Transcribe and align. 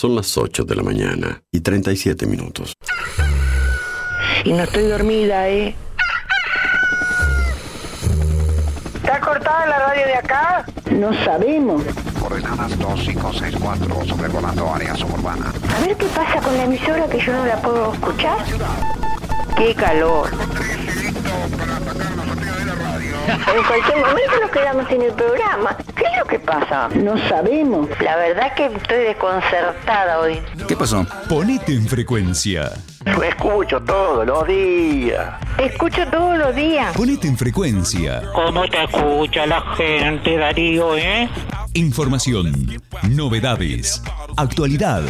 Son 0.00 0.16
las 0.16 0.38
8 0.38 0.64
de 0.64 0.76
la 0.76 0.82
mañana 0.82 1.42
y 1.52 1.60
37 1.60 2.24
minutos. 2.24 2.72
Y 4.44 4.50
no 4.54 4.62
estoy 4.62 4.84
dormida, 4.84 5.46
¿eh? 5.46 5.74
¿Está 8.94 9.20
cortada 9.20 9.66
la 9.66 9.78
radio 9.78 10.06
de 10.06 10.14
acá? 10.14 10.64
No 10.90 11.12
sabemos. 11.22 11.82
Coordenadas 12.18 12.78
2564 12.78 14.06
sobrevolando 14.06 14.72
área 14.72 14.96
suburbana. 14.96 15.52
A 15.76 15.86
ver 15.86 15.94
qué 15.94 16.06
pasa 16.06 16.40
con 16.40 16.56
la 16.56 16.64
emisora 16.64 17.06
que 17.06 17.18
yo 17.18 17.34
no 17.34 17.44
la 17.44 17.60
puedo 17.60 17.92
escuchar. 17.92 18.38
¡Qué 19.58 19.74
calor! 19.74 20.30
En 23.28 23.64
cualquier 23.64 23.98
momento 23.98 24.40
nos 24.40 24.50
quedamos 24.50 24.88
sin 24.88 25.02
el 25.02 25.12
programa. 25.12 25.76
¿Qué 25.94 26.09
que 26.30 26.38
pasa? 26.38 26.88
No 26.94 27.18
sabemos. 27.28 27.88
La 28.00 28.16
verdad 28.16 28.54
que 28.54 28.66
estoy 28.66 28.98
desconcertada 28.98 30.20
hoy. 30.20 30.40
¿Qué 30.68 30.76
pasó? 30.76 31.04
Ponete 31.28 31.74
en 31.74 31.86
frecuencia. 31.86 32.70
Lo 33.04 33.22
escucho 33.22 33.80
todos 33.80 34.26
los 34.26 34.46
días. 34.46 35.34
Escucho 35.58 36.06
todos 36.08 36.38
los 36.38 36.54
días. 36.54 36.96
Ponete 36.96 37.26
en 37.26 37.36
frecuencia. 37.36 38.22
¿Cómo 38.32 38.68
te 38.68 38.84
escucha 38.84 39.46
la 39.46 39.60
gente, 39.76 40.36
Darío, 40.36 40.96
eh? 40.96 41.28
Información, 41.74 42.80
novedades, 43.08 44.02
actualidad 44.36 45.02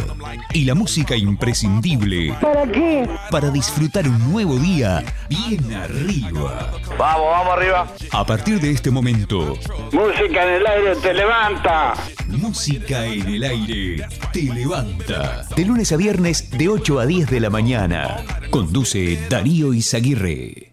y 0.53 0.65
la 0.65 0.75
música 0.75 1.15
imprescindible 1.15 2.35
¿Para 2.39 2.67
qué? 2.71 3.09
para 3.31 3.49
disfrutar 3.49 4.07
un 4.07 4.31
nuevo 4.31 4.57
día 4.57 5.03
bien 5.27 5.73
arriba. 5.73 6.69
Vamos, 6.99 7.25
vamos 7.31 7.53
arriba. 7.57 7.87
A 8.11 8.23
partir 8.23 8.59
de 8.59 8.69
este 8.69 8.91
momento, 8.91 9.57
Música 9.91 10.43
en 10.47 10.53
el 10.53 10.67
aire 10.67 10.95
te 10.97 11.10
levanta. 11.13 11.93
música 12.27 13.05
en 13.05 13.27
el 13.27 13.43
aire 13.43 14.05
te 14.31 14.43
levanta. 14.43 15.45
De 15.55 15.65
lunes 15.65 15.91
a 15.91 15.97
viernes 15.97 16.49
de 16.51 16.69
8 16.69 16.99
a 16.99 17.05
10 17.05 17.29
de 17.29 17.39
la 17.39 17.49
mañana. 17.49 18.17
Conduce 18.49 19.19
Darío 19.29 19.73
Izaguirre. 19.73 20.71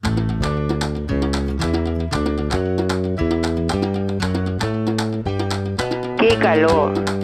¡Qué 6.19 6.37
calor! 6.41 7.18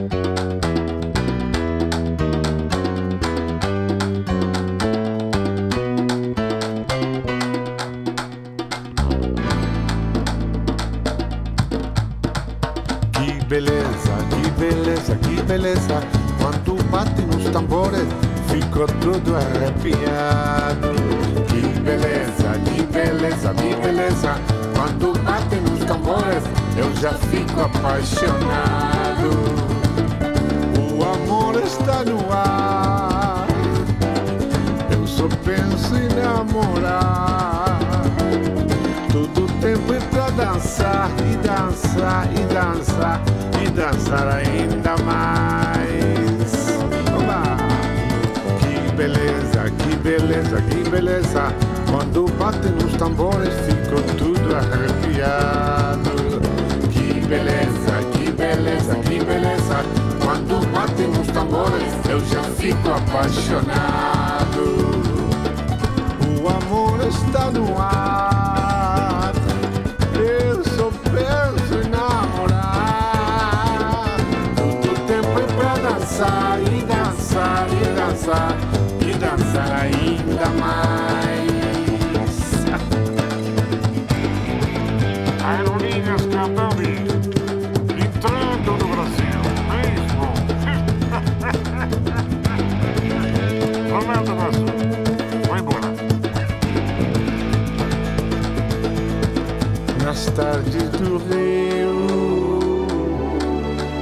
Rio, 101.19 102.87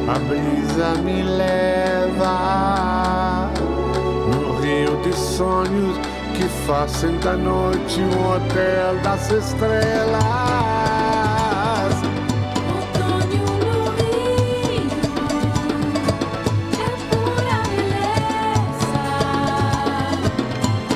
a 0.09 0.19
brisa 0.19 0.95
me 1.03 1.23
leva 1.23 2.33
no 4.29 4.61
rio 4.61 4.97
de 5.03 5.13
sonhos 5.15 5.99
que 6.37 6.45
fazem 6.67 7.19
da 7.19 7.37
noite 7.37 8.01
um 8.01 8.35
hotel 8.35 8.97
das 9.03 9.31
estrelas. 9.31 10.23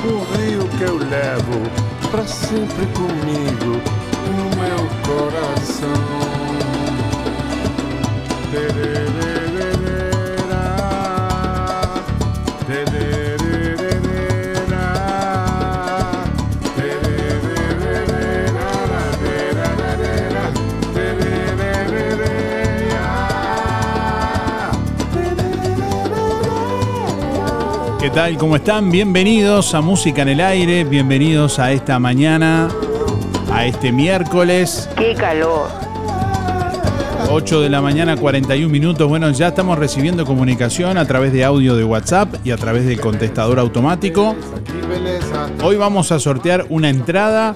O 0.05 0.19
rio 0.37 0.67
que 0.77 0.83
eu 0.83 0.97
levo 0.97 1.69
pra 2.11 2.25
sempre 2.25 2.85
comigo 2.87 3.96
¿Qué 28.07 28.13
tal? 28.13 28.37
¿Cómo 28.37 28.55
están? 28.55 28.89
Bienvenidos 28.89 29.73
a 29.73 29.81
Música 29.81 30.21
en 30.21 30.29
el 30.29 30.39
Aire, 30.39 30.85
bienvenidos 30.85 31.59
a 31.59 31.73
esta 31.73 31.99
mañana, 31.99 32.69
a 33.57 33.65
este 33.65 33.91
miércoles, 33.91 34.87
¡Qué 34.95 35.15
calor! 35.15 35.67
8 37.31 37.61
de 37.61 37.69
la 37.69 37.81
mañana, 37.81 38.15
41 38.15 38.69
minutos. 38.71 39.09
Bueno, 39.09 39.31
ya 39.31 39.47
estamos 39.47 39.79
recibiendo 39.79 40.27
comunicación 40.27 40.95
a 40.99 41.05
través 41.05 41.33
de 41.33 41.43
audio 41.43 41.75
de 41.75 41.83
WhatsApp 41.83 42.35
y 42.43 42.51
a 42.51 42.57
través 42.57 42.85
del 42.85 43.01
contestador 43.01 43.57
automático. 43.57 44.35
Hoy 45.63 45.75
vamos 45.75 46.11
a 46.11 46.19
sortear 46.19 46.67
una 46.69 46.89
entrada 46.89 47.55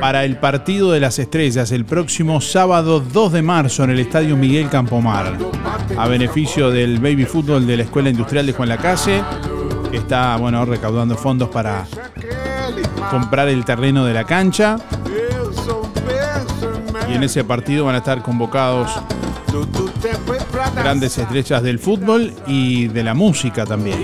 para 0.00 0.24
el 0.24 0.36
Partido 0.38 0.90
de 0.90 0.98
las 0.98 1.20
Estrellas 1.20 1.70
el 1.70 1.84
próximo 1.84 2.40
sábado 2.40 2.98
2 2.98 3.32
de 3.32 3.42
marzo 3.42 3.84
en 3.84 3.90
el 3.90 4.00
Estadio 4.00 4.36
Miguel 4.36 4.68
Campomar, 4.68 5.38
a 5.96 6.08
beneficio 6.08 6.72
del 6.72 6.98
baby 6.98 7.24
fútbol 7.24 7.68
de 7.68 7.76
la 7.76 7.84
Escuela 7.84 8.10
Industrial 8.10 8.44
de 8.44 8.52
Juan 8.52 8.68
Lacase, 8.68 9.22
que 9.92 9.98
está 9.98 10.36
bueno, 10.38 10.64
recaudando 10.64 11.16
fondos 11.16 11.48
para 11.50 11.86
comprar 13.10 13.48
el 13.48 13.64
terreno 13.64 14.04
de 14.04 14.14
la 14.14 14.24
cancha 14.24 14.76
y 17.08 17.14
en 17.14 17.22
ese 17.22 17.44
partido 17.44 17.86
van 17.86 17.96
a 17.96 17.98
estar 17.98 18.22
convocados 18.22 18.90
grandes 20.76 21.18
estrellas 21.18 21.62
del 21.62 21.78
fútbol 21.78 22.32
y 22.46 22.88
de 22.88 23.02
la 23.02 23.14
música 23.14 23.66
también. 23.66 23.98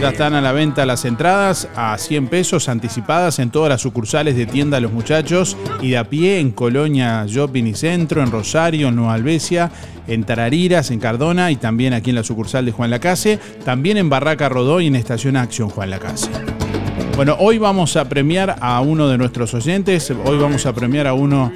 Ya 0.00 0.10
están 0.10 0.34
a 0.34 0.40
la 0.40 0.52
venta 0.52 0.84
las 0.86 1.04
entradas 1.04 1.68
a 1.76 1.96
100 1.96 2.28
pesos 2.28 2.68
anticipadas 2.68 3.38
en 3.38 3.50
todas 3.50 3.70
las 3.70 3.80
sucursales 3.80 4.36
de 4.36 4.46
tienda 4.46 4.80
Los 4.80 4.92
Muchachos 4.92 5.56
y 5.80 5.90
de 5.90 5.98
a 5.98 6.04
pie 6.04 6.40
en 6.40 6.50
Colonia, 6.50 7.24
Shopping 7.26 7.64
y 7.64 7.74
Centro, 7.74 8.22
en 8.22 8.30
Rosario, 8.30 8.88
en 8.88 8.96
Nueva 8.96 9.14
Albesia, 9.14 9.70
en 10.06 10.24
Tarariras, 10.24 10.90
en 10.90 11.00
Cardona 11.00 11.50
y 11.50 11.56
también 11.56 11.92
aquí 11.92 12.10
en 12.10 12.16
la 12.16 12.24
sucursal 12.24 12.64
de 12.64 12.72
Juan 12.72 12.90
Lacase, 12.90 13.38
también 13.64 13.96
en 13.96 14.10
Barraca 14.10 14.48
Rodó 14.48 14.80
y 14.80 14.86
en 14.86 14.96
Estación 14.96 15.36
Acción 15.36 15.68
Juan 15.68 15.90
Lacase. 15.90 16.30
Bueno, 17.18 17.34
hoy 17.40 17.58
vamos 17.58 17.96
a 17.96 18.08
premiar 18.08 18.58
a 18.60 18.80
uno 18.80 19.08
de 19.08 19.18
nuestros 19.18 19.52
oyentes, 19.52 20.08
hoy 20.24 20.38
vamos 20.38 20.66
a 20.66 20.72
premiar 20.72 21.08
a 21.08 21.14
uno 21.14 21.50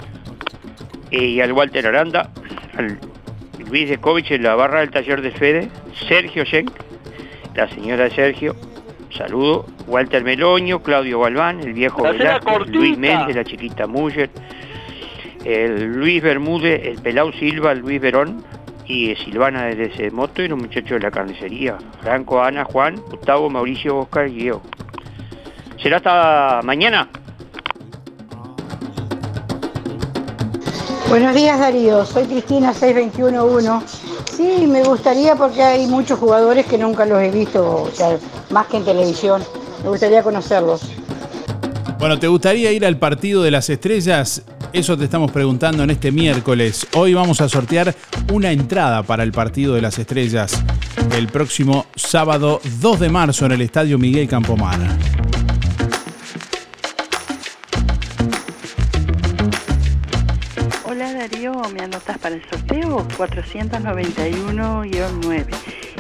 eh, 1.13 1.25
y 1.25 1.41
al 1.41 1.53
Walter 1.53 1.87
Aranda, 1.89 2.31
al 2.77 2.99
Luis 3.71 3.89
Descovich 3.89 4.31
en 4.33 4.43
la 4.43 4.57
barra 4.57 4.81
del 4.81 4.91
taller 4.91 5.23
de 5.23 5.31
Fede, 5.31 5.69
Sergio 6.09 6.45
Schenk, 6.45 6.73
la 7.55 7.69
señora 7.69 8.05
de 8.05 8.11
Sergio, 8.11 8.57
saludo, 9.17 9.67
Walter 9.87 10.25
Meloño, 10.25 10.83
Claudio 10.83 11.21
Galván, 11.21 11.61
el 11.61 11.73
viejo 11.73 12.03
Velázquez. 12.03 12.69
Luis 12.69 12.99
Méndez, 12.99 13.37
la 13.37 13.45
chiquita 13.45 13.87
Muller, 13.87 14.29
el 15.45 15.95
Luis 15.95 16.23
Bermúdez, 16.23 16.85
el 16.85 16.99
Pelau 17.01 17.33
Silva, 17.33 17.73
el 17.73 17.79
Luis 17.79 18.01
Verón 18.01 18.45
y 18.87 19.15
Silvana 19.17 19.67
desde 19.67 19.87
ese 19.87 20.11
moto 20.11 20.43
y 20.43 20.49
los 20.49 20.59
muchachos 20.59 20.91
de 20.91 21.01
la 21.01 21.11
carnicería, 21.13 21.79
Franco, 22.03 22.43
Ana, 22.43 22.65
Juan, 22.65 22.97
Gustavo, 22.97 23.49
Mauricio, 23.49 23.99
Oscar 23.99 24.27
y 24.27 24.35
Diego. 24.35 24.63
¿Será 25.81 25.99
hasta 25.99 26.61
mañana? 26.65 27.09
Buenos 31.11 31.35
días 31.35 31.59
Darío, 31.59 32.07
soy 32.07 32.25
Cristina 32.27 32.73
6211. 32.73 33.85
Sí, 34.33 34.65
me 34.69 34.85
gustaría 34.85 35.35
porque 35.35 35.61
hay 35.61 35.89
muchos 35.89 36.21
jugadores 36.21 36.67
que 36.67 36.79
nunca 36.79 37.05
los 37.05 37.21
he 37.21 37.33
visto, 37.33 37.83
o 37.83 37.91
sea, 37.93 38.17
más 38.51 38.69
que 38.69 38.77
en 38.77 38.85
televisión. 38.85 39.43
Me 39.83 39.89
gustaría 39.89 40.23
conocerlos. 40.23 40.83
Bueno, 41.99 42.17
¿te 42.21 42.29
gustaría 42.29 42.71
ir 42.71 42.87
al 42.87 42.97
partido 42.97 43.43
de 43.43 43.51
las 43.51 43.69
estrellas? 43.71 44.43
Eso 44.73 44.97
te 44.97 45.03
estamos 45.03 45.33
preguntando 45.33 45.83
en 45.83 45.91
este 45.91 46.13
miércoles. 46.13 46.87
Hoy 46.95 47.13
vamos 47.13 47.41
a 47.41 47.49
sortear 47.49 47.93
una 48.33 48.53
entrada 48.53 49.03
para 49.03 49.25
el 49.25 49.33
partido 49.33 49.75
de 49.75 49.83
las 49.83 49.99
estrellas 49.99 50.63
el 51.17 51.27
próximo 51.27 51.87
sábado 51.97 52.61
2 52.81 53.01
de 53.01 53.09
marzo 53.09 53.47
en 53.47 53.53
el 53.53 53.63
Estadio 53.63 53.99
Miguel 53.99 54.29
Campomana. 54.29 54.97
¿Me 61.73 61.81
anotas 61.81 62.19
para 62.19 62.35
el 62.35 62.45
sorteo? 62.49 63.07
491-9. 63.17 65.47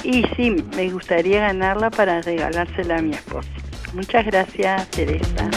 Y 0.05 0.25
sí, 0.37 0.57
me 0.75 0.91
gustaría 0.91 1.41
ganarla 1.41 1.91
para 1.91 2.21
regalársela 2.23 2.99
a 2.99 3.03
mi 3.03 3.15
esposo. 3.15 3.49
Muchas 3.95 4.27
gracias, 4.27 4.89
Teresa. 4.91 5.49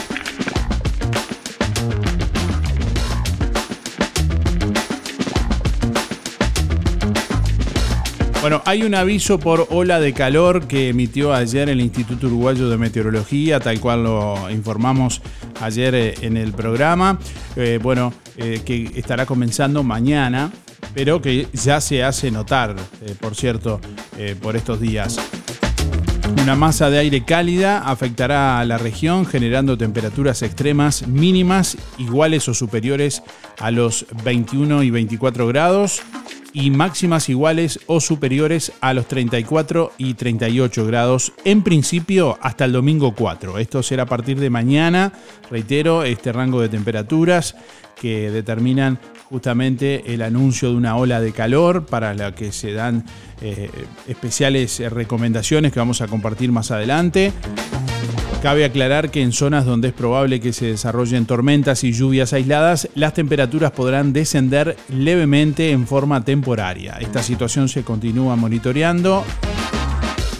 Bueno, 8.44 8.62
hay 8.66 8.84
un 8.84 8.94
aviso 8.94 9.40
por 9.40 9.68
ola 9.70 10.02
de 10.02 10.12
calor 10.12 10.68
que 10.68 10.90
emitió 10.90 11.34
ayer 11.34 11.70
el 11.70 11.80
Instituto 11.80 12.28
Uruguayo 12.28 12.68
de 12.68 12.78
Meteorología, 12.78 13.62
tal 13.62 13.80
cual 13.80 14.04
lo 14.04 14.50
informamos 14.50 15.22
ayer 15.62 15.96
eh, 15.96 16.16
en 16.20 16.36
el 16.36 16.52
programa. 16.52 17.18
Eh, 17.56 17.80
bueno, 17.82 18.14
eh, 18.36 18.62
que 18.66 18.92
estará 18.96 19.26
comenzando 19.26 19.82
mañana, 19.82 20.52
pero 20.94 21.22
que 21.22 21.48
ya 21.54 21.80
se 21.80 22.04
hace 22.04 22.32
notar, 22.32 22.76
por 23.22 23.34
cierto, 23.34 23.80
por 24.42 24.58
estos 24.58 24.82
días. 24.82 25.18
Una 26.42 26.56
masa 26.56 26.90
de 26.90 27.00
aire 27.00 27.24
cálida 27.24 27.78
afectará 27.80 28.60
a 28.60 28.66
la 28.66 28.78
región 28.78 29.26
generando 29.26 29.78
temperaturas 29.78 30.42
extremas 30.42 31.08
mínimas 31.08 31.78
iguales 31.98 32.50
o 32.50 32.54
superiores 32.54 33.24
a 33.60 33.72
los 33.72 34.06
21 34.26 34.84
y 34.84 34.90
24 34.90 35.48
grados 35.48 36.02
y 36.54 36.70
máximas 36.70 37.30
iguales 37.30 37.80
o 37.88 38.00
superiores 38.00 38.72
a 38.80 38.94
los 38.94 39.08
34 39.08 39.92
y 39.98 40.14
38 40.14 40.86
grados 40.86 41.34
en 41.44 41.64
principio 41.64 42.38
hasta 42.42 42.66
el 42.66 42.72
domingo 42.72 43.14
4. 43.16 43.58
Esto 43.58 43.84
será 43.84 44.04
a 44.04 44.06
partir 44.06 44.40
de 44.40 44.50
mañana, 44.50 45.12
reitero, 45.50 46.04
este 46.04 46.32
rango 46.32 46.62
de 46.62 46.70
temperaturas 46.70 47.56
que 48.00 48.30
determinan 48.32 49.00
justamente 49.30 50.14
el 50.14 50.22
anuncio 50.22 50.70
de 50.70 50.76
una 50.76 50.96
ola 50.96 51.20
de 51.20 51.32
calor 51.32 51.86
para 51.86 52.14
la 52.14 52.36
que 52.36 52.52
se 52.52 52.74
dan 52.74 53.04
eh, 53.42 53.70
especiales 54.08 54.80
recomendaciones 54.92 55.72
que 55.74 55.80
vamos 55.80 56.02
a 56.02 56.08
compartir 56.08 56.52
más 56.52 56.70
adelante. 56.70 57.34
Cabe 58.44 58.66
aclarar 58.66 59.10
que 59.10 59.22
en 59.22 59.32
zonas 59.32 59.64
donde 59.64 59.88
es 59.88 59.94
probable 59.94 60.42
que 60.42 60.52
se 60.52 60.66
desarrollen 60.66 61.26
tormentas 61.26 61.86
y 61.86 61.94
lluvias 61.94 62.34
aisladas, 62.34 62.90
las 62.94 63.14
temperaturas 63.14 63.72
podrán 63.72 64.12
descender 64.12 64.76
levemente 64.90 65.72
en 65.72 65.88
forma 65.88 66.26
temporaria. 66.26 66.98
Esta 67.00 67.24
situación 67.24 67.70
se 67.70 67.84
continúa 67.84 68.36
monitoreando. 68.36 69.24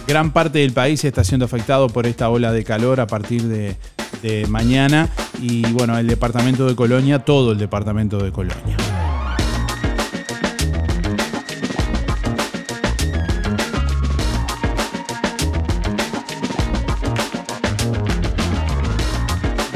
Gran 0.06 0.32
parte 0.32 0.58
del 0.58 0.74
país 0.74 1.02
está 1.02 1.24
siendo 1.24 1.46
afectado 1.46 1.88
por 1.88 2.06
esta 2.06 2.28
ola 2.28 2.52
de 2.52 2.62
calor 2.62 3.00
a 3.00 3.06
partir 3.06 3.44
de, 3.44 3.74
de 4.20 4.46
mañana 4.48 5.08
y 5.40 5.62
bueno, 5.72 5.96
el 5.96 6.06
departamento 6.06 6.66
de 6.66 6.76
Colonia, 6.76 7.20
todo 7.20 7.52
el 7.52 7.58
departamento 7.58 8.18
de 8.18 8.32
Colonia. 8.32 8.83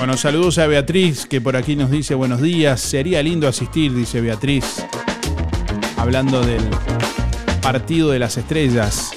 Bueno, 0.08 0.16
saludos 0.16 0.56
a 0.56 0.66
Beatriz, 0.66 1.26
que 1.26 1.42
por 1.42 1.54
aquí 1.54 1.76
nos 1.76 1.90
dice 1.90 2.14
buenos 2.14 2.40
días. 2.40 2.80
Sería 2.80 3.22
lindo 3.22 3.46
asistir, 3.46 3.92
dice 3.92 4.22
Beatriz. 4.22 4.64
Hablando 5.98 6.40
del 6.40 6.62
partido 7.60 8.08
de 8.08 8.18
las 8.18 8.38
estrellas. 8.38 9.10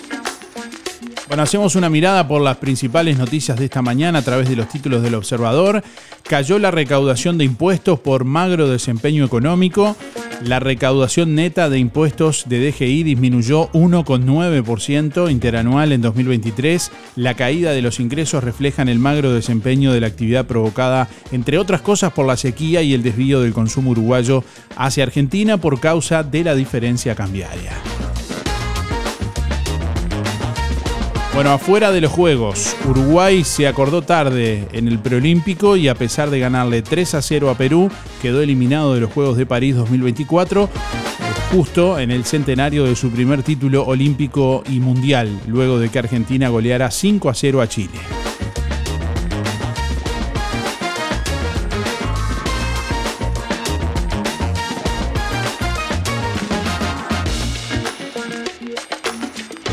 Bueno, 1.31 1.43
hacemos 1.43 1.77
una 1.77 1.89
mirada 1.89 2.27
por 2.27 2.41
las 2.41 2.57
principales 2.57 3.17
noticias 3.17 3.57
de 3.57 3.63
esta 3.63 3.81
mañana 3.81 4.19
a 4.19 4.21
través 4.21 4.50
de 4.50 4.57
los 4.57 4.67
títulos 4.67 5.01
del 5.01 5.15
Observador. 5.15 5.81
Cayó 6.27 6.59
la 6.59 6.71
recaudación 6.71 7.38
de 7.38 7.45
impuestos 7.45 8.01
por 8.01 8.25
magro 8.25 8.67
desempeño 8.67 9.23
económico. 9.23 9.95
La 10.43 10.59
recaudación 10.59 11.33
neta 11.33 11.69
de 11.69 11.79
impuestos 11.79 12.50
de 12.50 12.69
DGI 12.69 13.03
disminuyó 13.03 13.71
1,9% 13.71 15.31
interanual 15.31 15.93
en 15.93 16.01
2023. 16.01 16.91
La 17.15 17.33
caída 17.35 17.71
de 17.71 17.81
los 17.81 18.01
ingresos 18.01 18.43
refleja 18.43 18.81
el 18.81 19.00
magro 19.00 19.31
desempeño 19.31 19.93
de 19.93 20.01
la 20.01 20.07
actividad 20.07 20.47
provocada, 20.47 21.07
entre 21.31 21.57
otras 21.57 21.79
cosas, 21.79 22.11
por 22.11 22.25
la 22.27 22.35
sequía 22.35 22.81
y 22.81 22.93
el 22.93 23.03
desvío 23.03 23.39
del 23.39 23.53
consumo 23.53 23.91
uruguayo 23.91 24.43
hacia 24.75 25.05
Argentina 25.05 25.55
por 25.55 25.79
causa 25.79 26.23
de 26.23 26.43
la 26.43 26.55
diferencia 26.55 27.15
cambiaria. 27.15 27.71
Bueno, 31.33 31.51
afuera 31.51 31.91
de 31.91 32.01
los 32.01 32.11
Juegos, 32.11 32.75
Uruguay 32.85 33.45
se 33.45 33.65
acordó 33.65 34.01
tarde 34.01 34.67
en 34.73 34.89
el 34.89 35.00
preolímpico 35.00 35.77
y 35.77 35.88
a 35.88 35.95
pesar 35.95 36.29
de 36.29 36.39
ganarle 36.39 36.81
3 36.81 37.15
a 37.15 37.21
0 37.21 37.50
a 37.50 37.55
Perú, 37.55 37.89
quedó 38.21 38.41
eliminado 38.41 38.93
de 38.93 39.00
los 39.00 39.13
Juegos 39.13 39.38
de 39.38 39.45
París 39.45 39.77
2024, 39.77 40.69
justo 41.53 42.00
en 42.00 42.11
el 42.11 42.25
centenario 42.25 42.83
de 42.83 42.97
su 42.97 43.11
primer 43.11 43.43
título 43.43 43.85
olímpico 43.85 44.61
y 44.69 44.81
mundial, 44.81 45.39
luego 45.47 45.79
de 45.79 45.88
que 45.88 46.00
Argentina 46.00 46.50
goleara 46.50 46.91
5 46.91 47.29
a 47.29 47.33
0 47.33 47.61
a 47.61 47.67
Chile. 47.69 47.97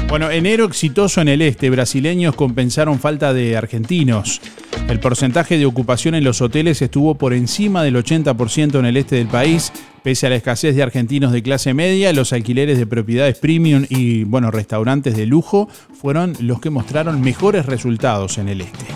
Bueno, 0.09 0.31
enero 0.31 0.65
exitoso 0.65 1.21
en 1.21 1.29
el 1.29 1.43
este. 1.43 1.69
Brasileños 1.69 2.35
compensaron 2.35 2.99
falta 2.99 3.35
de 3.35 3.59
argentinos. 3.59 4.41
El 4.88 5.00
porcentaje 5.00 5.59
de 5.59 5.67
ocupación 5.67 6.15
en 6.15 6.25
los 6.25 6.41
hoteles 6.41 6.81
estuvo 6.81 7.17
por 7.17 7.35
encima 7.35 7.83
del 7.83 7.97
80% 7.97 8.79
en 8.79 8.87
el 8.87 8.97
este 8.97 9.17
del 9.17 9.27
país. 9.27 9.71
Pese 10.03 10.27
a 10.27 10.31
la 10.31 10.37
escasez 10.37 10.75
de 10.75 10.83
argentinos 10.83 11.31
de 11.31 11.43
clase 11.43 11.75
media, 11.75 12.15
los 12.15 12.33
alquileres 12.33 12.79
de 12.79 12.87
propiedades 12.87 13.37
premium 13.38 13.85
y 13.91 14.25
bueno, 14.25 14.50
restaurantes 14.50 15.15
de 15.15 15.27
lujo 15.27 15.69
fueron 15.93 16.35
los 16.41 16.59
que 16.59 16.71
mostraron 16.71 17.21
mejores 17.21 17.67
resultados 17.67 18.38
en 18.38 18.49
el 18.49 18.62
este. 18.62 18.87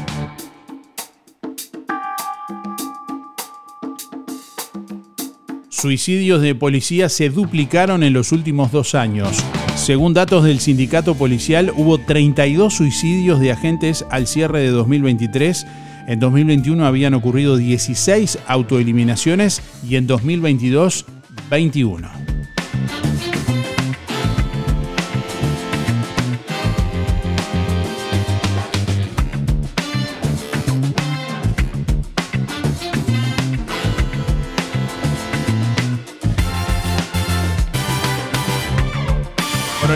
Suicidios 5.83 6.41
de 6.41 6.55
policía 6.55 7.09
se 7.09 7.29
duplicaron 7.29 8.05
en 8.05 8.13
los 8.13 8.31
últimos 8.31 8.71
dos 8.71 8.95
años. 8.95 9.45
Según 9.75 10.15
datos 10.15 10.45
del 10.45 10.61
sindicato 10.61 11.17
policial, 11.17 11.73
hubo 11.77 11.99
32 11.99 12.73
suicidios 12.73 13.41
de 13.41 13.51
agentes 13.51 14.07
al 14.09 14.29
cierre 14.29 14.61
de 14.61 14.69
2023. 14.69 15.67
En 16.07 16.21
2021 16.21 16.87
habían 16.87 17.15
ocurrido 17.15 17.57
16 17.57 18.39
autoeliminaciones 18.47 19.61
y 19.85 19.97
en 19.97 20.07
2022 20.07 21.05
21. 21.51 22.42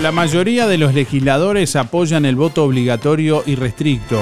La 0.06 0.12
mayoría 0.12 0.68
de 0.68 0.78
los 0.78 0.94
legisladores 0.94 1.74
apoyan 1.74 2.26
el 2.26 2.36
voto 2.36 2.62
obligatorio 2.62 3.42
y 3.44 3.56
restricto. 3.56 4.20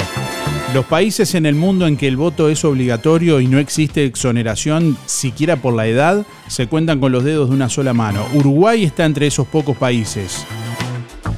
Los 0.73 0.87
países 0.87 1.35
en 1.35 1.45
el 1.45 1.55
mundo 1.55 1.87
en 1.87 1.99
que 1.99 2.09
el 2.09 2.17
voto 2.17 2.49
es 2.49 2.65
obligatorio 2.65 3.39
y 3.39 3.49
no 3.49 3.59
existe 3.59 4.07
exoneración 4.07 4.97
siquiera 5.05 5.57
por 5.57 5.75
la 5.75 5.87
edad 5.87 6.25
se 6.47 6.69
cuentan 6.69 7.01
con 7.01 7.13
los 7.13 7.23
dedos 7.23 7.51
de 7.51 7.55
una 7.57 7.69
sola 7.69 7.93
mano. 7.93 8.25
Uruguay 8.33 8.83
está 8.83 9.05
entre 9.05 9.27
esos 9.27 9.47
pocos 9.47 9.77
países. 9.77 10.47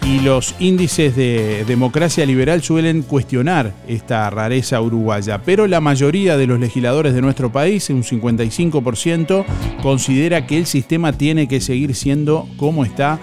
Y 0.06 0.20
los 0.20 0.54
índices 0.60 1.16
de 1.16 1.64
democracia 1.66 2.24
liberal 2.24 2.62
suelen 2.62 3.02
cuestionar 3.02 3.74
esta 3.88 4.30
rareza 4.30 4.80
uruguaya, 4.80 5.42
pero 5.44 5.66
la 5.66 5.80
mayoría 5.80 6.36
de 6.36 6.46
los 6.46 6.60
legisladores 6.60 7.14
de 7.14 7.20
nuestro 7.20 7.50
país, 7.50 7.90
un 7.90 8.04
55%, 8.04 9.44
considera 9.82 10.46
que 10.46 10.58
el 10.58 10.66
sistema 10.66 11.12
tiene 11.12 11.48
que 11.48 11.60
seguir 11.60 11.96
siendo 11.96 12.48
como 12.56 12.84
está 12.84 13.18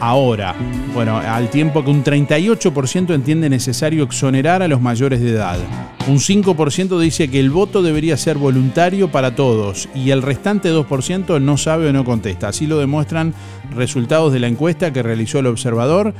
ahora. 0.00 0.54
Bueno, 0.94 1.18
al 1.18 1.50
tiempo 1.50 1.84
que 1.84 1.90
un 1.90 2.04
38% 2.04 3.14
entiende 3.14 3.48
necesario 3.48 4.04
exonerar 4.04 4.62
a 4.62 4.68
los 4.68 4.80
mayores 4.80 5.20
de 5.20 5.30
edad. 5.30 5.58
Un 6.06 6.18
5% 6.18 6.98
dice 6.98 7.28
que 7.28 7.40
el 7.40 7.50
voto 7.50 7.82
debería 7.82 8.16
ser 8.16 8.38
voluntario 8.38 9.10
para 9.10 9.34
todos 9.34 9.88
y 9.94 10.10
el 10.10 10.22
restante 10.22 10.72
2% 10.72 11.40
no 11.40 11.56
sabe 11.56 11.88
o 11.88 11.92
no 11.92 12.04
contesta. 12.04 12.48
Así 12.48 12.66
lo 12.66 12.78
demuestran 12.78 13.34
resultados 13.74 14.32
de 14.32 14.40
la 14.40 14.46
encuesta 14.46 14.92
que 14.92 15.02
realizó 15.02 15.40
el 15.40 15.46
observador 15.46 16.14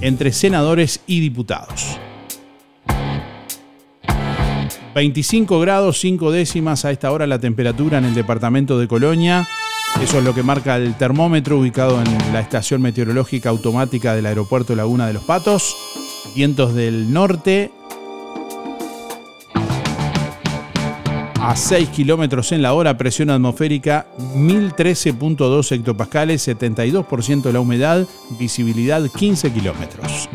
entre 0.00 0.32
senadores 0.32 1.00
y 1.06 1.20
diputados. 1.20 1.98
25 4.94 5.58
grados 5.58 5.98
5 5.98 6.30
décimas 6.30 6.84
a 6.84 6.92
esta 6.92 7.10
hora 7.10 7.26
la 7.26 7.40
temperatura 7.40 7.98
en 7.98 8.04
el 8.04 8.14
departamento 8.14 8.78
de 8.78 8.86
Colonia. 8.86 9.46
Eso 10.02 10.18
es 10.18 10.24
lo 10.24 10.34
que 10.34 10.42
marca 10.42 10.76
el 10.76 10.96
termómetro 10.96 11.58
ubicado 11.58 12.00
en 12.00 12.32
la 12.32 12.40
estación 12.40 12.82
meteorológica 12.82 13.48
automática 13.48 14.14
del 14.14 14.26
aeropuerto 14.26 14.74
Laguna 14.74 15.06
de 15.06 15.14
los 15.14 15.24
Patos. 15.24 15.76
Vientos 16.34 16.74
del 16.74 17.12
norte 17.12 17.70
a 21.40 21.56
6 21.56 21.90
kilómetros 21.90 22.52
en 22.52 22.62
la 22.62 22.72
hora, 22.72 22.96
presión 22.96 23.30
atmosférica 23.30 24.06
1013.2 24.34 25.72
hectopascales, 25.72 26.48
72% 26.48 27.42
de 27.42 27.52
la 27.52 27.60
humedad, 27.60 28.06
visibilidad 28.38 29.02
15 29.10 29.52
kilómetros. 29.52 30.28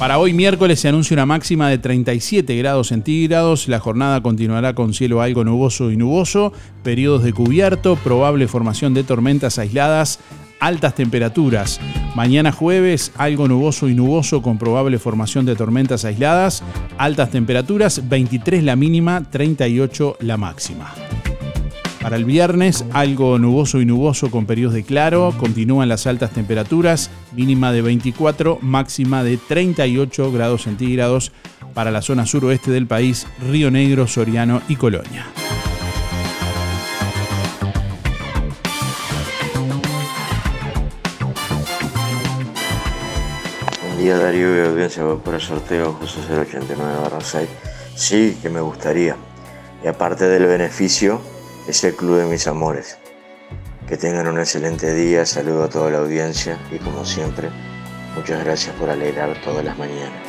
Para 0.00 0.18
hoy 0.18 0.32
miércoles 0.32 0.80
se 0.80 0.88
anuncia 0.88 1.14
una 1.14 1.26
máxima 1.26 1.68
de 1.68 1.76
37 1.76 2.56
grados 2.56 2.88
centígrados. 2.88 3.68
La 3.68 3.80
jornada 3.80 4.22
continuará 4.22 4.74
con 4.74 4.94
cielo 4.94 5.20
algo 5.20 5.44
nuboso 5.44 5.90
y 5.90 5.98
nuboso, 5.98 6.54
periodos 6.82 7.22
de 7.22 7.34
cubierto, 7.34 7.96
probable 7.96 8.48
formación 8.48 8.94
de 8.94 9.04
tormentas 9.04 9.58
aisladas, 9.58 10.18
altas 10.58 10.94
temperaturas. 10.94 11.82
Mañana 12.14 12.50
jueves 12.50 13.12
algo 13.18 13.46
nuboso 13.46 13.90
y 13.90 13.94
nuboso 13.94 14.40
con 14.40 14.56
probable 14.56 14.98
formación 14.98 15.44
de 15.44 15.54
tormentas 15.54 16.06
aisladas, 16.06 16.62
altas 16.96 17.30
temperaturas, 17.30 18.08
23 18.08 18.64
la 18.64 18.76
mínima, 18.76 19.24
38 19.30 20.16
la 20.20 20.38
máxima. 20.38 20.94
Para 22.00 22.16
el 22.16 22.24
viernes, 22.24 22.86
algo 22.92 23.38
nuboso 23.38 23.78
y 23.78 23.84
nuboso 23.84 24.30
con 24.30 24.46
periodos 24.46 24.74
de 24.74 24.84
claro, 24.84 25.34
continúan 25.36 25.90
las 25.90 26.06
altas 26.06 26.30
temperaturas, 26.30 27.10
mínima 27.36 27.72
de 27.72 27.82
24, 27.82 28.58
máxima 28.62 29.22
de 29.22 29.36
38 29.36 30.32
grados 30.32 30.62
centígrados 30.62 31.30
para 31.74 31.90
la 31.90 32.00
zona 32.00 32.24
suroeste 32.24 32.70
del 32.70 32.86
país, 32.86 33.26
Río 33.50 33.70
Negro, 33.70 34.06
Soriano 34.06 34.62
y 34.66 34.76
Colonia. 34.76 35.26
Día 43.98 44.16
Darío 44.16 44.56
y 44.56 44.66
audiencia, 44.66 45.04
por 45.22 45.34
el 45.34 45.40
sorteo 45.42 45.92
José 45.92 46.20
089 46.30 46.92
barra 47.02 47.20
6. 47.20 47.46
Sí, 47.94 48.38
que 48.40 48.48
me 48.48 48.62
gustaría. 48.62 49.14
Y 49.84 49.86
aparte 49.86 50.26
del 50.26 50.46
beneficio, 50.46 51.20
es 51.68 51.84
el 51.84 51.94
Club 51.94 52.18
de 52.18 52.24
Mis 52.26 52.46
Amores. 52.46 52.98
Que 53.88 53.96
tengan 53.96 54.28
un 54.28 54.38
excelente 54.38 54.94
día, 54.94 55.26
saludo 55.26 55.64
a 55.64 55.68
toda 55.68 55.90
la 55.90 55.98
audiencia 55.98 56.58
y 56.70 56.78
como 56.78 57.04
siempre, 57.04 57.48
muchas 58.14 58.44
gracias 58.44 58.74
por 58.76 58.88
alegrar 58.88 59.40
todas 59.42 59.64
las 59.64 59.76
mañanas. 59.76 60.22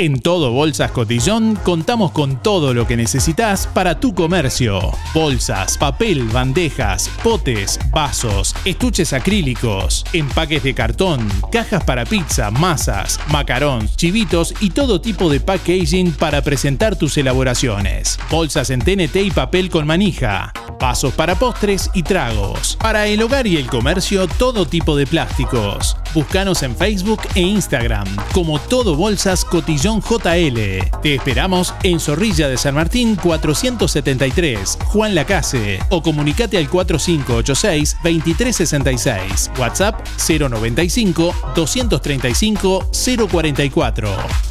En 0.00 0.18
todo 0.18 0.52
Bolsas 0.52 0.92
Cotillón 0.92 1.56
contamos 1.56 2.12
con 2.12 2.42
todo 2.42 2.72
lo 2.72 2.86
que 2.86 2.96
necesitas 2.96 3.66
para 3.66 4.00
tu 4.00 4.14
comercio. 4.14 4.80
Bolsas, 5.12 5.76
papel, 5.76 6.24
bandejas, 6.24 7.10
potes, 7.22 7.78
vasos, 7.90 8.56
estuches 8.64 9.12
acrílicos, 9.12 10.06
empaques 10.14 10.62
de 10.62 10.72
cartón, 10.72 11.28
cajas 11.52 11.84
para 11.84 12.06
pizza, 12.06 12.50
masas, 12.50 13.20
macarons, 13.28 13.94
chivitos 13.94 14.54
y 14.60 14.70
todo 14.70 15.02
tipo 15.02 15.28
de 15.28 15.40
packaging 15.40 16.12
para 16.12 16.40
presentar 16.40 16.96
tus 16.96 17.18
elaboraciones. 17.18 18.18
Bolsas 18.30 18.70
en 18.70 18.80
TNT 18.80 19.16
y 19.16 19.30
papel 19.30 19.68
con 19.68 19.86
manija. 19.86 20.54
Vasos 20.80 21.12
para 21.12 21.34
postres 21.34 21.90
y 21.92 22.04
tragos. 22.04 22.78
Para 22.80 23.06
el 23.06 23.20
hogar 23.20 23.46
y 23.46 23.58
el 23.58 23.66
comercio, 23.66 24.26
todo 24.26 24.66
tipo 24.66 24.96
de 24.96 25.06
plásticos. 25.06 25.94
Búscanos 26.14 26.62
en 26.62 26.74
Facebook 26.74 27.20
e 27.34 27.42
Instagram 27.42 28.08
como 28.32 28.58
Todo 28.58 28.96
Bolsas 28.96 29.44
Cotillón 29.44 29.89
JL. 29.98 30.88
Te 31.02 31.16
esperamos 31.16 31.74
en 31.82 31.98
Zorrilla 31.98 32.48
de 32.48 32.56
San 32.56 32.76
Martín 32.76 33.16
473, 33.16 34.78
Juan 34.84 35.16
Lacase, 35.16 35.80
o 35.88 36.02
comunicate 36.02 36.58
al 36.58 36.70
4586-2366, 36.70 39.58
WhatsApp 39.58 40.06
095 40.16 41.34
235 41.56 42.86
044. 43.28 44.50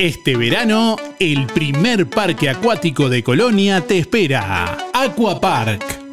Este 0.00 0.34
verano, 0.34 0.96
el 1.18 1.46
primer 1.46 2.08
parque 2.08 2.48
acuático 2.48 3.10
de 3.10 3.22
Colonia 3.22 3.82
te 3.82 3.98
espera. 3.98 4.88
Aqua 4.94 5.42
Park, 5.42 5.84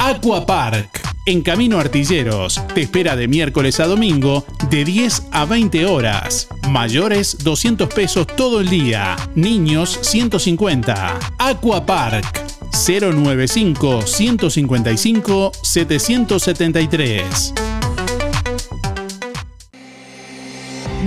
Aqua 0.00 0.46
Park, 0.46 1.00
en 1.26 1.42
Camino 1.42 1.80
Artilleros, 1.80 2.62
te 2.72 2.82
espera 2.82 3.16
de 3.16 3.26
miércoles 3.26 3.80
a 3.80 3.86
domingo 3.86 4.44
de 4.70 4.84
10 4.84 5.24
a 5.32 5.44
20 5.44 5.86
horas. 5.86 6.46
Mayores 6.70 7.38
200 7.42 7.92
pesos 7.92 8.26
todo 8.28 8.60
el 8.60 8.70
día, 8.70 9.16
niños 9.34 9.98
150. 10.02 11.18
Aqua 11.38 11.84
Park 11.84 12.44
095 12.70 14.02
155 14.02 15.52
773. 15.62 17.54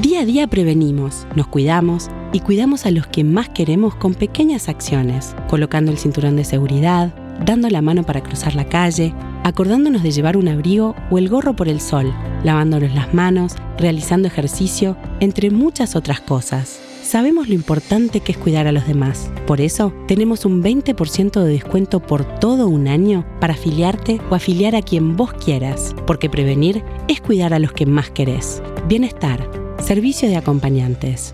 Día 0.02 0.20
a 0.20 0.26
día 0.26 0.48
prevenimos, 0.48 1.26
nos 1.36 1.48
cuidamos 1.48 2.10
y 2.34 2.42
cuidamos 2.42 2.86
a 2.86 2.92
los 2.92 3.08
que 3.08 3.24
más 3.24 3.48
queremos 3.50 3.96
con 3.96 4.16
pequeñas 4.16 4.68
acciones, 4.68 5.34
colocando 5.48 5.92
el 5.92 5.98
cinturón 5.98 6.36
de 6.36 6.44
seguridad, 6.44 7.14
dando 7.46 7.70
la 7.70 7.82
mano 7.82 8.04
para 8.04 8.22
cruzar 8.22 8.56
la 8.56 8.66
calle, 8.66 9.14
acordándonos 9.44 10.04
de 10.04 10.12
llevar 10.12 10.38
un 10.38 10.48
abrigo 10.48 10.96
o 11.10 11.18
el 11.18 11.30
gorro 11.30 11.56
por 11.56 11.68
el 11.68 11.80
sol, 11.82 12.14
lavándonos 12.44 12.94
las 12.94 13.14
manos, 13.14 13.56
realizando 13.78 14.28
ejercicio, 14.28 14.98
entre 15.20 15.50
muchas 15.50 15.96
otras 15.96 16.22
cosas. 16.22 16.80
Sabemos 17.04 17.50
lo 17.50 17.56
importante 17.56 18.22
que 18.22 18.32
es 18.32 18.38
cuidar 18.38 18.68
a 18.68 18.72
los 18.72 18.88
demás. 18.88 19.32
Por 19.46 19.60
eso, 19.60 19.92
tenemos 20.08 20.46
un 20.46 20.64
20% 20.64 21.42
de 21.42 21.52
descuento 21.52 22.00
por 22.00 22.24
todo 22.40 22.68
un 22.68 22.88
año 22.88 23.26
para 23.40 23.54
afiliarte 23.54 24.22
o 24.30 24.36
afiliar 24.36 24.76
a 24.76 24.82
quien 24.82 25.18
vos 25.18 25.34
quieras, 25.34 25.96
porque 26.08 26.30
prevenir 26.30 26.84
es 27.08 27.20
cuidar 27.20 27.54
a 27.54 27.60
los 27.60 27.74
que 27.74 27.86
más 27.86 28.12
querés. 28.12 28.62
Bienestar, 28.88 29.50
servicio 29.80 30.30
de 30.30 30.38
acompañantes. 30.38 31.34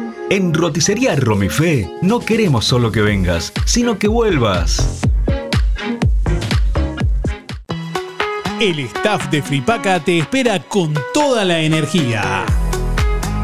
En 0.31 0.53
Roticería 0.53 1.13
Romifé 1.17 1.91
no 2.01 2.21
queremos 2.21 2.63
solo 2.63 2.89
que 2.89 3.01
vengas, 3.01 3.51
sino 3.65 3.99
que 3.99 4.07
vuelvas. 4.07 5.01
El 8.61 8.79
staff 8.79 9.29
de 9.29 9.41
Fripaca 9.41 9.99
te 9.99 10.19
espera 10.19 10.57
con 10.61 10.93
toda 11.13 11.43
la 11.43 11.59
energía. 11.59 12.45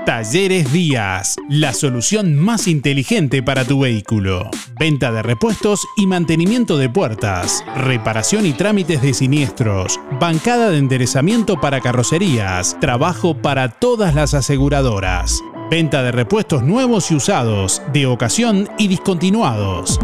Talleres 0.04 0.72
Díaz, 0.72 1.36
la 1.48 1.72
solución 1.74 2.34
más 2.34 2.66
inteligente 2.66 3.40
para 3.40 3.64
tu 3.64 3.78
vehículo. 3.78 4.50
Venta 4.80 5.12
de 5.12 5.22
repuestos 5.22 5.86
y 5.96 6.08
mantenimiento 6.08 6.76
de 6.76 6.90
puertas, 6.90 7.64
reparación 7.76 8.46
y 8.46 8.52
trámites 8.52 9.00
de 9.00 9.14
siniestros, 9.14 10.00
bancada 10.18 10.70
de 10.70 10.78
enderezamiento 10.78 11.60
para 11.60 11.80
carrocerías, 11.80 12.76
trabajo 12.80 13.36
para 13.36 13.68
todas 13.68 14.16
las 14.16 14.34
aseguradoras. 14.34 15.40
Venta 15.70 16.02
de 16.02 16.10
repuestos 16.10 16.64
nuevos 16.64 17.12
y 17.12 17.14
usados, 17.14 17.80
de 17.92 18.06
ocasión 18.06 18.68
y 18.76 18.88
discontinuados. 18.88 20.00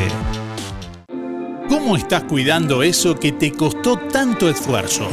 ¿Cómo 1.69 1.95
estás 1.95 2.23
cuidando 2.23 2.81
eso 2.81 3.19
que 3.19 3.31
te 3.31 3.51
costó 3.51 3.99
tanto 4.11 4.49
esfuerzo? 4.49 5.07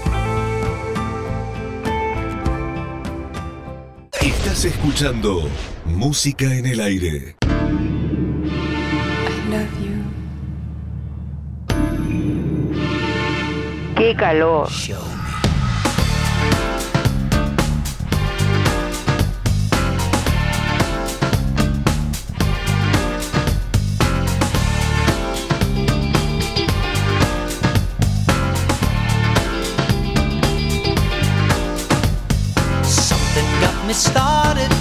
Estás 4.51 4.65
escuchando 4.65 5.47
Música 5.85 6.43
en 6.53 6.65
el 6.65 6.81
Aire. 6.81 7.37
Qué 13.95 14.13
calor. 14.13 14.67
Me 33.91 33.95
started. 33.95 34.71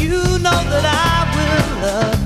You 0.00 0.22
know 0.44 0.60
that 0.72 0.84
I 0.84 1.18
will 1.34 1.82
love 1.82 2.17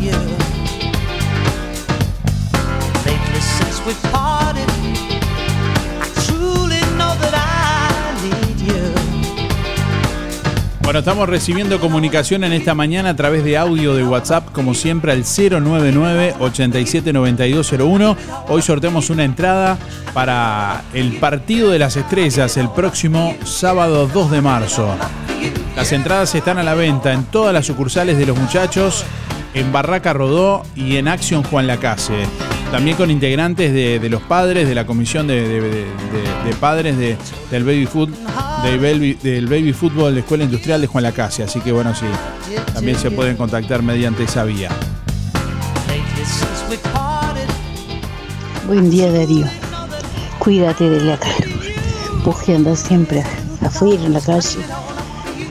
Bueno, 10.92 11.00
estamos 11.00 11.26
recibiendo 11.26 11.80
comunicación 11.80 12.44
en 12.44 12.52
esta 12.52 12.74
mañana 12.74 13.08
a 13.08 13.16
través 13.16 13.44
de 13.44 13.56
audio 13.56 13.94
de 13.94 14.04
WhatsApp, 14.04 14.52
como 14.52 14.74
siempre, 14.74 15.12
al 15.12 15.24
099-879201. 15.24 18.14
Hoy 18.48 18.60
sorteamos 18.60 19.08
una 19.08 19.24
entrada 19.24 19.78
para 20.12 20.82
el 20.92 21.12
Partido 21.12 21.70
de 21.70 21.78
las 21.78 21.96
Estrellas 21.96 22.58
el 22.58 22.68
próximo 22.68 23.34
sábado 23.42 24.06
2 24.06 24.32
de 24.32 24.42
marzo. 24.42 24.94
Las 25.76 25.92
entradas 25.92 26.34
están 26.34 26.58
a 26.58 26.62
la 26.62 26.74
venta 26.74 27.14
en 27.14 27.24
todas 27.24 27.54
las 27.54 27.64
sucursales 27.64 28.18
de 28.18 28.26
los 28.26 28.36
muchachos, 28.36 29.06
en 29.54 29.72
Barraca 29.72 30.12
Rodó 30.12 30.62
y 30.74 30.96
en 30.96 31.08
Action 31.08 31.42
Juan 31.42 31.66
Lacase. 31.66 32.14
También 32.70 32.96
con 32.96 33.10
integrantes 33.10 33.72
de, 33.74 34.08
los 34.08 34.22
padres, 34.22 34.66
de 34.66 34.74
la 34.74 34.86
comisión 34.86 35.26
de, 35.26 35.84
padres 36.58 36.96
de- 36.96 37.18
del 37.50 37.64
baby 37.64 37.84
food, 37.86 38.08
del 38.62 39.46
baby, 39.46 39.72
fútbol 39.74 40.14
de 40.14 40.20
Escuela 40.20 40.44
Industrial 40.44 40.80
de 40.80 40.86
Juan 40.86 41.04
Lacase. 41.04 41.42
Así 41.42 41.60
que 41.60 41.70
bueno, 41.70 41.94
sí, 41.94 42.06
también 42.72 42.98
se 42.98 43.10
pueden 43.10 43.36
contactar 43.36 43.82
mediante 43.82 44.24
esa 44.24 44.44
vía. 44.44 44.70
Buen 48.66 48.88
día 48.88 49.12
Darío. 49.12 49.46
Cuídate 50.38 50.88
de 50.88 51.00
la 51.04 51.18
calor. 51.18 51.60
Vos 52.24 52.40
que 52.42 52.76
siempre 52.76 53.22
afuera 53.60 54.02
en 54.02 54.14
la 54.14 54.20
calle. 54.20 54.60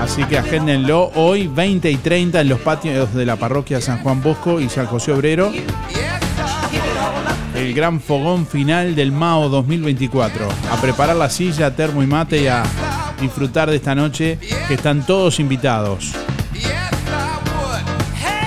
Así 0.00 0.24
que 0.24 0.38
agéndenlo 0.38 1.10
hoy 1.16 1.48
20 1.48 1.90
y 1.90 1.96
30 1.96 2.40
en 2.40 2.48
los 2.48 2.60
patios 2.60 3.12
de 3.14 3.26
la 3.26 3.36
parroquia 3.36 3.80
San 3.80 3.98
Juan 4.02 4.22
Bosco 4.22 4.60
y 4.60 4.68
San 4.68 4.86
José 4.86 5.12
Obrero. 5.12 5.52
El 7.54 7.74
gran 7.74 8.00
fogón 8.00 8.46
final 8.46 8.94
del 8.94 9.10
Mao 9.10 9.48
2024. 9.48 10.48
A 10.70 10.80
preparar 10.80 11.16
la 11.16 11.28
silla, 11.28 11.74
termo 11.74 12.02
y 12.02 12.06
mate 12.06 12.42
y 12.42 12.46
a 12.46 12.62
disfrutar 13.20 13.68
de 13.68 13.76
esta 13.76 13.94
noche 13.94 14.38
que 14.68 14.74
están 14.74 15.04
todos 15.04 15.40
invitados. 15.40 16.12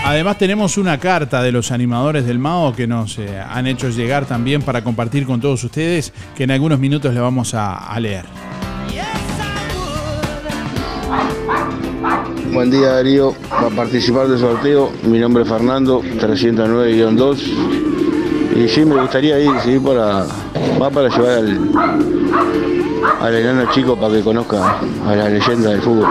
Además 0.06 0.38
tenemos 0.38 0.78
una 0.78 0.98
carta 0.98 1.44
de 1.44 1.52
los 1.52 1.72
animadores 1.72 2.26
del 2.26 2.40
Mao 2.40 2.74
que 2.74 2.88
nos 2.88 3.20
eh, 3.20 3.40
han 3.40 3.68
hecho 3.68 3.90
llegar 3.90 4.26
también 4.26 4.62
para 4.62 4.84
compartir 4.84 5.26
con 5.26 5.40
todos 5.40 5.64
ustedes 5.64 6.12
que 6.36 6.46
en 6.46 6.52
algunos 6.52 6.80
minutos 6.80 7.14
le 7.14 7.20
vamos 7.20 7.54
a 7.54 7.98
leer. 8.00 8.26
Buen 12.54 12.70
día 12.70 12.94
Darío, 12.94 13.34
para 13.50 13.70
participar 13.70 14.28
del 14.28 14.38
sorteo, 14.38 14.92
mi 15.04 15.20
nombre 15.20 15.44
es 15.44 15.50
Fernando, 15.50 16.02
309-2. 16.02 17.38
Y 18.58 18.68
sí, 18.68 18.84
me 18.84 19.00
gustaría 19.00 19.40
ir, 19.40 19.52
sí, 19.64 19.80
para, 19.80 20.26
va 20.80 20.90
para 20.90 21.08
llevar 21.08 21.38
al, 21.38 21.60
al 23.22 23.36
enano 23.36 23.72
chico 23.72 23.96
para 23.96 24.16
que 24.16 24.22
conozca 24.22 24.80
a 25.08 25.16
la 25.16 25.30
leyenda 25.30 25.70
del 25.70 25.82
fútbol. 25.82 26.10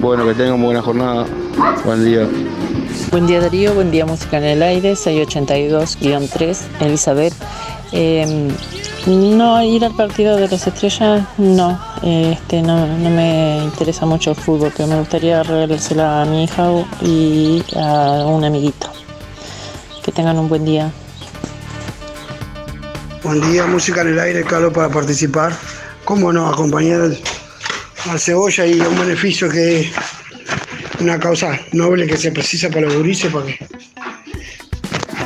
Bueno, 0.00 0.26
que 0.26 0.34
tengan 0.34 0.60
buena 0.60 0.82
jornada, 0.82 1.26
buen 1.84 2.04
día. 2.04 2.28
Buen 3.12 3.28
día 3.28 3.40
Darío, 3.40 3.72
buen 3.74 3.92
día 3.92 4.04
Música 4.04 4.38
en 4.38 4.44
el 4.44 4.62
Aire, 4.62 4.94
682-3, 4.94 6.58
Elizabeth. 6.80 7.34
Eh, 7.92 8.48
no, 9.06 9.62
ir 9.62 9.84
al 9.84 9.94
partido 9.94 10.36
de 10.36 10.48
las 10.48 10.66
estrellas, 10.66 11.24
no, 11.38 11.80
este, 12.02 12.62
no, 12.62 12.86
no 12.86 13.10
me 13.10 13.58
interesa 13.64 14.06
mucho 14.06 14.30
el 14.30 14.36
fútbol, 14.36 14.72
pero 14.76 14.88
me 14.88 14.98
gustaría 14.98 15.42
regalársela 15.42 16.22
a 16.22 16.24
mi 16.24 16.44
hija 16.44 16.68
y 17.00 17.64
a 17.76 18.24
un 18.26 18.44
amiguito. 18.44 18.90
Que 20.04 20.12
tengan 20.12 20.38
un 20.38 20.48
buen 20.48 20.64
día. 20.64 20.90
Buen 23.22 23.40
día, 23.52 23.66
música 23.66 24.02
en 24.02 24.08
el 24.08 24.18
aire, 24.18 24.44
Carlos, 24.44 24.72
para 24.72 24.88
participar. 24.88 25.52
¿Cómo 26.04 26.32
no? 26.32 26.48
Acompañar 26.48 27.00
al, 27.00 28.20
cebolla 28.20 28.66
y 28.66 28.80
un 28.80 28.98
beneficio 28.98 29.48
que 29.48 29.80
es 29.80 29.92
una 31.00 31.18
causa 31.18 31.58
noble 31.72 32.06
que 32.06 32.16
se 32.16 32.32
precisa 32.32 32.68
para 32.68 32.82
los 32.82 32.96
gurises, 32.96 33.32
para 33.32 33.46
que 33.46 33.58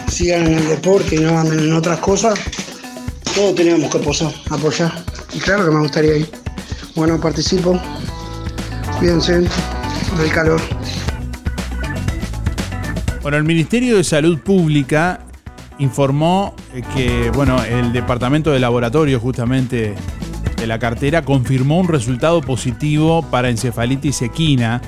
sigan 0.08 0.46
en 0.46 0.58
el 0.58 0.68
deporte 0.68 1.16
y 1.16 1.20
no 1.20 1.38
anden 1.38 1.58
en 1.58 1.72
otras 1.72 1.98
cosas. 1.98 2.38
Todos 3.36 3.54
tenemos 3.54 3.90
que 3.90 3.98
apoyar. 3.98 4.92
Y 5.34 5.38
claro 5.40 5.66
que 5.66 5.70
me 5.70 5.80
gustaría 5.80 6.16
ir. 6.16 6.30
Bueno, 6.94 7.20
participo. 7.20 7.78
Cuídense 8.98 9.40
del 9.40 10.30
calor. 10.32 10.58
Bueno, 13.20 13.36
el 13.36 13.44
Ministerio 13.44 13.98
de 13.98 14.04
Salud 14.04 14.38
Pública 14.38 15.20
informó 15.78 16.54
eh, 16.72 16.82
que, 16.94 17.30
bueno, 17.34 17.62
el 17.62 17.92
departamento 17.92 18.52
de 18.52 18.58
laboratorio 18.58 19.20
justamente 19.20 19.94
de 20.56 20.66
la 20.66 20.78
cartera 20.78 21.20
confirmó 21.20 21.78
un 21.78 21.88
resultado 21.88 22.40
positivo 22.40 23.20
para 23.20 23.50
encefalitis 23.50 24.22
equina 24.22 24.80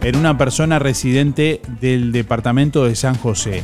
en 0.00 0.16
una 0.16 0.38
persona 0.38 0.78
residente 0.78 1.60
del 1.78 2.10
departamento 2.10 2.86
de 2.86 2.96
San 2.96 3.16
José. 3.16 3.60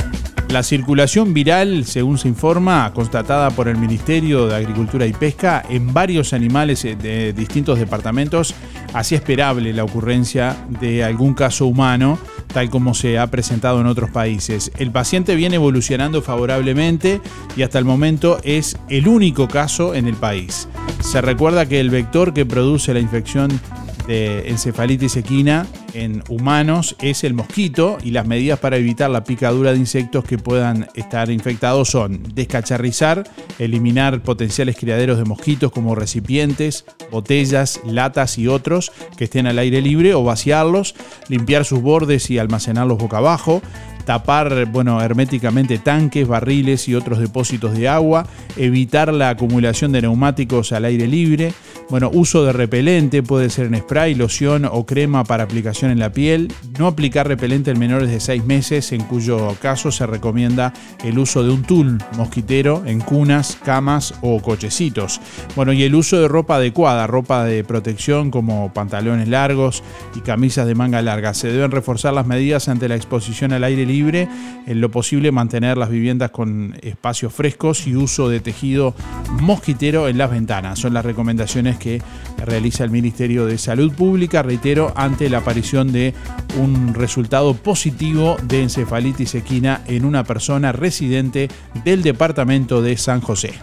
La 0.51 0.63
circulación 0.63 1.35
viral, 1.35 1.85
según 1.85 2.17
se 2.17 2.27
informa, 2.27 2.91
constatada 2.95 3.51
por 3.51 3.69
el 3.69 3.77
Ministerio 3.77 4.47
de 4.47 4.57
Agricultura 4.57 5.05
y 5.05 5.13
Pesca 5.13 5.63
en 5.69 5.93
varios 5.93 6.33
animales 6.33 6.83
de 6.83 7.35
distintos 7.35 7.79
departamentos, 7.79 8.55
hacía 8.95 9.19
esperable 9.19 9.75
la 9.75 9.85
ocurrencia 9.85 10.57
de 10.81 11.05
algún 11.05 11.35
caso 11.35 11.67
humano, 11.67 12.19
tal 12.47 12.71
como 12.71 12.95
se 12.95 13.19
ha 13.19 13.27
presentado 13.27 13.83
en 13.83 13.87
otros 13.87 14.11
países. 14.11 14.73
El 14.79 14.91
paciente 14.91 15.37
viene 15.37 15.57
evolucionando 15.57 16.23
favorablemente 16.23 17.21
y 17.55 17.63
hasta 17.63 17.79
el 17.79 17.85
momento 17.85 18.41
es 18.43 18.79
el 18.89 19.07
único 19.07 19.49
caso 19.49 19.95
en 19.95 20.09
el 20.09 20.15
país. 20.15 20.67
Se 21.01 21.21
recuerda 21.21 21.67
que 21.67 21.79
el 21.79 21.91
vector 21.91 22.33
que 22.33 22.47
produce 22.47 22.95
la 22.95 23.01
infección 23.01 23.61
de 24.09 24.49
encefalitis 24.49 25.17
equina 25.17 25.67
en 25.93 26.25
humanos 26.31 26.97
es 27.01 27.25
el 27.25 27.35
mosquito 27.35 27.99
y 28.03 28.11
las 28.11 28.27
medidas 28.27 28.59
para 28.59 28.79
evitar 28.79 29.11
la 29.11 29.23
picadura 29.23 29.73
de 29.73 29.79
insectos 29.79 30.25
que 30.25 30.39
puedan 30.39 30.89
estar 30.95 31.31
infectados 31.31 31.91
son 31.91 32.23
descacharrizar, 32.35 33.29
eliminar 33.59 34.23
potenciales 34.23 34.77
criaderos 34.77 35.19
de 35.19 35.25
mosquitos 35.25 35.71
como 35.71 35.95
recipientes, 35.95 36.87
botellas, 37.11 37.81
latas 37.85 38.39
y 38.39 38.49
otros 38.49 38.93
que 39.19 39.25
estén 39.25 39.47
al 39.47 39.59
aire 39.59 39.83
libre 39.83 40.15
o 40.15 40.25
vaciarlos, 40.25 40.95
limpiar 41.29 41.67
sus 41.67 41.83
bordes 41.83 42.31
y 42.31 42.39
almacenarlos 42.39 42.97
boca 42.97 43.19
abajo, 43.19 43.61
tapar 44.09 44.65
bueno, 44.65 45.03
herméticamente 45.03 45.77
tanques, 45.77 46.27
barriles 46.27 46.89
y 46.89 46.95
otros 46.95 47.19
depósitos 47.19 47.77
de 47.77 47.89
agua, 47.89 48.27
evitar 48.57 49.13
la 49.13 49.29
acumulación 49.29 49.93
de 49.93 50.01
neumáticos 50.01 50.73
al 50.73 50.87
aire 50.87 51.07
libre, 51.07 51.53
bueno, 51.91 52.11
uso 52.13 52.45
de 52.45 52.53
repelente 52.53 53.23
puede 53.23 53.49
ser 53.49 53.67
en 53.67 53.79
spray, 53.79 54.15
loción 54.15 54.67
o 54.67 54.85
crema 54.85 55.25
para 55.25 55.45
aplicación 55.45 55.91
en 55.91 55.99
la 55.99 56.13
piel, 56.13 56.53
no 56.79 56.87
aplicar 56.87 57.27
repelente 57.29 57.71
en 57.71 57.79
menores 57.79 58.11
de 58.11 58.21
6 58.21 58.45
meses, 58.45 58.93
en 58.93 59.03
cuyo 59.03 59.57
caso 59.61 59.91
se 59.91 60.07
recomienda 60.07 60.75
el 61.03 61.19
uso 61.19 61.43
de 61.43 61.51
un 61.51 61.63
tul 61.63 61.99
mosquitero 62.17 62.83
en 62.85 63.01
cunas, 63.01 63.59
camas 63.63 64.15
o 64.21 64.41
cochecitos. 64.43 65.19
Bueno, 65.57 65.73
y 65.73 65.83
el 65.83 65.95
uso 65.95 66.21
de 66.21 66.29
ropa 66.29 66.57
adecuada, 66.57 67.07
ropa 67.07 67.45
de 67.45 67.65
protección 67.65 68.31
como 68.31 68.71
pantalones 68.75 69.29
largos 69.29 69.83
y 70.15 70.21
camisas 70.21 70.67
de 70.67 70.75
manga 70.75 71.01
larga. 71.01 71.33
Se 71.33 71.49
deben 71.49 71.71
reforzar 71.71 72.13
las 72.13 72.27
medidas 72.27 72.69
ante 72.69 72.89
la 72.89 72.97
exposición 72.97 73.55
al 73.55 73.65
aire 73.65 73.87
libre, 73.87 73.98
en 74.07 74.81
lo 74.81 74.91
posible 74.91 75.33
mantener 75.33 75.77
las 75.77 75.91
viviendas 75.91 76.31
con 76.31 76.77
espacios 76.83 77.33
frescos 77.33 77.87
y 77.87 77.97
uso 77.97 78.29
de 78.29 78.41
tejido 78.41 78.95
mosquitero 79.41 80.09
en 80.09 80.19
las 80.19 80.31
ventanas. 80.31 80.79
Son 80.79 80.95
las 80.95 81.05
recomendaciones 81.05 81.79
que 81.79 82.01
realiza 82.45 82.85
el 82.85 82.91
Ministerio 82.91 83.47
de 83.47 83.59
Salud 83.59 83.93
Pública, 83.93 84.43
reitero, 84.43 84.93
ante 84.95 85.29
la 85.29 85.39
aparición 85.39 85.93
de 85.93 86.15
un 86.61 86.95
resultado 86.95 87.55
positivo 87.55 88.37
de 88.45 88.63
encefalitis 88.63 89.35
equina 89.35 89.83
en 89.87 90.05
una 90.05 90.25
persona 90.25 90.73
residente 90.73 91.49
del 91.85 92.03
departamento 92.03 92.83
de 92.83 92.97
San 92.97 93.21
José. 93.21 93.55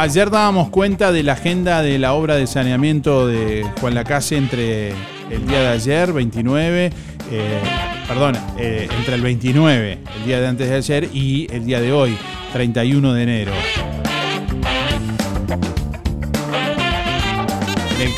Ayer 0.00 0.30
dábamos 0.30 0.70
cuenta 0.70 1.12
de 1.12 1.22
la 1.22 1.34
agenda 1.34 1.82
de 1.82 1.98
la 1.98 2.14
obra 2.14 2.36
de 2.36 2.46
saneamiento 2.46 3.26
de 3.26 3.66
Juan 3.80 3.94
Lacase 3.94 4.38
entre 4.38 4.92
el 5.30 5.46
día 5.46 5.60
de 5.60 5.68
ayer, 5.68 6.12
29, 6.12 6.90
eh, 7.30 7.60
perdón, 8.08 8.34
eh, 8.58 8.88
entre 8.98 9.16
el 9.16 9.20
29, 9.20 9.98
el 10.16 10.24
día 10.24 10.40
de 10.40 10.46
antes 10.46 10.70
de 10.70 10.76
ayer, 10.76 11.08
y 11.12 11.46
el 11.52 11.66
día 11.66 11.80
de 11.82 11.92
hoy, 11.92 12.16
31 12.52 13.12
de 13.12 13.22
enero. 13.22 13.52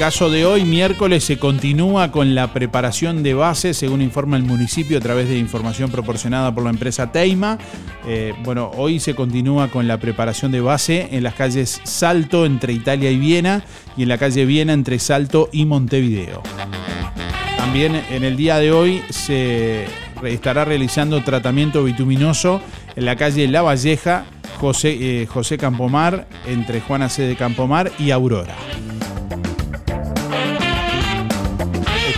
Caso 0.03 0.31
de 0.31 0.45
hoy, 0.45 0.65
miércoles, 0.65 1.23
se 1.23 1.39
continúa 1.39 2.11
con 2.11 2.35
la 2.35 2.53
preparación 2.53 3.23
de 3.23 3.35
base, 3.35 3.73
según 3.73 4.03
informa 4.03 4.37
el 4.37 4.43
municipio 4.43 4.99
a 4.99 5.01
través 5.01 5.29
de 5.29 5.39
información 5.39 5.93
proporcionada 5.93 6.53
por 6.53 6.65
la 6.65 6.71
empresa 6.71 7.13
Teima. 7.13 7.57
Eh, 8.05 8.35
bueno, 8.43 8.73
hoy 8.77 8.99
se 8.99 9.15
continúa 9.15 9.69
con 9.69 9.87
la 9.87 9.99
preparación 9.99 10.51
de 10.51 10.61
base 10.61 11.07
en 11.13 11.23
las 11.23 11.35
calles 11.35 11.81
Salto 11.85 12.47
entre 12.47 12.73
Italia 12.73 13.13
y 13.13 13.17
Viena 13.17 13.63
y 13.97 14.03
en 14.03 14.09
la 14.09 14.19
calle 14.19 14.45
Viena 14.45 14.73
entre 14.73 14.99
Salto 14.99 15.49
y 15.53 15.67
Montevideo. 15.67 16.43
También 17.57 17.95
en 18.11 18.25
el 18.25 18.37
día 18.37 18.59
de 18.59 18.73
hoy 18.73 19.03
se 19.09 19.87
estará 20.25 20.65
realizando 20.65 21.23
tratamiento 21.23 21.85
bituminoso 21.85 22.61
en 22.97 23.05
la 23.05 23.15
calle 23.15 23.47
La 23.47 23.63
Valleja, 23.63 24.25
José, 24.59 24.99
eh, 25.01 25.27
José 25.27 25.59
Campomar, 25.59 26.27
entre 26.45 26.81
Juana 26.81 27.09
C. 27.09 27.23
de 27.23 27.37
Campomar 27.37 27.93
y 28.01 28.11
Aurora. 28.11 28.57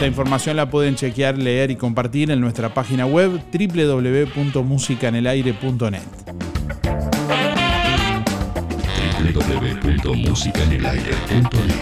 Esta 0.04 0.10
información 0.10 0.58
la 0.58 0.68
pueden 0.68 0.96
chequear, 0.96 1.38
leer 1.38 1.70
y 1.70 1.76
compartir 1.76 2.30
en 2.30 2.38
nuestra 2.38 2.74
página 2.74 3.06
web 3.06 3.40
www.musicanelaire.net. 3.50 6.02
www.musicanelaire.net 9.32 11.72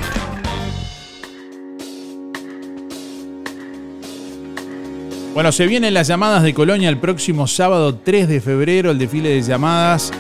Bueno, 5.34 5.50
se 5.50 5.66
vienen 5.66 5.92
las 5.92 6.06
llamadas 6.06 6.44
de 6.44 6.54
Colonia 6.54 6.88
el 6.88 6.98
próximo 6.98 7.48
sábado 7.48 7.96
3 7.96 8.28
de 8.28 8.40
febrero, 8.40 8.92
el 8.92 8.98
desfile 8.98 9.30
de 9.30 9.42
llamadas. 9.42 10.12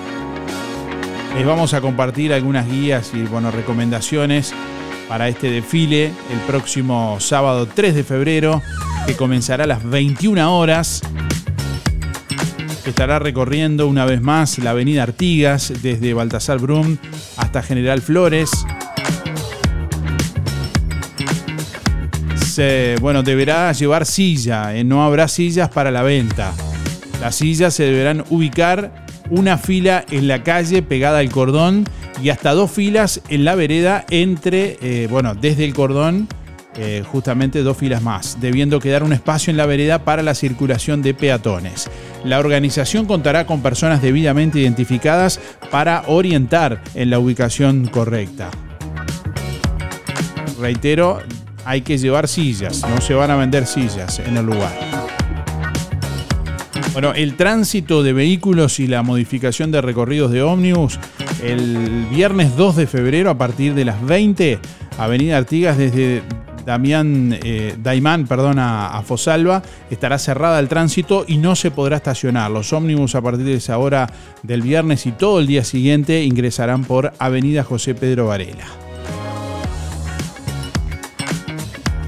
Les 1.36 1.46
vamos 1.46 1.72
a 1.72 1.80
compartir 1.80 2.32
algunas 2.32 2.68
guías 2.68 3.12
y 3.14 3.22
bueno, 3.22 3.52
recomendaciones 3.52 4.52
para 5.12 5.28
este 5.28 5.50
desfile 5.50 6.06
el 6.06 6.38
próximo 6.46 7.18
sábado 7.20 7.66
3 7.66 7.96
de 7.96 8.02
febrero, 8.02 8.62
que 9.06 9.14
comenzará 9.14 9.64
a 9.64 9.66
las 9.66 9.84
21 9.84 10.58
horas. 10.58 11.02
Estará 12.86 13.18
recorriendo 13.18 13.88
una 13.88 14.06
vez 14.06 14.22
más 14.22 14.56
la 14.56 14.70
avenida 14.70 15.02
Artigas 15.02 15.70
desde 15.82 16.14
Baltasar 16.14 16.58
Brum 16.60 16.96
hasta 17.36 17.62
General 17.62 18.00
Flores. 18.00 18.50
Se, 22.46 22.96
bueno, 23.02 23.22
deberá 23.22 23.70
llevar 23.72 24.06
silla, 24.06 24.74
eh, 24.74 24.82
no 24.82 25.04
habrá 25.04 25.28
sillas 25.28 25.68
para 25.68 25.90
la 25.90 26.02
venta. 26.02 26.54
Las 27.20 27.34
sillas 27.34 27.74
se 27.74 27.84
deberán 27.84 28.24
ubicar 28.30 29.04
una 29.30 29.58
fila 29.58 30.04
en 30.10 30.28
la 30.28 30.42
calle 30.42 30.82
pegada 30.82 31.18
al 31.18 31.30
cordón 31.30 31.84
y 32.22 32.28
hasta 32.30 32.52
dos 32.52 32.70
filas 32.70 33.20
en 33.28 33.44
la 33.44 33.54
vereda 33.54 34.04
entre, 34.10 34.78
eh, 34.80 35.08
bueno, 35.10 35.34
desde 35.34 35.64
el 35.64 35.74
cordón, 35.74 36.28
eh, 36.76 37.04
justamente 37.06 37.62
dos 37.62 37.76
filas 37.76 38.02
más, 38.02 38.38
debiendo 38.40 38.80
quedar 38.80 39.02
un 39.02 39.12
espacio 39.12 39.50
en 39.50 39.58
la 39.58 39.66
vereda 39.66 40.04
para 40.04 40.22
la 40.22 40.34
circulación 40.34 41.02
de 41.02 41.12
peatones. 41.12 41.90
La 42.24 42.38
organización 42.38 43.04
contará 43.04 43.46
con 43.46 43.60
personas 43.60 44.00
debidamente 44.00 44.60
identificadas 44.60 45.38
para 45.70 46.04
orientar 46.06 46.80
en 46.94 47.10
la 47.10 47.18
ubicación 47.18 47.88
correcta. 47.88 48.50
Reitero, 50.58 51.20
hay 51.64 51.82
que 51.82 51.98
llevar 51.98 52.26
sillas, 52.26 52.82
no 52.88 53.00
se 53.00 53.14
van 53.14 53.30
a 53.30 53.36
vender 53.36 53.66
sillas 53.66 54.18
en 54.20 54.36
el 54.36 54.46
lugar. 54.46 54.72
Bueno, 56.92 57.14
el 57.14 57.36
tránsito 57.36 58.02
de 58.02 58.12
vehículos 58.12 58.78
y 58.78 58.86
la 58.86 59.02
modificación 59.02 59.70
de 59.70 59.80
recorridos 59.80 60.30
de 60.30 60.42
ómnibus 60.42 60.98
el 61.42 62.06
viernes 62.10 62.54
2 62.54 62.76
de 62.76 62.86
febrero 62.86 63.30
a 63.30 63.38
partir 63.38 63.74
de 63.74 63.86
las 63.86 64.04
20, 64.04 64.58
Avenida 64.98 65.38
Artigas 65.38 65.78
desde 65.78 66.22
Damián 66.66 67.38
eh, 67.42 67.74
Daimán, 67.82 68.26
perdón, 68.26 68.58
a, 68.58 68.88
a, 68.88 69.02
Fosalva, 69.02 69.62
estará 69.90 70.18
cerrada 70.18 70.60
el 70.60 70.68
tránsito 70.68 71.24
y 71.26 71.38
no 71.38 71.56
se 71.56 71.70
podrá 71.70 71.96
estacionar. 71.96 72.50
Los 72.50 72.74
ómnibus 72.74 73.14
a 73.14 73.22
partir 73.22 73.46
de 73.46 73.54
esa 73.54 73.78
hora 73.78 74.12
del 74.42 74.60
viernes 74.60 75.06
y 75.06 75.12
todo 75.12 75.40
el 75.40 75.46
día 75.46 75.64
siguiente 75.64 76.22
ingresarán 76.22 76.84
por 76.84 77.14
Avenida 77.18 77.64
José 77.64 77.94
Pedro 77.94 78.26
Varela. 78.26 78.91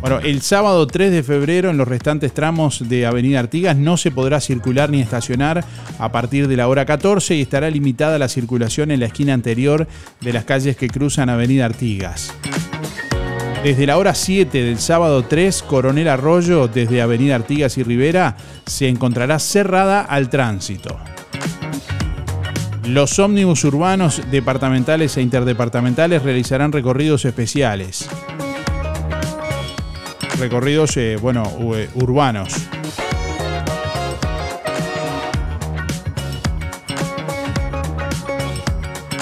Bueno, 0.04 0.18
el 0.18 0.42
sábado 0.42 0.86
3 0.86 1.10
de 1.10 1.22
febrero 1.22 1.70
en 1.70 1.78
los 1.78 1.88
restantes 1.88 2.34
tramos 2.34 2.90
de 2.90 3.06
Avenida 3.06 3.40
Artigas 3.40 3.74
no 3.74 3.96
se 3.96 4.10
podrá 4.10 4.38
circular 4.38 4.90
ni 4.90 5.00
estacionar 5.00 5.64
a 5.98 6.12
partir 6.12 6.46
de 6.46 6.58
la 6.58 6.68
hora 6.68 6.84
14 6.84 7.34
y 7.36 7.40
estará 7.40 7.70
limitada 7.70 8.18
la 8.18 8.28
circulación 8.28 8.90
en 8.90 9.00
la 9.00 9.06
esquina 9.06 9.32
anterior 9.32 9.88
de 10.20 10.32
las 10.34 10.44
calles 10.44 10.76
que 10.76 10.88
cruzan 10.90 11.30
Avenida 11.30 11.64
Artigas. 11.64 12.34
Desde 13.62 13.86
la 13.86 13.96
hora 13.96 14.14
7 14.14 14.62
del 14.62 14.78
sábado 14.78 15.24
3, 15.24 15.62
Coronel 15.62 16.08
Arroyo, 16.08 16.68
desde 16.68 17.00
Avenida 17.00 17.36
Artigas 17.36 17.78
y 17.78 17.82
Rivera, 17.82 18.36
se 18.66 18.88
encontrará 18.88 19.38
cerrada 19.38 20.02
al 20.02 20.28
tránsito. 20.28 20.98
Los 22.86 23.18
ómnibus 23.18 23.64
urbanos, 23.64 24.20
departamentales 24.30 25.16
e 25.16 25.22
interdepartamentales 25.22 26.22
realizarán 26.22 26.72
recorridos 26.72 27.24
especiales 27.24 28.06
recorridos, 30.38 30.96
eh, 30.96 31.16
bueno, 31.20 31.44
eh, 31.74 31.88
urbanos. 31.94 32.54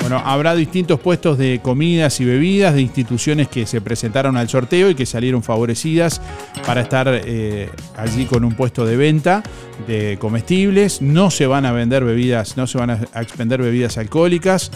Bueno, 0.01 0.21
habrá 0.25 0.55
distintos 0.55 1.01
puestos 1.01 1.39
de 1.39 1.61
comidas 1.63 2.21
y 2.21 2.25
bebidas 2.25 2.75
de 2.75 2.83
instituciones 2.83 3.49
que 3.49 3.67
se 3.67 3.81
presentaron 3.81 4.37
al 4.37 4.49
sorteo 4.49 4.91
y 4.91 4.95
que 4.95 5.07
salieron 5.07 5.43
favorecidas 5.43 6.21
para 6.67 6.83
estar 6.83 7.09
eh, 7.09 7.71
allí 7.97 8.27
con 8.27 8.45
un 8.45 8.55
puesto 8.55 8.85
de 8.85 8.97
venta 8.97 9.43
de 9.87 10.19
comestibles. 10.19 11.01
No 11.01 11.31
se 11.31 11.47
van 11.47 11.65
a 11.67 11.73
vender 11.73 12.05
bebidas, 12.05 12.57
no 12.57 12.67
se 12.67 12.79
van 12.79 12.91
a 12.91 12.95
expender 13.21 13.63
bebidas 13.63 13.97
alcohólicas, 13.97 14.71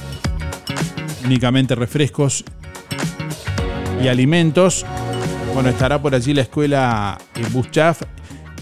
únicamente 1.25 1.75
refrescos 1.75 2.44
y 4.03 4.09
alimentos. 4.09 4.87
Bueno, 5.57 5.71
estará 5.71 6.03
por 6.03 6.14
allí 6.14 6.35
la 6.35 6.42
escuela 6.42 7.16
Buschaf 7.51 8.03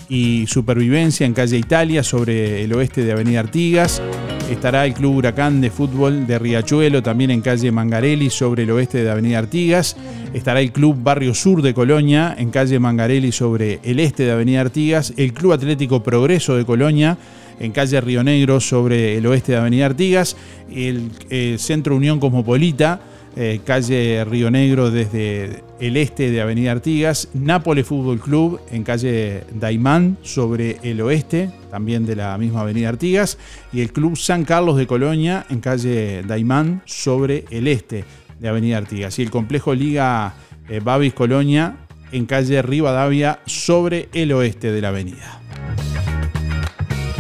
y 0.09 0.47
Supervivencia 0.47 1.27
en 1.27 1.35
calle 1.35 1.57
Italia 1.57 2.05
sobre 2.05 2.63
el 2.63 2.73
oeste 2.73 3.03
de 3.03 3.11
Avenida 3.11 3.41
Artigas. 3.41 4.01
Estará 4.49 4.87
el 4.87 4.95
Club 4.95 5.17
Huracán 5.17 5.61
de 5.61 5.71
Fútbol 5.71 6.25
de 6.29 6.39
Riachuelo 6.39 7.03
también 7.03 7.33
en 7.33 7.41
calle 7.41 7.73
Mangarelli 7.73 8.31
sobre 8.31 8.63
el 8.63 8.71
oeste 8.71 9.03
de 9.03 9.11
Avenida 9.11 9.41
Artigas. 9.41 9.97
Estará 10.35 10.61
el 10.61 10.71
Club 10.71 10.97
Barrio 11.03 11.35
Sur 11.35 11.63
de 11.63 11.75
Colonia 11.75 12.37
en 12.39 12.53
calle 12.53 12.79
Mangarelli 12.79 13.33
sobre 13.33 13.81
el 13.83 13.99
este 13.99 14.23
de 14.23 14.31
Avenida 14.31 14.61
Artigas. 14.61 15.13
El 15.17 15.33
Club 15.33 15.55
Atlético 15.55 16.01
Progreso 16.01 16.55
de 16.55 16.65
Colonia 16.65 17.19
en 17.59 17.73
calle 17.73 18.01
Río 18.01 18.23
Negro 18.23 18.61
sobre 18.61 19.19
el 19.19 19.27
oeste 19.27 19.51
de 19.51 19.59
Avenida 19.59 19.87
Artigas. 19.87 20.37
El, 20.71 21.11
el 21.29 21.59
Centro 21.59 21.97
Unión 21.97 22.21
Cosmopolita 22.21 23.01
eh, 23.37 23.61
calle 23.65 24.25
Río 24.25 24.51
Negro 24.51 24.91
desde 24.91 25.65
el 25.81 25.97
este 25.97 26.31
de 26.31 26.41
Avenida 26.41 26.73
Artigas, 26.73 27.29
Nápoles 27.35 27.87
Fútbol 27.87 28.21
Club 28.21 28.61
en 28.71 28.85
calle 28.85 29.43
Daimán 29.53 30.19
sobre 30.23 30.79
el 30.83 31.01
oeste, 31.01 31.51
también 31.71 32.07
de 32.07 32.17
la 32.17 32.39
misma 32.39 32.61
Avenida 32.61 32.89
Artigas, 32.89 33.39
y 33.73 33.81
el 33.81 33.93
Club 33.93 34.17
San 34.17 34.45
Carlos 34.45 34.77
de 34.77 34.87
Colonia 34.87 35.47
en 35.51 35.61
calle 35.61 36.23
Daimán 36.23 36.83
sobre 36.85 37.45
el 37.51 37.67
este 37.67 38.05
de 38.39 38.49
Avenida 38.49 38.79
Artigas, 38.79 39.19
y 39.19 39.23
el 39.23 39.31
complejo 39.31 39.75
Liga 39.75 40.35
eh, 40.69 40.81
Babis 40.83 41.15
Colonia 41.15 41.77
en 42.13 42.27
calle 42.27 42.63
Rivadavia 42.63 43.41
sobre 43.47 44.09
el 44.13 44.33
oeste 44.33 44.71
de 44.71 44.81
la 44.81 44.89
avenida. 44.89 45.44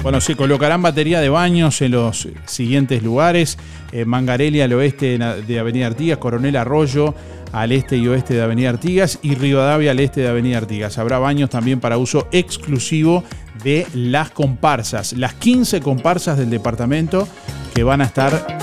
Bueno, 0.04 0.20
se 0.20 0.36
colocarán 0.36 0.82
batería 0.82 1.18
de 1.18 1.30
baños 1.30 1.80
en 1.80 1.92
los 1.92 2.28
siguientes 2.44 3.02
lugares. 3.02 3.56
Eh, 3.90 4.04
Mangarelli 4.04 4.60
al 4.60 4.74
oeste 4.74 5.16
de 5.16 5.58
Avenida 5.58 5.86
Artigas, 5.86 6.18
Coronel 6.18 6.56
Arroyo 6.56 7.14
al 7.52 7.72
este 7.72 7.96
y 7.96 8.06
oeste 8.06 8.34
de 8.34 8.42
Avenida 8.42 8.68
Artigas 8.68 9.18
y 9.22 9.34
Rivadavia 9.34 9.92
al 9.92 10.00
este 10.00 10.20
de 10.20 10.28
Avenida 10.28 10.58
Artigas. 10.58 10.98
Habrá 10.98 11.18
baños 11.18 11.48
también 11.48 11.80
para 11.80 11.96
uso 11.96 12.28
exclusivo 12.32 13.24
de 13.62 13.86
las 13.94 14.28
comparsas, 14.30 15.14
las 15.14 15.32
15 15.34 15.80
comparsas 15.80 16.36
del 16.36 16.50
departamento 16.50 17.26
que 17.74 17.82
van 17.82 18.02
a 18.02 18.04
estar 18.04 18.58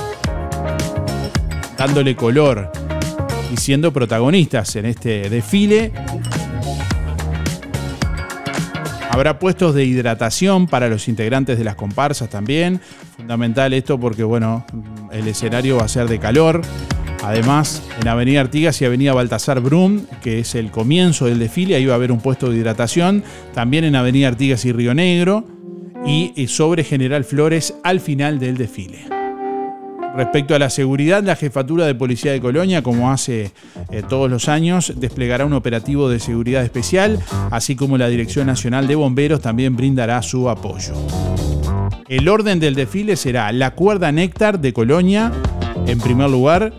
dándole 1.76 2.16
color 2.16 2.72
y 3.52 3.58
siendo 3.58 3.92
protagonistas 3.92 4.76
en 4.76 4.86
este 4.86 5.28
desfile 5.28 5.92
Habrá 9.14 9.40
puestos 9.40 9.76
de 9.76 9.84
hidratación 9.84 10.68
para 10.68 10.88
los 10.88 11.10
integrantes 11.10 11.58
de 11.58 11.66
las 11.66 11.76
comparsas 11.76 12.30
también. 12.30 12.80
Fundamental 13.18 13.74
esto 13.74 14.00
porque, 14.00 14.24
bueno, 14.24 14.66
el 15.12 15.28
escenario 15.28 15.78
va 15.78 15.84
a 15.84 15.88
ser 15.90 16.08
de 16.08 16.18
calor. 16.18 16.62
Además, 17.22 17.84
en 18.00 18.08
Avenida 18.08 18.40
Artigas 18.40 18.82
y 18.82 18.86
Avenida 18.86 19.14
Baltasar 19.14 19.60
Brum, 19.60 20.06
que 20.24 20.40
es 20.40 20.56
el 20.56 20.72
comienzo 20.72 21.26
del 21.26 21.40
desfile, 21.40 21.76
ahí 21.76 21.86
va 21.86 21.94
a 21.94 21.96
haber 21.98 22.14
un 22.14 22.22
puesto 22.22 22.50
de 22.50 22.58
hidratación. 22.58 23.24
También 23.54 23.84
en 23.84 23.98
Avenida 23.98 24.30
Artigas 24.30 24.64
y 24.64 24.72
Río 24.72 24.94
Negro. 24.94 25.46
Y 26.06 26.48
sobre 26.48 26.84
General 26.84 27.26
Flores 27.26 27.76
al 27.84 28.00
final 28.00 28.40
del 28.40 28.58
desfile. 28.58 29.21
Respecto 30.16 30.54
a 30.54 30.60
la 30.60 30.70
seguridad, 30.70 31.24
la 31.24 31.36
Jefatura 31.38 31.86
de 31.86 31.96
Policía 31.96 32.34
de 32.34 32.42
Colonia, 32.42 32.84
como 32.84 33.12
hace 33.12 33.52
eh, 33.92 34.04
todos 34.08 34.30
los 34.30 34.50
años, 34.50 34.94
desplegará 34.98 35.46
un 35.46 35.54
operativo 35.54 36.10
de 36.10 36.20
seguridad 36.20 36.64
especial, 36.64 37.20
así 37.50 37.76
como 37.76 37.98
la 37.98 38.10
Dirección 38.10 38.48
Nacional 38.48 38.88
de 38.88 38.96
Bomberos 38.96 39.42
también 39.42 39.78
brindará 39.78 40.22
su 40.22 40.50
apoyo. 40.50 40.94
El 42.10 42.28
orden 42.28 42.60
del 42.60 42.76
desfile 42.76 43.16
será 43.16 43.52
la 43.54 43.72
cuerda 43.72 44.12
néctar 44.12 44.60
de 44.60 44.74
Colonia, 44.74 45.32
en 45.88 46.00
primer 46.00 46.30
lugar, 46.30 46.74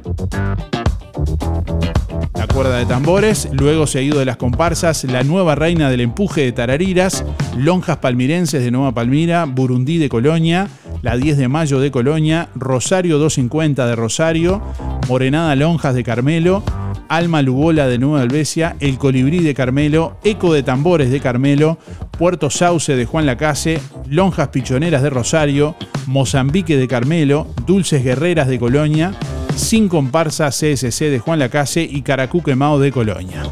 la 2.34 2.46
cuerda 2.46 2.76
de 2.76 2.84
tambores, 2.84 3.48
luego 3.52 3.86
seguido 3.86 4.18
de 4.18 4.26
las 4.26 4.36
comparsas, 4.36 5.04
la 5.04 5.22
nueva 5.22 5.54
reina 5.54 5.88
del 5.88 6.02
empuje 6.02 6.42
de 6.42 6.52
Tarariras, 6.52 7.24
lonjas 7.56 7.96
palmirenses 7.96 8.62
de 8.62 8.70
Nueva 8.70 8.92
Palmira, 8.92 9.46
Burundí 9.46 9.96
de 9.96 10.10
Colonia, 10.10 10.68
la 11.02 11.16
10 11.16 11.36
de 11.36 11.48
mayo 11.48 11.80
de 11.80 11.90
Colonia, 11.90 12.48
Rosario 12.54 13.18
250 13.18 13.86
de 13.86 13.96
Rosario, 13.96 14.62
Morenada 15.08 15.54
Lonjas 15.56 15.94
de 15.94 16.04
Carmelo, 16.04 16.62
Alma 17.08 17.42
Lugola 17.42 17.88
de 17.88 17.98
Nueva 17.98 18.22
Albesia, 18.22 18.76
El 18.80 18.96
Colibrí 18.96 19.40
de 19.40 19.52
Carmelo, 19.52 20.16
Eco 20.24 20.54
de 20.54 20.62
Tambores 20.62 21.10
de 21.10 21.20
Carmelo, 21.20 21.76
Puerto 22.16 22.48
Sauce 22.48 22.96
de 22.96 23.04
Juan 23.04 23.26
Lacase, 23.26 23.80
Lonjas 24.06 24.48
Pichoneras 24.48 25.02
de 25.02 25.10
Rosario, 25.10 25.74
Mozambique 26.06 26.76
de 26.76 26.88
Carmelo, 26.88 27.48
Dulces 27.66 28.02
Guerreras 28.02 28.48
de 28.48 28.58
Colonia, 28.58 29.12
Sin 29.56 29.88
Comparsa 29.88 30.48
CSC 30.48 31.10
de 31.10 31.18
Juan 31.18 31.40
Lacase 31.40 31.82
y 31.82 32.02
Caracú 32.02 32.42
Quemado 32.42 32.78
de 32.78 32.92
Colonia. 32.92 33.42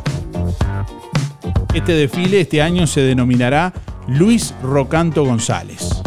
Este 1.75 1.93
desfile 1.93 2.41
este 2.41 2.63
año 2.63 2.87
se 2.87 3.01
denominará 3.03 3.73
Luis 4.09 4.55
Rocanto 4.63 5.25
González. 5.25 6.03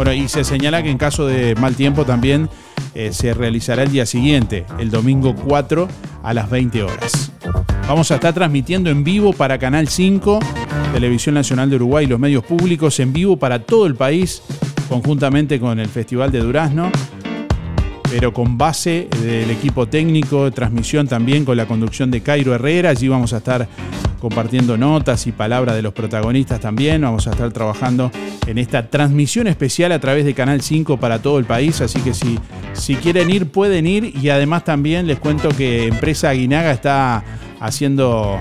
Bueno, 0.00 0.14
y 0.14 0.28
se 0.28 0.44
señala 0.44 0.82
que 0.82 0.90
en 0.90 0.96
caso 0.96 1.26
de 1.26 1.54
mal 1.56 1.74
tiempo 1.74 2.06
también 2.06 2.48
eh, 2.94 3.10
se 3.12 3.34
realizará 3.34 3.82
el 3.82 3.92
día 3.92 4.06
siguiente, 4.06 4.64
el 4.78 4.90
domingo 4.90 5.34
4 5.34 5.86
a 6.22 6.32
las 6.32 6.48
20 6.48 6.84
horas. 6.84 7.30
Vamos 7.86 8.10
a 8.10 8.14
estar 8.14 8.32
transmitiendo 8.32 8.88
en 8.88 9.04
vivo 9.04 9.34
para 9.34 9.58
Canal 9.58 9.88
5, 9.88 10.38
Televisión 10.94 11.34
Nacional 11.34 11.68
de 11.68 11.76
Uruguay 11.76 12.06
y 12.06 12.08
los 12.08 12.18
medios 12.18 12.42
públicos 12.44 12.98
en 12.98 13.12
vivo 13.12 13.36
para 13.36 13.66
todo 13.66 13.84
el 13.84 13.94
país, 13.94 14.42
conjuntamente 14.88 15.60
con 15.60 15.78
el 15.78 15.88
Festival 15.90 16.32
de 16.32 16.38
Durazno, 16.38 16.90
pero 18.10 18.32
con 18.32 18.56
base 18.56 19.06
del 19.22 19.50
equipo 19.50 19.86
técnico 19.86 20.50
transmisión 20.50 21.08
también 21.08 21.44
con 21.44 21.58
la 21.58 21.66
conducción 21.66 22.10
de 22.10 22.22
Cairo 22.22 22.54
Herrera. 22.54 22.88
Allí 22.88 23.06
vamos 23.06 23.34
a 23.34 23.36
estar 23.36 23.68
compartiendo 24.20 24.76
notas 24.76 25.26
y 25.26 25.32
palabras 25.32 25.74
de 25.74 25.82
los 25.82 25.92
protagonistas 25.92 26.60
también. 26.60 27.02
Vamos 27.02 27.26
a 27.26 27.30
estar 27.30 27.50
trabajando 27.50 28.12
en 28.46 28.58
esta 28.58 28.88
transmisión 28.88 29.46
especial 29.46 29.90
a 29.92 29.98
través 29.98 30.24
de 30.24 30.34
Canal 30.34 30.60
5 30.60 30.98
para 30.98 31.20
todo 31.20 31.38
el 31.38 31.46
país. 31.46 31.80
Así 31.80 32.00
que 32.00 32.14
si, 32.14 32.38
si 32.74 32.94
quieren 32.96 33.30
ir, 33.30 33.50
pueden 33.50 33.86
ir. 33.86 34.14
Y 34.16 34.28
además 34.28 34.64
también 34.64 35.06
les 35.06 35.18
cuento 35.18 35.48
que 35.48 35.88
Empresa 35.88 36.28
Aguinaga 36.28 36.70
está 36.70 37.24
haciendo 37.58 38.38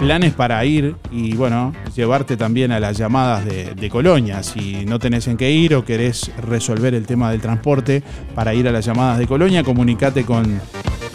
planes 0.00 0.34
para 0.34 0.62
ir 0.64 0.94
y 1.10 1.34
bueno, 1.36 1.72
llevarte 1.94 2.36
también 2.36 2.70
a 2.70 2.78
las 2.78 2.98
llamadas 2.98 3.44
de, 3.44 3.74
de, 3.74 3.90
Colonia. 3.90 4.42
Si 4.42 4.84
no 4.84 4.98
tenés 4.98 5.26
en 5.26 5.36
qué 5.36 5.50
ir 5.50 5.74
o 5.74 5.84
querés 5.84 6.30
resolver 6.38 6.94
el 6.94 7.06
tema 7.06 7.30
del 7.30 7.40
transporte 7.40 8.02
para 8.34 8.52
ir 8.54 8.68
a 8.68 8.72
las 8.72 8.84
llamadas 8.84 9.18
de 9.18 9.26
Colonia, 9.26 9.64
comunicate 9.64 10.24
con 10.24 10.60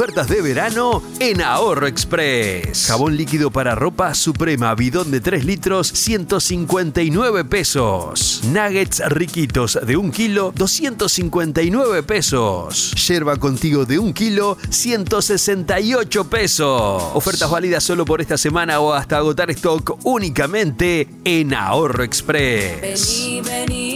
Ofertas 0.00 0.28
de 0.28 0.40
verano 0.40 1.02
en 1.18 1.42
Ahorro 1.42 1.86
Express. 1.86 2.86
Jabón 2.86 3.18
líquido 3.18 3.50
para 3.50 3.74
ropa 3.74 4.14
Suprema, 4.14 4.74
bidón 4.74 5.10
de 5.10 5.20
3 5.20 5.44
litros, 5.44 5.88
159 5.88 7.44
pesos. 7.44 8.40
Nuggets 8.44 9.02
riquitos 9.10 9.78
de 9.84 9.98
1 9.98 10.10
kilo, 10.10 10.54
259 10.56 12.02
pesos. 12.04 12.92
Yerba 12.92 13.36
contigo 13.36 13.84
de 13.84 13.98
1 13.98 14.14
kilo, 14.14 14.56
168 14.70 16.30
pesos. 16.30 17.02
Ofertas 17.12 17.50
válidas 17.50 17.84
solo 17.84 18.06
por 18.06 18.22
esta 18.22 18.38
semana 18.38 18.80
o 18.80 18.94
hasta 18.94 19.18
agotar 19.18 19.50
stock 19.50 19.98
únicamente 20.04 21.08
en 21.24 21.52
Ahorro 21.52 22.04
Express. 22.04 22.80
Vení, 22.80 23.42
vení, 23.42 23.89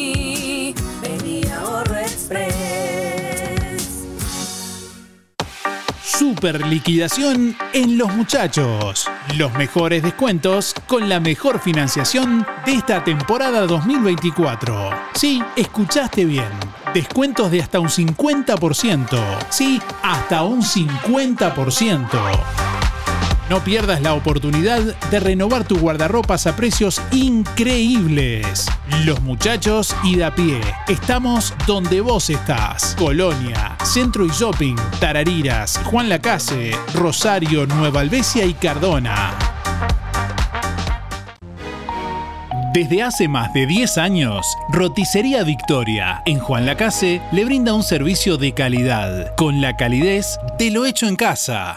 Super 6.24 6.66
liquidación 6.66 7.54
en 7.74 7.98
Los 7.98 8.10
Muchachos. 8.14 9.06
Los 9.36 9.52
mejores 9.52 10.02
descuentos 10.02 10.74
con 10.86 11.06
la 11.06 11.20
mejor 11.20 11.60
financiación 11.60 12.46
de 12.64 12.72
esta 12.72 13.04
temporada 13.04 13.66
2024. 13.66 14.88
Sí, 15.12 15.42
escuchaste 15.54 16.24
bien. 16.24 16.48
Descuentos 16.94 17.50
de 17.50 17.60
hasta 17.60 17.78
un 17.78 17.90
50%. 17.90 19.18
Sí, 19.50 19.82
hasta 20.02 20.44
un 20.44 20.62
50%. 20.62 22.83
No 23.50 23.62
pierdas 23.62 24.00
la 24.00 24.14
oportunidad 24.14 24.80
de 25.10 25.20
renovar 25.20 25.64
tu 25.64 25.78
guardarropas 25.78 26.46
a 26.46 26.56
precios 26.56 27.00
increíbles. 27.12 28.66
Los 29.04 29.20
muchachos 29.20 29.94
y 30.02 30.16
de 30.16 30.24
a 30.24 30.34
pie. 30.34 30.60
Estamos 30.88 31.52
donde 31.66 32.00
vos 32.00 32.30
estás. 32.30 32.96
Colonia, 32.98 33.76
Centro 33.84 34.24
y 34.24 34.30
Shopping, 34.30 34.76
Tarariras, 34.98 35.78
Juan 35.84 36.08
Lacase, 36.08 36.70
Rosario, 36.94 37.66
Nueva 37.66 38.00
Albesia 38.00 38.46
y 38.46 38.54
Cardona. 38.54 39.34
Desde 42.72 43.02
hace 43.02 43.28
más 43.28 43.52
de 43.52 43.66
10 43.66 43.98
años, 43.98 44.46
Roticería 44.70 45.44
Victoria 45.44 46.22
en 46.26 46.40
Juan 46.40 46.66
Lacase 46.66 47.20
le 47.30 47.44
brinda 47.44 47.72
un 47.74 47.84
servicio 47.84 48.36
de 48.36 48.52
calidad, 48.52 49.36
con 49.36 49.60
la 49.60 49.76
calidez 49.76 50.38
de 50.58 50.70
lo 50.70 50.84
hecho 50.84 51.06
en 51.06 51.14
casa. 51.14 51.76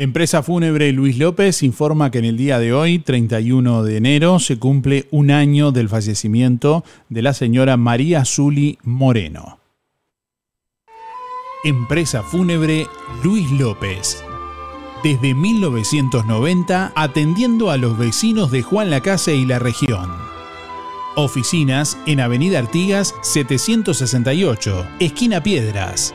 Empresa 0.00 0.44
Fúnebre 0.44 0.92
Luis 0.92 1.18
López 1.18 1.64
informa 1.64 2.12
que 2.12 2.18
en 2.18 2.24
el 2.24 2.36
día 2.36 2.60
de 2.60 2.72
hoy, 2.72 3.00
31 3.00 3.82
de 3.82 3.96
enero, 3.96 4.38
se 4.38 4.56
cumple 4.56 5.08
un 5.10 5.32
año 5.32 5.72
del 5.72 5.88
fallecimiento 5.88 6.84
de 7.08 7.20
la 7.20 7.34
señora 7.34 7.76
María 7.76 8.24
Zuli 8.24 8.78
Moreno. 8.84 9.58
Empresa 11.64 12.22
Fúnebre 12.22 12.86
Luis 13.24 13.50
López. 13.50 14.22
Desde 15.02 15.34
1990 15.34 16.92
atendiendo 16.94 17.72
a 17.72 17.76
los 17.76 17.98
vecinos 17.98 18.52
de 18.52 18.62
Juan 18.62 18.90
Lacase 18.90 19.34
y 19.34 19.46
la 19.46 19.58
región. 19.58 20.12
Oficinas 21.16 21.98
en 22.06 22.20
Avenida 22.20 22.60
Artigas 22.60 23.16
768, 23.22 24.86
esquina 25.00 25.42
Piedras. 25.42 26.14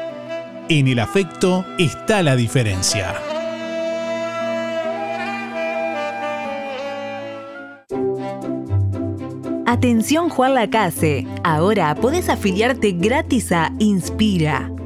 en 0.79 0.87
el 0.87 0.99
afecto 0.99 1.65
está 1.77 2.23
la 2.23 2.37
diferencia. 2.37 3.13
Atención 9.65 10.29
Juan 10.29 10.55
Lacase, 10.55 11.27
ahora 11.43 11.93
podés 11.95 12.29
afiliarte 12.29 12.91
gratis 12.91 13.51
a 13.51 13.73
Inspira. 13.79 14.71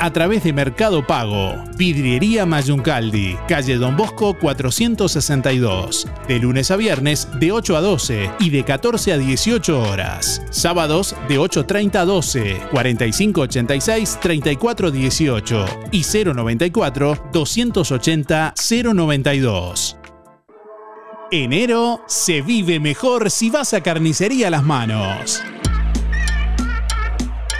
a 0.00 0.12
través 0.12 0.44
de 0.44 0.52
Mercado 0.52 1.06
Pago. 1.06 1.54
Vidriería 1.76 2.46
Mayuncaldi, 2.46 3.36
calle 3.48 3.76
Don 3.76 3.96
Bosco 3.96 4.34
462. 4.38 6.06
De 6.28 6.38
lunes 6.38 6.70
a 6.70 6.76
viernes 6.76 7.28
de 7.38 7.52
8 7.52 7.76
a 7.76 7.80
12 7.80 8.30
y 8.40 8.50
de 8.50 8.64
14 8.64 9.12
a 9.12 9.18
18 9.18 9.80
horas. 9.80 10.42
Sábados 10.50 11.14
de 11.28 11.38
8.30 11.38 11.96
a 11.96 12.04
12, 12.04 12.60
4586 12.70 14.18
3418 14.20 15.66
y 15.92 16.02
094 16.02 17.30
280 17.32 18.54
092. 18.92 19.96
Enero 21.30 22.02
se 22.06 22.42
vive 22.42 22.78
mejor 22.78 23.30
si 23.30 23.50
vas 23.50 23.74
a 23.74 23.82
Carnicería 23.82 24.50
Las 24.50 24.62
Manos. 24.62 25.42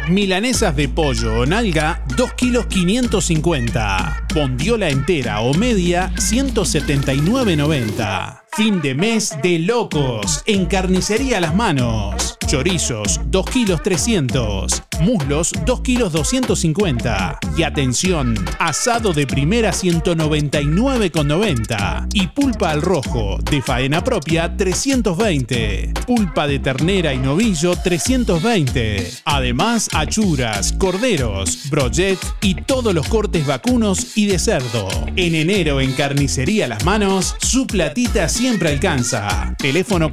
Milanesas 0.09 0.75
de 0.77 0.89
pollo 0.89 1.41
o 1.41 1.47
nalga, 1.47 2.05
2 2.17 2.35
kilos 2.35 2.67
550. 2.67 4.27
Bondiola 4.35 4.91
entera 4.91 5.41
o 5.41 5.55
media, 5.55 6.13
179,90. 6.17 8.43
Fin 8.53 8.83
de 8.83 8.95
mes 8.95 9.35
de 9.43 9.61
locos 9.61 10.43
en 10.47 10.67
Carnicería 10.67 11.41
Las 11.41 11.55
Manos. 11.55 12.37
Chorizos, 12.55 13.19
2 13.33 13.51
kilos 13.51 13.83
300. 13.83 14.85
Muslos, 15.01 15.51
2 15.67 15.81
kilos 15.81 16.13
250. 16.13 17.41
Y 17.57 17.65
atención, 17.65 18.37
asado 18.61 19.13
de 19.13 19.27
primera 19.27 19.73
199,90. 19.73 22.07
Y 22.13 22.29
pulpa 22.29 22.71
al 22.71 22.81
rojo, 22.81 23.39
de 23.51 23.61
faena 23.61 24.05
propia, 24.05 24.57
320. 24.57 25.95
Pulpa 26.07 26.47
de 26.47 26.61
ternera 26.61 27.13
y 27.13 27.19
novillo, 27.19 27.75
320. 27.75 29.11
Además, 29.25 29.89
achuras, 29.93 30.75
corderos, 30.75 31.69
brochet 31.71 32.21
y 32.41 32.55
todos 32.55 32.95
los 32.95 33.09
cortes 33.09 33.49
vacunos 33.49 34.17
y 34.17 34.27
de 34.27 34.39
cerdo. 34.39 34.89
En 35.17 35.35
enero 35.35 35.81
en 35.81 35.93
Carnicería 35.93 36.69
Las 36.69 36.85
Manos, 36.85 37.35
su 37.41 37.67
platita 37.67 38.29
siempre 38.29 38.69
alcanza. 38.69 39.57
Teléfono 39.59 40.13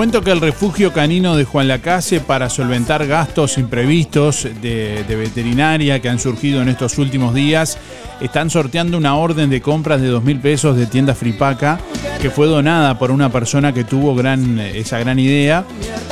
Cuento 0.00 0.22
que 0.22 0.30
el 0.30 0.40
refugio 0.40 0.94
canino 0.94 1.36
de 1.36 1.44
Juan 1.44 1.68
Lacase 1.68 2.20
para 2.20 2.48
solventar 2.48 3.06
gastos 3.06 3.58
imprevistos 3.58 4.48
de, 4.62 5.04
veterinaria 5.06 6.00
que 6.00 6.08
han 6.08 6.18
surgido 6.18 6.62
en 6.62 6.70
estos 6.70 6.96
últimos 6.96 7.34
días 7.34 7.76
están 8.22 8.48
sorteando 8.48 8.96
una 8.96 9.16
orden 9.16 9.50
de 9.50 9.60
compras 9.60 10.00
de 10.00 10.08
dos 10.08 10.24
mil 10.24 10.40
pesos 10.40 10.78
de 10.78 10.86
tienda 10.86 11.14
Fripaca 11.14 11.78
que 12.22 12.30
fue 12.30 12.46
donada 12.46 12.98
por 12.98 13.10
una 13.10 13.30
persona 13.30 13.74
que 13.74 13.84
tuvo 13.84 14.14
gran, 14.14 14.58
esa 14.58 14.98
gran 14.98 15.18
idea. 15.18 15.66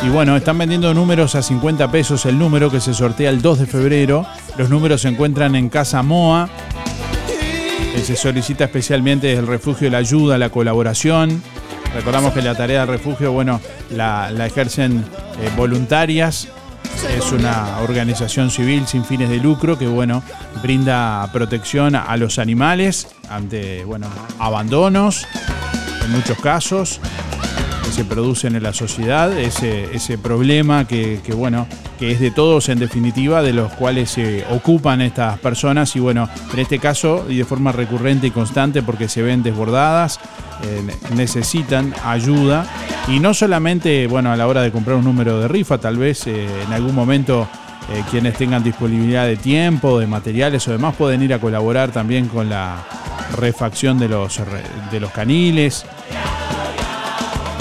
Y 0.05 0.11
bueno, 0.11 0.37
están 0.37 0.59
vendiendo 0.59 0.93
números 0.93 1.35
a 1.35 1.41
50 1.41 1.91
pesos 1.91 2.27
el 2.27 2.39
número 2.39 2.71
que 2.71 2.81
se 2.81 2.93
sortea 2.93 3.31
el 3.31 3.41
2 3.41 3.61
de 3.61 3.67
febrero. 3.67 4.27
Los 4.59 4.69
números 4.69 5.01
se 5.01 5.09
encuentran 5.09 5.55
en 5.55 5.71
Casa 5.71 6.03
Moa. 6.03 6.51
Eh, 7.97 8.03
Se 8.03 8.17
solicita 8.17 8.65
especialmente 8.65 9.33
el 9.33 9.47
refugio 9.47 9.89
la 9.89 9.97
ayuda, 9.97 10.37
la 10.37 10.51
colaboración. 10.51 11.43
Recordamos 11.95 12.33
que 12.33 12.43
la 12.43 12.55
tarea 12.55 12.81
del 12.81 12.89
refugio, 12.89 13.33
bueno, 13.33 13.61
la, 13.91 14.31
la 14.31 14.47
ejercen 14.47 15.05
eh, 15.41 15.51
voluntarias. 15.57 16.49
Es 17.17 17.33
una 17.33 17.79
organización 17.81 18.51
civil 18.51 18.87
sin 18.87 19.05
fines 19.05 19.29
de 19.29 19.37
lucro 19.37 19.79
que, 19.79 19.87
bueno, 19.87 20.23
brinda 20.63 21.29
protección 21.33 21.95
a 21.95 22.17
los 22.17 22.39
animales 22.39 23.09
ante, 23.31 23.85
bueno, 23.85 24.09
abandonos, 24.39 25.27
en 26.05 26.11
muchos 26.11 26.39
casos, 26.39 27.01
que 27.89 27.95
se 27.95 28.05
producen 28.05 28.55
en 28.55 28.63
la 28.63 28.75
sociedad, 28.75 29.33
ese, 29.39 29.95
ese 29.95 30.19
problema 30.19 30.87
que, 30.87 31.21
que, 31.25 31.33
bueno, 31.33 31.67
que 31.99 32.11
es 32.13 32.21
de 32.21 32.31
todos 32.31 32.69
en 32.69 32.79
definitiva, 32.79 33.41
de 33.43 33.55
los 33.55 33.73
cuales 33.73 34.11
se 34.11 34.45
ocupan 34.51 35.01
estas 35.01 35.39
personas. 35.39 35.97
Y 35.97 36.01
bueno, 36.01 36.29
en 36.53 36.59
este 36.59 36.79
caso 36.81 37.25
y 37.31 37.39
de 37.39 37.47
forma 37.47 37.73
recurrente 37.73 38.27
y 38.27 38.31
constante 38.31 38.83
porque 38.83 39.09
se 39.09 39.23
ven 39.23 39.43
desbordadas, 39.43 40.21
eh, 40.65 40.87
necesitan 41.17 41.95
ayuda. 42.05 42.67
Y 43.09 43.21
no 43.21 43.33
solamente, 43.33 44.07
bueno, 44.07 44.33
a 44.33 44.37
la 44.37 44.47
hora 44.47 44.61
de 44.61 44.71
comprar 44.71 44.99
un 44.99 45.05
número 45.05 45.41
de 45.41 45.49
rifa, 45.49 45.79
tal 45.79 45.97
vez 45.97 46.27
eh, 46.27 46.47
en 46.67 46.73
algún 46.75 46.95
momento 46.95 47.49
eh, 47.91 48.03
quienes 48.11 48.37
tengan 48.37 48.63
disponibilidad 48.63 49.25
de 49.25 49.37
tiempo, 49.37 49.99
de 49.99 50.07
materiales 50.07 50.69
o 50.69 50.73
demás 50.73 50.95
pueden 50.95 51.23
ir 51.23 51.33
a 51.33 51.39
colaborar 51.39 51.91
también 51.91 52.29
con 52.29 52.51
la 52.51 52.85
refacción 53.35 53.99
de 53.99 54.09
los, 54.09 54.43
de 54.91 55.01
los 55.01 55.11
caniles 55.11 55.87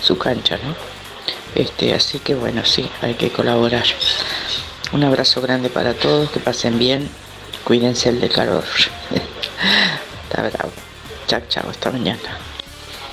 su 0.00 0.16
cancha, 0.16 0.58
¿no? 0.64 0.97
Este, 1.54 1.94
así 1.94 2.18
que 2.18 2.34
bueno, 2.34 2.64
sí, 2.64 2.88
hay 3.02 3.14
que 3.14 3.30
colaborar. 3.30 3.84
Un 4.92 5.04
abrazo 5.04 5.40
grande 5.40 5.68
para 5.68 5.94
todos, 5.94 6.30
que 6.30 6.40
pasen 6.40 6.78
bien, 6.78 7.08
cuídense 7.64 8.08
el 8.08 8.20
de 8.20 8.28
calor. 8.28 8.64
Está 10.24 10.42
bravo. 10.42 10.70
Chao, 11.26 11.40
chao, 11.48 11.68
hasta 11.68 11.90
mañana. 11.90 12.38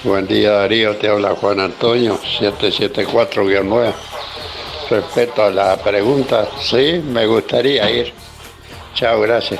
Buen 0.04 0.28
día 0.28 0.52
Darío, 0.52 0.96
te 0.98 1.10
habla 1.10 1.36
Juan 1.36 1.60
Antonio, 1.60 2.20
774-9. 2.40 3.94
Respecto 4.90 5.44
a 5.44 5.50
la 5.50 5.78
pregunta, 5.78 6.48
sí, 6.62 7.02
me 7.04 7.26
gustaría 7.26 7.90
ir. 7.90 8.14
Chao, 8.94 9.20
gracias. 9.22 9.60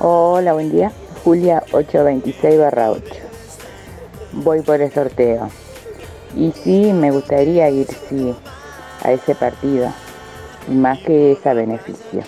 Hola, 0.00 0.54
buen 0.54 0.72
día. 0.72 0.90
Julia 1.22 1.62
826-8. 1.70 3.02
Voy 4.32 4.62
por 4.62 4.80
el 4.80 4.92
sorteo. 4.92 5.50
Y 6.36 6.52
sí, 6.52 6.92
me 6.92 7.10
gustaría 7.10 7.68
ir, 7.68 7.86
sí, 8.08 8.34
a 9.02 9.12
ese 9.12 9.34
partido. 9.34 9.92
Más 10.68 10.98
que 11.00 11.32
esa 11.32 11.52
beneficio. 11.54 12.22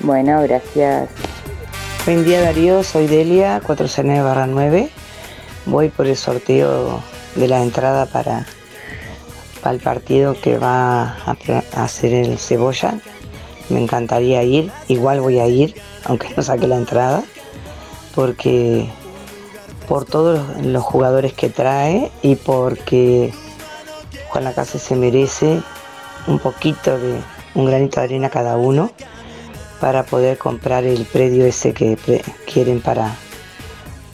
Bueno, 0.00 0.42
gracias. 0.42 1.08
Buen 2.04 2.24
día 2.24 2.42
Darío, 2.42 2.82
soy 2.82 3.06
Delia 3.06 3.62
469-9. 3.62 4.90
Voy 5.66 5.88
por 5.88 6.06
el 6.06 6.16
sorteo 6.16 7.00
de 7.36 7.48
la 7.48 7.62
entrada 7.62 8.04
para, 8.04 8.46
para 9.62 9.74
el 9.74 9.80
partido 9.80 10.36
que 10.38 10.58
va 10.58 11.16
a 11.24 11.84
hacer 11.84 12.12
el 12.12 12.38
Cebolla. 12.38 12.98
Me 13.70 13.80
encantaría 13.80 14.42
ir, 14.42 14.70
igual 14.88 15.22
voy 15.22 15.38
a 15.38 15.46
ir, 15.46 15.74
aunque 16.04 16.28
no 16.36 16.42
saque 16.42 16.66
la 16.66 16.76
entrada, 16.76 17.22
porque 18.14 18.86
por 19.88 20.04
todos 20.04 20.40
los 20.62 20.82
jugadores 20.82 21.32
que 21.32 21.48
trae 21.48 22.10
y 22.22 22.36
porque 22.36 23.32
Juan 24.28 24.44
Lacase 24.44 24.78
se 24.78 24.96
merece 24.96 25.62
un 26.26 26.38
poquito 26.38 26.98
de 26.98 27.20
un 27.54 27.66
granito 27.66 28.00
de 28.00 28.06
arena 28.06 28.30
cada 28.30 28.56
uno 28.56 28.90
para 29.80 30.04
poder 30.04 30.38
comprar 30.38 30.84
el 30.84 31.04
predio 31.04 31.44
ese 31.44 31.72
que 31.72 31.98
quieren 32.50 32.80
para, 32.80 33.14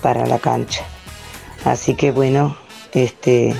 para 0.02 0.26
la 0.26 0.38
cancha. 0.38 0.84
Así 1.64 1.94
que 1.94 2.10
bueno, 2.10 2.56
este, 2.92 3.54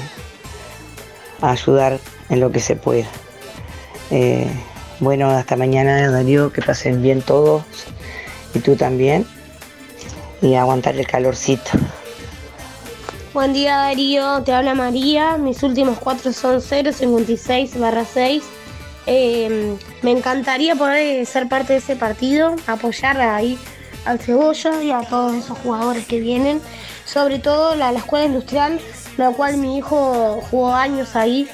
ayudar 1.40 1.98
en 2.28 2.40
lo 2.40 2.50
que 2.50 2.60
se 2.60 2.76
pueda. 2.76 3.06
Eh, 4.10 4.50
bueno, 4.98 5.30
hasta 5.30 5.56
mañana 5.56 6.10
Darío, 6.10 6.52
que 6.52 6.62
pasen 6.62 7.02
bien 7.02 7.22
todos 7.22 7.62
y 8.54 8.58
tú 8.58 8.76
también. 8.76 9.26
Y 10.42 10.54
aguantar 10.54 10.96
el 10.96 11.06
calorcito. 11.06 11.70
Buen 13.32 13.52
día 13.52 13.76
Darío, 13.76 14.42
te 14.42 14.52
habla 14.52 14.74
María, 14.74 15.36
mis 15.36 15.62
últimos 15.62 15.98
cuatro 15.98 16.32
son 16.32 16.60
056 16.60 17.78
barra 17.78 18.04
6. 18.04 18.42
Em, 19.06 19.78
me 20.02 20.10
encantaría 20.10 20.74
poder 20.74 21.24
ser 21.26 21.48
parte 21.48 21.74
de 21.74 21.78
ese 21.78 21.94
partido, 21.94 22.56
apoyar 22.66 23.20
ahí 23.20 23.56
al 24.04 24.18
Cebolla 24.18 24.82
y 24.82 24.90
a 24.90 25.02
todos 25.02 25.36
esos 25.36 25.56
jugadores 25.58 26.06
que 26.06 26.18
vienen 26.18 26.60
sobre 27.04 27.38
todo 27.38 27.76
la, 27.76 27.92
escuela 27.92 28.26
industrial, 28.26 28.80
la 29.16 29.30
cual 29.30 29.58
mi 29.58 29.78
hijo 29.78 30.40
jugó 30.50 30.74
años 30.74 31.14
ahí, 31.14 31.48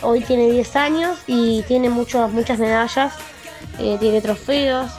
hoy 0.00 0.22
tiene 0.22 0.50
10 0.50 0.76
años 0.76 1.18
y 1.26 1.62
tiene 1.62 1.90
muchas 1.90 2.30
muchas 2.30 2.58
medallas, 2.58 3.12
eh, 3.78 3.96
tiene 4.00 4.22
trofeos, 4.22 4.90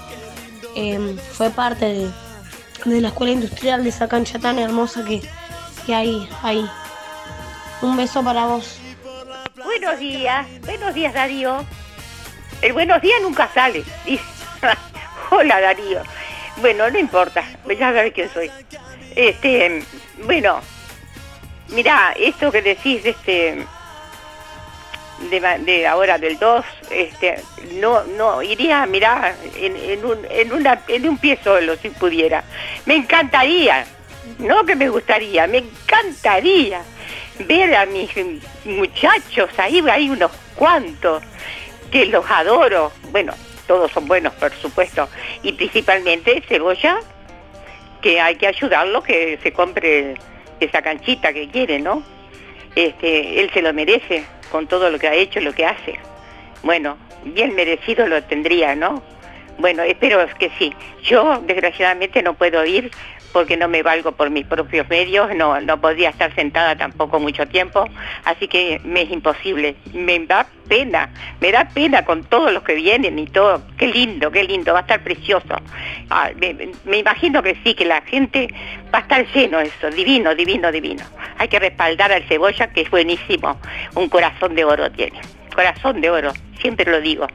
em, 0.76 1.18
fue 1.18 1.50
parte 1.50 1.86
de, 2.86 3.02
la 3.02 3.08
escuela 3.08 3.34
industrial 3.34 3.84
de 3.84 3.90
esa 3.90 4.08
cancha 4.08 4.38
tan 4.40 4.60
hermosa 4.60 5.04
que, 5.04 5.22
que 5.88 5.96
hay 5.96 6.30
ahí. 6.44 6.70
Un 7.82 7.96
beso 7.96 8.22
para 8.22 8.46
vos. 8.46 8.78
Buenos 9.56 9.98
días, 10.00 10.46
buenos 10.66 10.94
días 10.94 11.14
Darío. 11.14 11.66
El 12.62 12.74
buenos 12.74 13.02
días 13.02 13.22
nunca 13.22 13.50
sale. 13.54 13.84
Hola 15.32 15.62
Darío. 15.62 16.04
Bueno, 16.58 16.90
no 16.90 17.00
importa, 17.00 17.44
ya 17.68 17.94
sabes 17.94 18.12
quién 18.14 18.30
soy. 18.34 18.52
Este, 19.16 19.82
bueno, 20.24 20.60
mira, 21.70 22.14
esto 22.20 22.52
que 22.52 22.62
decís 22.62 23.06
este 23.06 23.66
de, 25.32 25.88
ahora 25.88 26.18
del 26.18 26.38
2, 26.38 26.66
este, 26.92 27.42
no, 27.76 28.04
no, 28.04 28.42
iría, 28.42 28.86
mirá, 28.86 29.34
en, 29.56 29.76
en, 29.76 30.06
un, 30.06 30.20
en, 30.30 30.52
una, 30.52 30.82
en 30.88 31.08
un 31.08 31.18
pie 31.18 31.40
solo 31.42 31.78
si 31.78 31.90
pudiera. 31.92 32.44
Me 32.86 32.96
encantaría, 32.96 33.86
no 34.40 34.66
que 34.66 34.76
me 34.76 34.90
gustaría, 34.90 35.48
me 35.48 35.60
encantaría 35.60 36.82
ver 37.40 37.76
a 37.76 37.86
mis 37.86 38.10
muchachos, 38.66 39.50
ahí 39.58 39.84
hay 39.90 40.10
unos 40.10 40.32
cuantos 40.56 41.24
que 41.92 42.06
los 42.06 42.30
adoro, 42.30 42.92
bueno, 43.12 43.34
todos 43.68 43.92
son 43.92 44.08
buenos 44.08 44.34
por 44.34 44.52
supuesto, 44.54 45.08
y 45.44 45.54
principalmente 45.54 46.44
Cebolla, 46.48 47.00
que 48.02 48.20
hay 48.20 48.36
que 48.36 48.48
ayudarlo 48.48 49.02
que 49.04 49.40
se 49.42 49.52
compre 49.52 50.16
esa 50.60 50.82
canchita 50.82 51.34
que 51.34 51.50
quiere, 51.50 51.80
¿no? 51.80 52.04
Este, 52.76 53.40
él 53.40 53.50
se 53.54 53.62
lo 53.62 53.74
merece 53.74 54.26
con 54.52 54.68
todo 54.68 54.90
lo 54.90 55.00
que 55.00 55.08
ha 55.08 55.14
hecho, 55.14 55.40
lo 55.40 55.54
que 55.54 55.66
hace. 55.66 56.00
Bueno, 56.64 56.98
bien 57.24 57.56
merecido 57.56 58.08
lo 58.08 58.24
tendría, 58.24 58.76
¿no? 58.76 59.04
Bueno, 59.58 59.84
espero 59.84 60.26
que 60.38 60.52
sí. 60.60 60.74
Yo 61.04 61.42
desgraciadamente 61.46 62.22
no 62.22 62.36
puedo 62.36 62.64
ir 62.66 62.92
porque 63.38 63.56
no 63.56 63.68
me 63.68 63.84
valgo 63.84 64.14
por 64.14 64.32
mis 64.32 64.48
propios 64.48 64.90
medios, 64.90 65.30
no, 65.36 65.62
no 65.62 65.80
podría 65.80 66.10
estar 66.10 66.34
sentada 66.34 66.76
tampoco 66.76 67.20
mucho 67.20 67.48
tiempo, 67.48 67.86
así 68.26 68.48
que 68.48 68.82
me 68.84 69.04
es 69.04 69.12
imposible. 69.12 69.76
Me 69.94 70.18
da 70.26 70.48
pena, 70.68 71.12
me 71.40 71.52
da 71.52 71.70
pena 71.70 72.04
con 72.04 72.24
todos 72.24 72.52
los 72.52 72.64
que 72.64 72.74
vienen 72.74 73.20
y 73.20 73.28
todo. 73.28 73.62
Qué 73.78 73.90
lindo, 73.90 74.32
qué 74.32 74.42
lindo, 74.44 74.74
va 74.74 74.80
a 74.80 74.82
estar 74.82 75.04
precioso. 75.04 75.56
Ah, 76.10 76.32
me, 76.36 76.98
imagino 76.98 77.44
que 77.44 77.56
sí, 77.64 77.76
que 77.76 77.86
la 77.86 78.02
gente 78.02 78.48
va 78.92 78.98
a 78.98 79.02
estar 79.02 79.28
lleno 79.32 79.60
eso, 79.60 79.92
divino, 79.92 80.34
divino, 80.34 80.72
divino. 80.72 81.04
Hay 81.38 81.48
que 81.48 81.60
respaldar 81.60 82.12
al 82.12 82.24
cebolla, 82.24 82.74
que 82.74 82.82
es 82.82 82.90
buenísimo, 82.90 83.60
un 83.94 84.10
corazón 84.10 84.56
de 84.56 84.66
oro 84.66 84.90
tiene. 84.90 85.22
Corazón 85.54 86.02
de 86.02 86.10
oro, 86.10 86.34
siempre 86.60 86.90
lo 86.92 87.02
digo. 87.02 87.28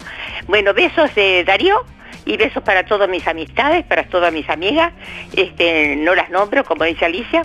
Bueno, 0.49 0.75
besos 0.75 1.15
de 1.15 1.45
Darío 1.45 1.87
y 2.25 2.37
besos 2.37 2.63
para 2.63 2.85
todas 2.85 3.09
mis 3.09 3.27
amistades, 3.27 3.85
para 3.85 4.05
todas 4.05 4.33
mis 4.33 4.49
amigas. 4.49 4.93
Este, 5.35 5.97
no 5.97 6.15
las 6.15 6.31
nombro, 6.31 6.65
como 6.65 6.85
dice 6.85 7.05
Alicia, 7.05 7.43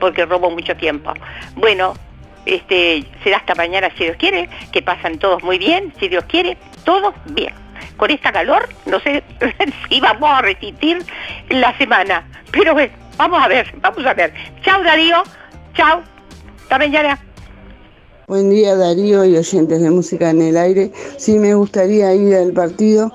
porque 0.00 0.24
robo 0.24 0.50
mucho 0.50 0.76
tiempo. 0.76 1.12
Bueno, 1.56 1.94
este, 2.46 3.04
será 3.22 3.38
hasta 3.38 3.54
mañana 3.54 3.90
si 3.96 4.04
Dios 4.04 4.16
quiere, 4.16 4.48
que 4.72 4.82
pasan 4.82 5.18
todos 5.18 5.42
muy 5.42 5.58
bien, 5.58 5.92
si 5.98 6.08
Dios 6.08 6.24
quiere, 6.24 6.56
todos 6.84 7.14
bien. 7.26 7.54
Con 7.96 8.10
esta 8.10 8.32
calor, 8.32 8.68
no 8.86 9.00
sé 9.00 9.22
si 9.88 10.00
vamos 10.00 10.30
a 10.30 10.42
resistir 10.42 11.04
la 11.50 11.76
semana, 11.76 12.24
pero 12.50 12.72
bueno, 12.72 12.92
vamos 13.16 13.42
a 13.42 13.48
ver, 13.48 13.72
vamos 13.80 14.04
a 14.06 14.14
ver. 14.14 14.32
Chao 14.62 14.82
Darío, 14.82 15.22
chao, 15.74 16.02
hasta 16.62 16.78
mañana. 16.78 17.27
Buen 18.28 18.50
día 18.50 18.76
Darío 18.76 19.24
y 19.24 19.38
oyentes 19.38 19.80
de 19.80 19.90
música 19.90 20.28
en 20.28 20.42
el 20.42 20.58
aire. 20.58 20.92
Sí 21.16 21.38
me 21.38 21.54
gustaría 21.54 22.14
ir 22.14 22.34
al 22.34 22.52
partido 22.52 23.10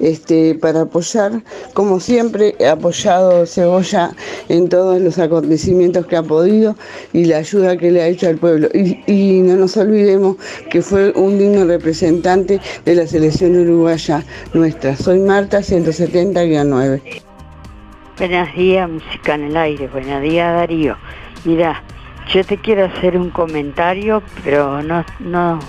este, 0.00 0.56
para 0.56 0.80
apoyar, 0.80 1.40
como 1.72 2.00
siempre 2.00 2.56
he 2.58 2.66
apoyado 2.66 3.46
Cebolla 3.46 4.10
en 4.48 4.68
todos 4.68 5.00
los 5.00 5.20
acontecimientos 5.20 6.04
que 6.06 6.16
ha 6.16 6.22
podido 6.24 6.74
y 7.12 7.26
la 7.26 7.36
ayuda 7.36 7.76
que 7.76 7.92
le 7.92 8.02
ha 8.02 8.08
hecho 8.08 8.26
al 8.26 8.38
pueblo. 8.38 8.68
Y, 8.74 9.40
no 9.42 9.54
nos 9.54 9.76
olvidemos 9.76 10.36
que 10.68 10.82
fue 10.82 11.12
un 11.12 11.38
digno 11.38 11.64
representante 11.64 12.60
de 12.84 12.94
la 12.96 13.06
selección 13.06 13.56
uruguaya 13.56 14.24
nuestra. 14.52 14.96
Soy 14.96 15.20
Marta 15.20 15.60
170-9. 15.60 17.22
Buenos 18.18 18.54
días, 18.56 18.90
música 18.90 19.36
en 19.36 19.44
el 19.44 19.56
aire. 19.56 19.86
Buenos 19.86 20.22
días 20.22 20.52
Darío. 20.52 20.96
Mira, 21.44 21.84
yo 22.32 22.44
te 22.44 22.58
quiero 22.58 22.86
hacer 22.86 23.16
un 23.16 23.30
comentario, 23.30 24.22
pero 24.42 24.82
no, 24.82 25.04
no, 25.20 25.60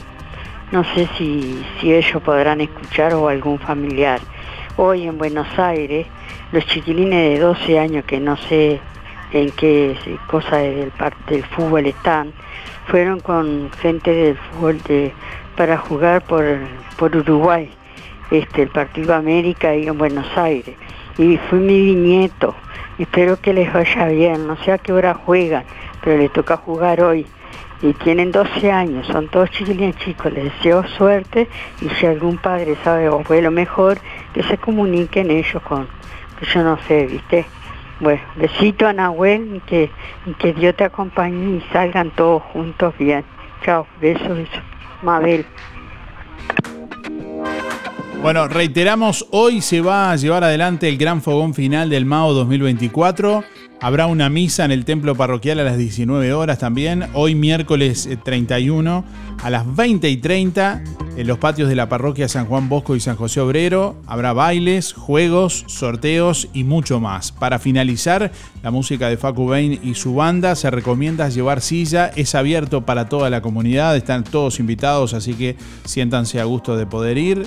no 0.72 0.84
sé 0.96 1.08
si, 1.18 1.64
si 1.80 1.94
ellos 1.94 2.22
podrán 2.24 2.62
escuchar 2.62 3.14
o 3.14 3.30
algún 3.30 3.60
familiar. 3.60 4.20
Hoy 4.76 5.04
en 5.04 5.18
Buenos 5.18 5.48
Aires, 5.60 6.08
los 6.52 6.66
chiquilines 6.66 7.34
de 7.34 7.40
12 7.40 7.80
años 7.80 8.06
que 8.06 8.20
no 8.20 8.38
sé 8.38 8.80
en 9.34 9.52
qué 9.52 9.96
cosa 10.28 10.58
del, 10.58 10.92
del 11.28 11.44
fútbol 11.46 11.86
están, 11.86 12.34
fueron 12.88 13.20
con 13.20 13.70
gente 13.82 14.12
del 14.12 14.38
fútbol 14.38 14.80
para 15.56 15.78
jugar 15.78 16.24
por, 16.24 16.44
por 16.98 17.16
Uruguay, 17.16 17.70
este, 18.32 18.64
el 18.64 18.70
Partido 18.70 19.14
América 19.14 19.76
y 19.76 19.88
en 19.88 19.98
Buenos 19.98 20.28
Aires. 20.36 20.76
Y 21.18 21.38
fue 21.38 21.60
mi 21.60 21.94
nieto. 21.96 22.56
Espero 22.98 23.40
que 23.40 23.54
les 23.54 23.72
vaya 23.72 24.08
bien, 24.08 24.48
no 24.48 24.56
sé 24.64 24.72
a 24.72 24.80
qué 24.80 24.92
hora 24.92 25.14
juegan 25.14 25.64
pero 26.08 26.20
le 26.20 26.30
toca 26.30 26.56
jugar 26.56 27.02
hoy. 27.02 27.26
y 27.82 27.92
tienen 27.92 28.32
12 28.32 28.72
años, 28.72 29.06
son 29.08 29.28
todos 29.28 29.52
chiquilines 29.52 29.98
chicos, 29.98 30.32
les 30.32 30.46
deseo 30.46 30.88
suerte 30.98 31.50
y 31.82 31.90
si 31.90 32.06
algún 32.06 32.38
padre 32.38 32.78
sabe 32.82 33.10
o 33.10 33.22
lo 33.30 33.52
mejor, 33.52 34.00
que 34.34 34.42
se 34.44 34.58
comuniquen 34.58 35.30
ellos 35.30 35.62
con, 35.64 35.86
que 36.40 36.46
yo 36.46 36.64
no 36.64 36.80
sé, 36.88 37.08
¿viste? 37.08 37.46
Bueno, 38.00 38.22
besito 38.38 38.88
a 38.88 38.94
Nahuel 38.94 39.58
y 39.58 39.60
que, 39.60 39.92
y 40.26 40.34
que 40.36 40.54
Dios 40.54 40.78
te 40.78 40.86
acompañe 40.86 41.58
y 41.58 41.62
salgan 41.74 42.10
todos 42.12 42.42
juntos 42.54 42.94
bien. 42.98 43.26
Chao, 43.66 43.86
besos, 44.00 44.30
besos. 44.30 44.62
Mabel. 45.04 45.46
Bueno, 48.22 48.48
reiteramos, 48.48 49.28
hoy 49.32 49.62
se 49.62 49.82
va 49.82 50.12
a 50.12 50.16
llevar 50.16 50.46
adelante 50.46 50.88
el 50.88 50.98
gran 50.98 51.22
fogón 51.22 51.54
final 51.54 51.90
del 51.90 52.06
MAO 52.06 52.34
2024. 52.34 53.44
Habrá 53.80 54.08
una 54.08 54.28
misa 54.30 54.66
en 54.66 54.72
el 54.72 54.86
templo 54.86 55.14
parroquial 55.14 55.60
a 55.60 55.64
las 55.64 55.78
19 55.78 56.34
horas 56.34 56.58
también. 56.58 57.06
Hoy 57.14 57.36
miércoles 57.36 58.10
31 58.24 59.06
eh, 59.08 59.38
a 59.44 59.52
las 59.52 59.76
20 59.76 60.10
y 60.10 60.18
30 60.18 60.84
en 61.16 61.28
los 61.28 61.38
patios 61.38 61.70
de 61.70 61.76
la 61.76 61.88
parroquia 61.88 62.28
San 62.28 62.48
Juan 62.48 62.70
Bosco 62.70 62.96
y 62.96 63.00
San 63.00 63.16
José 63.16 63.40
Obrero. 63.40 63.96
Habrá 64.08 64.34
bailes, 64.34 64.94
juegos, 64.94 65.64
sorteos 65.68 66.48
y 66.54 66.64
mucho 66.64 67.00
más. 67.00 67.32
Para 67.32 67.60
finalizar, 67.60 68.32
la 68.64 68.72
música 68.72 69.10
de 69.10 69.18
Facu 69.18 69.46
Bain 69.46 69.80
y 69.84 69.94
su 69.94 70.16
banda 70.16 70.56
se 70.56 70.72
recomienda 70.72 71.30
llevar 71.30 71.62
silla. 71.62 72.08
Es 72.16 72.34
abierto 72.34 72.84
para 72.84 73.10
toda 73.10 73.30
la 73.30 73.42
comunidad. 73.42 73.96
Están 73.96 74.24
todos 74.24 74.60
invitados, 74.60 75.14
así 75.14 75.36
que 75.36 75.56
siéntanse 75.86 76.40
a 76.40 76.46
gusto 76.46 76.78
de 76.78 76.88
poder 76.88 77.20
ir 77.20 77.46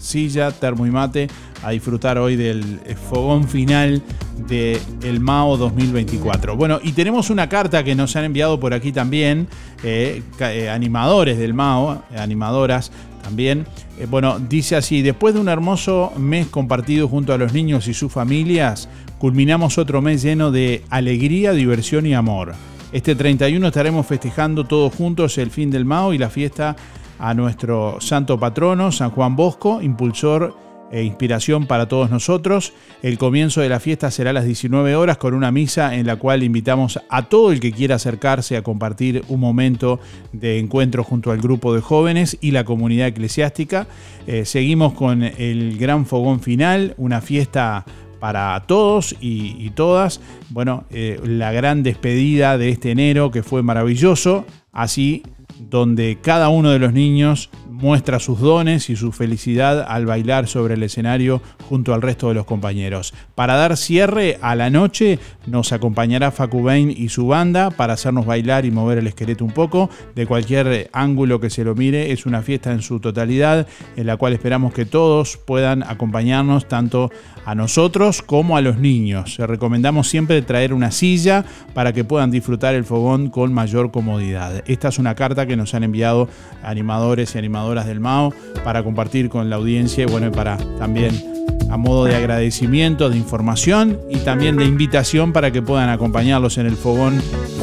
silla, 0.00 0.50
termo 0.50 0.86
y 0.86 0.90
mate 0.90 1.28
a 1.62 1.70
disfrutar 1.70 2.18
hoy 2.18 2.36
del 2.36 2.80
eh, 2.84 2.94
fogón 2.94 3.48
final 3.48 4.02
del 4.46 4.80
el 5.02 5.20
MAO 5.20 5.56
2024. 5.56 6.56
Bueno, 6.56 6.78
y 6.82 6.92
tenemos 6.92 7.30
una 7.30 7.48
carta 7.48 7.82
que 7.82 7.94
nos 7.94 8.14
han 8.16 8.24
enviado 8.24 8.60
por 8.60 8.74
aquí 8.74 8.92
también, 8.92 9.48
eh, 9.82 10.22
eh, 10.40 10.68
animadores 10.68 11.38
del 11.38 11.54
MAO, 11.54 12.02
animadoras 12.16 12.92
también. 13.22 13.66
bueno, 14.08 14.38
dice 14.38 14.76
así, 14.76 15.02
después 15.02 15.34
de 15.34 15.40
un 15.40 15.48
hermoso 15.48 16.12
mes 16.16 16.46
compartido 16.46 17.08
junto 17.08 17.32
a 17.32 17.38
los 17.38 17.52
niños 17.52 17.88
y 17.88 17.94
sus 17.94 18.12
familias, 18.12 18.88
culminamos 19.18 19.78
otro 19.78 20.00
mes 20.00 20.22
lleno 20.22 20.52
de 20.52 20.84
alegría, 20.90 21.52
diversión 21.52 22.06
y 22.06 22.14
amor. 22.14 22.54
Este 22.92 23.16
31 23.16 23.66
estaremos 23.66 24.06
festejando 24.06 24.64
todos 24.64 24.94
juntos 24.94 25.36
el 25.38 25.50
fin 25.50 25.70
del 25.70 25.84
MAO 25.84 26.14
y 26.14 26.18
la 26.18 26.30
fiesta 26.30 26.76
a 27.18 27.34
nuestro 27.34 28.00
santo 28.00 28.38
patrono, 28.38 28.92
San 28.92 29.10
Juan 29.10 29.36
Bosco, 29.36 29.80
impulsor 29.82 30.66
e 30.90 31.02
inspiración 31.02 31.66
para 31.66 31.88
todos 31.88 32.10
nosotros. 32.10 32.72
El 33.02 33.18
comienzo 33.18 33.60
de 33.60 33.68
la 33.68 33.80
fiesta 33.80 34.10
será 34.10 34.30
a 34.30 34.32
las 34.32 34.44
19 34.44 34.94
horas 34.96 35.16
con 35.16 35.34
una 35.34 35.50
misa 35.50 35.94
en 35.94 36.06
la 36.06 36.16
cual 36.16 36.42
invitamos 36.42 37.00
a 37.08 37.28
todo 37.28 37.52
el 37.52 37.60
que 37.60 37.72
quiera 37.72 37.96
acercarse 37.96 38.56
a 38.56 38.62
compartir 38.62 39.24
un 39.28 39.40
momento 39.40 40.00
de 40.32 40.58
encuentro 40.58 41.04
junto 41.04 41.30
al 41.30 41.38
grupo 41.38 41.74
de 41.74 41.80
jóvenes 41.80 42.38
y 42.40 42.52
la 42.52 42.64
comunidad 42.64 43.08
eclesiástica. 43.08 43.86
Eh, 44.26 44.44
seguimos 44.44 44.92
con 44.92 45.22
el 45.22 45.78
gran 45.78 46.06
fogón 46.06 46.40
final, 46.40 46.94
una 46.98 47.20
fiesta 47.20 47.84
para 48.20 48.64
todos 48.66 49.14
y, 49.20 49.70
todas. 49.70 50.20
Bueno, 50.50 50.84
eh, 50.90 51.20
la 51.24 51.52
gran 51.52 51.82
despedida 51.82 52.58
de 52.58 52.70
este 52.70 52.90
enero 52.90 53.30
que 53.30 53.42
fue 53.42 53.62
maravilloso. 53.62 54.46
Así 54.72 55.22
donde 55.58 56.18
cada 56.20 56.48
uno 56.48 56.70
de 56.70 56.78
los 56.78 56.92
niños 56.92 57.50
muestra 57.76 58.18
sus 58.18 58.40
dones 58.40 58.88
y 58.88 58.96
su 58.96 59.12
felicidad 59.12 59.84
al 59.88 60.06
bailar 60.06 60.48
sobre 60.48 60.74
el 60.74 60.82
escenario 60.82 61.42
junto 61.68 61.92
al 61.92 62.02
resto 62.02 62.28
de 62.28 62.34
los 62.34 62.46
compañeros. 62.46 63.12
Para 63.34 63.56
dar 63.56 63.76
cierre 63.76 64.38
a 64.40 64.54
la 64.54 64.70
noche 64.70 65.18
nos 65.46 65.72
acompañará 65.72 66.30
Facu 66.30 66.62
Bain 66.62 66.90
y 66.90 67.10
su 67.10 67.26
banda 67.26 67.70
para 67.70 67.92
hacernos 67.92 68.24
bailar 68.24 68.64
y 68.64 68.70
mover 68.70 68.98
el 68.98 69.06
esqueleto 69.06 69.44
un 69.44 69.52
poco. 69.52 69.90
De 70.14 70.26
cualquier 70.26 70.88
ángulo 70.92 71.38
que 71.38 71.50
se 71.50 71.64
lo 71.64 71.74
mire, 71.74 72.12
es 72.12 72.24
una 72.24 72.42
fiesta 72.42 72.72
en 72.72 72.80
su 72.80 72.98
totalidad 72.98 73.66
en 73.96 74.06
la 74.06 74.16
cual 74.16 74.32
esperamos 74.32 74.72
que 74.72 74.86
todos 74.86 75.36
puedan 75.36 75.82
acompañarnos 75.82 76.68
tanto 76.68 77.10
a 77.44 77.54
nosotros 77.54 78.22
como 78.22 78.56
a 78.56 78.60
los 78.60 78.78
niños. 78.78 79.34
Se 79.34 79.46
recomendamos 79.46 80.08
siempre 80.08 80.42
traer 80.42 80.72
una 80.72 80.90
silla 80.90 81.44
para 81.74 81.92
que 81.92 82.04
puedan 82.04 82.30
disfrutar 82.30 82.74
el 82.74 82.84
fogón 82.84 83.28
con 83.30 83.52
mayor 83.52 83.90
comodidad. 83.90 84.64
Esta 84.66 84.88
es 84.88 84.98
una 84.98 85.14
carta 85.14 85.46
que 85.46 85.56
nos 85.56 85.74
han 85.74 85.84
enviado 85.84 86.28
animadores 86.62 87.34
y 87.34 87.38
del 87.74 88.00
MAO 88.00 88.32
para 88.64 88.82
compartir 88.82 89.28
con 89.28 89.50
la 89.50 89.56
audiencia 89.56 90.04
y 90.04 90.06
bueno, 90.06 90.30
para 90.30 90.56
también 90.78 91.36
a 91.70 91.76
modo 91.76 92.04
de 92.04 92.14
agradecimiento, 92.14 93.10
de 93.10 93.16
información 93.16 93.98
y 94.08 94.18
también 94.18 94.56
de 94.56 94.64
invitación 94.64 95.32
para 95.32 95.50
que 95.50 95.62
puedan 95.62 95.88
acompañarlos 95.88 96.58
en 96.58 96.66
el 96.66 96.76
fogón 96.76 97.20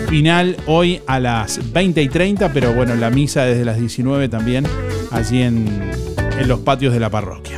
final 0.10 0.58
hoy 0.68 1.02
a 1.08 1.20
las 1.20 1.72
20 1.72 2.02
y 2.02 2.10
30, 2.10 2.52
pero 2.52 2.74
bueno, 2.74 2.96
la 2.96 3.10
misa 3.10 3.46
desde 3.46 3.64
las 3.64 3.78
19 3.78 4.28
también 4.30 4.66
allí 5.12 5.42
en, 5.42 5.92
en 6.38 6.48
los 6.48 6.60
patios 6.60 6.94
de 6.94 7.00
la 7.00 7.10
parroquia. 7.10 7.58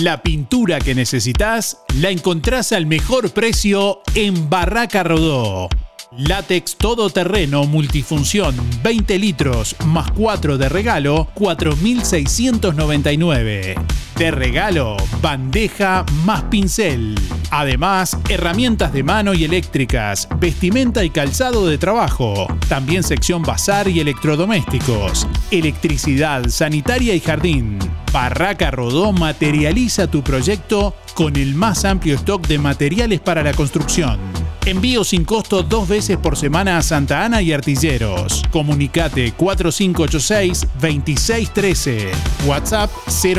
La 0.00 0.22
pintura 0.22 0.78
que 0.78 0.94
necesitas 0.94 1.78
la 1.96 2.10
encontrás 2.10 2.70
al 2.70 2.86
mejor 2.86 3.32
precio 3.32 4.00
en 4.14 4.48
Barraca 4.48 5.02
Rodó. 5.02 5.68
Látex 6.10 6.76
todoterreno 6.76 7.64
multifunción 7.64 8.56
20 8.82 9.18
litros 9.18 9.76
más 9.84 10.10
4 10.12 10.56
de 10.56 10.70
regalo 10.70 11.28
4.699. 11.34 13.74
De 14.16 14.30
regalo, 14.30 14.96
bandeja 15.20 16.06
más 16.24 16.44
pincel. 16.44 17.14
Además, 17.50 18.16
herramientas 18.30 18.94
de 18.94 19.02
mano 19.02 19.34
y 19.34 19.44
eléctricas, 19.44 20.26
vestimenta 20.40 21.04
y 21.04 21.10
calzado 21.10 21.66
de 21.66 21.76
trabajo. 21.76 22.46
También 22.68 23.02
sección 23.02 23.42
bazar 23.42 23.86
y 23.86 24.00
electrodomésticos. 24.00 25.26
Electricidad, 25.50 26.48
sanitaria 26.48 27.14
y 27.14 27.20
jardín. 27.20 27.78
Barraca 28.12 28.70
Rodó 28.70 29.12
materializa 29.12 30.10
tu 30.10 30.22
proyecto 30.22 30.94
con 31.14 31.36
el 31.36 31.54
más 31.54 31.84
amplio 31.84 32.14
stock 32.14 32.46
de 32.46 32.58
materiales 32.58 33.20
para 33.20 33.42
la 33.42 33.52
construcción. 33.52 34.47
Envío 34.68 35.02
sin 35.02 35.24
costo 35.24 35.62
dos 35.62 35.88
veces 35.88 36.18
por 36.18 36.36
semana 36.36 36.76
a 36.76 36.82
Santa 36.82 37.24
Ana 37.24 37.40
y 37.40 37.54
Artilleros. 37.54 38.42
Comunicate 38.50 39.32
4586-2613. 39.34 42.10
WhatsApp 42.46 42.90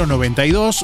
092 0.08 0.84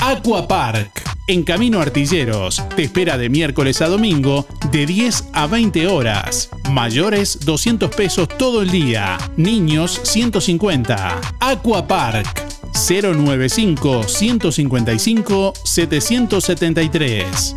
Aquapark, 0.00 1.02
en 1.26 1.42
Camino 1.42 1.80
Artilleros, 1.80 2.62
te 2.76 2.84
espera 2.84 3.18
de 3.18 3.28
miércoles 3.28 3.82
a 3.82 3.88
domingo 3.88 4.46
de 4.70 4.86
10 4.86 5.24
a 5.32 5.46
20 5.46 5.88
horas. 5.88 6.50
Mayores 6.70 7.40
200 7.44 7.94
pesos 7.94 8.28
todo 8.28 8.62
el 8.62 8.70
día. 8.70 9.18
Niños 9.36 10.00
150. 10.04 11.20
Aquapark 11.40 12.26
095 12.72 14.04
155 14.04 15.52
773. 15.64 17.54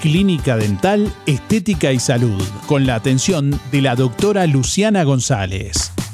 Clínica 0.00 0.56
Dental, 0.56 1.12
Estética 1.26 1.92
y 1.92 1.98
Salud, 1.98 2.42
con 2.66 2.86
la 2.86 2.94
atención 2.94 3.60
de 3.70 3.82
la 3.82 3.96
doctora 3.96 4.46
Luciana 4.46 5.04
González. 5.04 5.92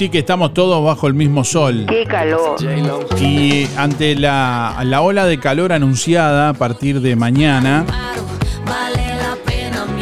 Sí 0.00 0.08
que 0.08 0.20
estamos 0.20 0.54
todos 0.54 0.82
bajo 0.82 1.08
el 1.08 1.12
mismo 1.12 1.44
sol. 1.44 1.84
Qué 1.86 2.06
calor. 2.06 2.56
Y 3.20 3.66
ante 3.76 4.14
la, 4.14 4.80
la 4.82 5.02
ola 5.02 5.26
de 5.26 5.38
calor 5.38 5.74
anunciada 5.74 6.48
a 6.48 6.54
partir 6.54 7.02
de 7.02 7.16
mañana, 7.16 7.84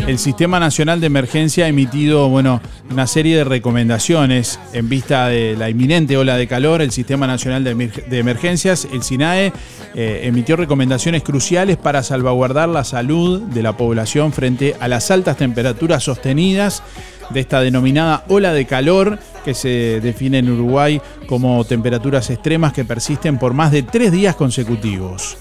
el 0.07 0.21
Sistema 0.21 0.61
Nacional 0.61 1.01
de 1.01 1.09
Emergencia 1.09 1.65
ha 1.65 1.69
emitido 1.69 2.29
bueno, 2.29 2.61
una 2.93 3.09
serie 3.09 3.39
de 3.39 3.43
recomendaciones 3.43 4.61
en 4.73 4.89
vista 4.89 5.27
de 5.27 5.57
la 5.59 5.69
inminente 5.69 6.17
ola 6.17 6.37
de 6.37 6.47
calor. 6.47 6.81
El 6.81 6.93
Sistema 6.93 7.27
Nacional 7.27 7.65
de, 7.65 7.75
Emer- 7.75 8.05
de 8.07 8.19
Emergencias, 8.21 8.87
el 8.93 9.03
SINAE, 9.03 9.53
eh, 9.97 10.21
emitió 10.23 10.55
recomendaciones 10.55 11.25
cruciales 11.25 11.77
para 11.77 12.05
salvaguardar 12.05 12.69
la 12.69 12.85
salud 12.85 13.43
de 13.43 13.65
la 13.65 13.77
población 13.77 14.33
frente 14.33 14.77
a 14.79 14.87
las 14.87 15.11
altas 15.11 15.37
temperaturas 15.37 16.05
sostenidas 16.05 16.85
de 17.31 17.41
esta 17.41 17.61
denominada 17.61 18.25
ola 18.29 18.53
de 18.53 18.65
calor 18.65 19.19
que 19.49 19.55
se 19.55 20.03
define 20.03 20.41
en 20.41 20.51
Uruguay 20.51 21.01
como 21.27 21.65
temperaturas 21.65 22.29
extremas 22.29 22.75
que 22.75 22.85
persisten 22.85 23.39
por 23.39 23.55
más 23.55 23.73
de 23.73 23.83
tres 23.83 24.13
días 24.13 24.37
consecutivos. 24.37 25.39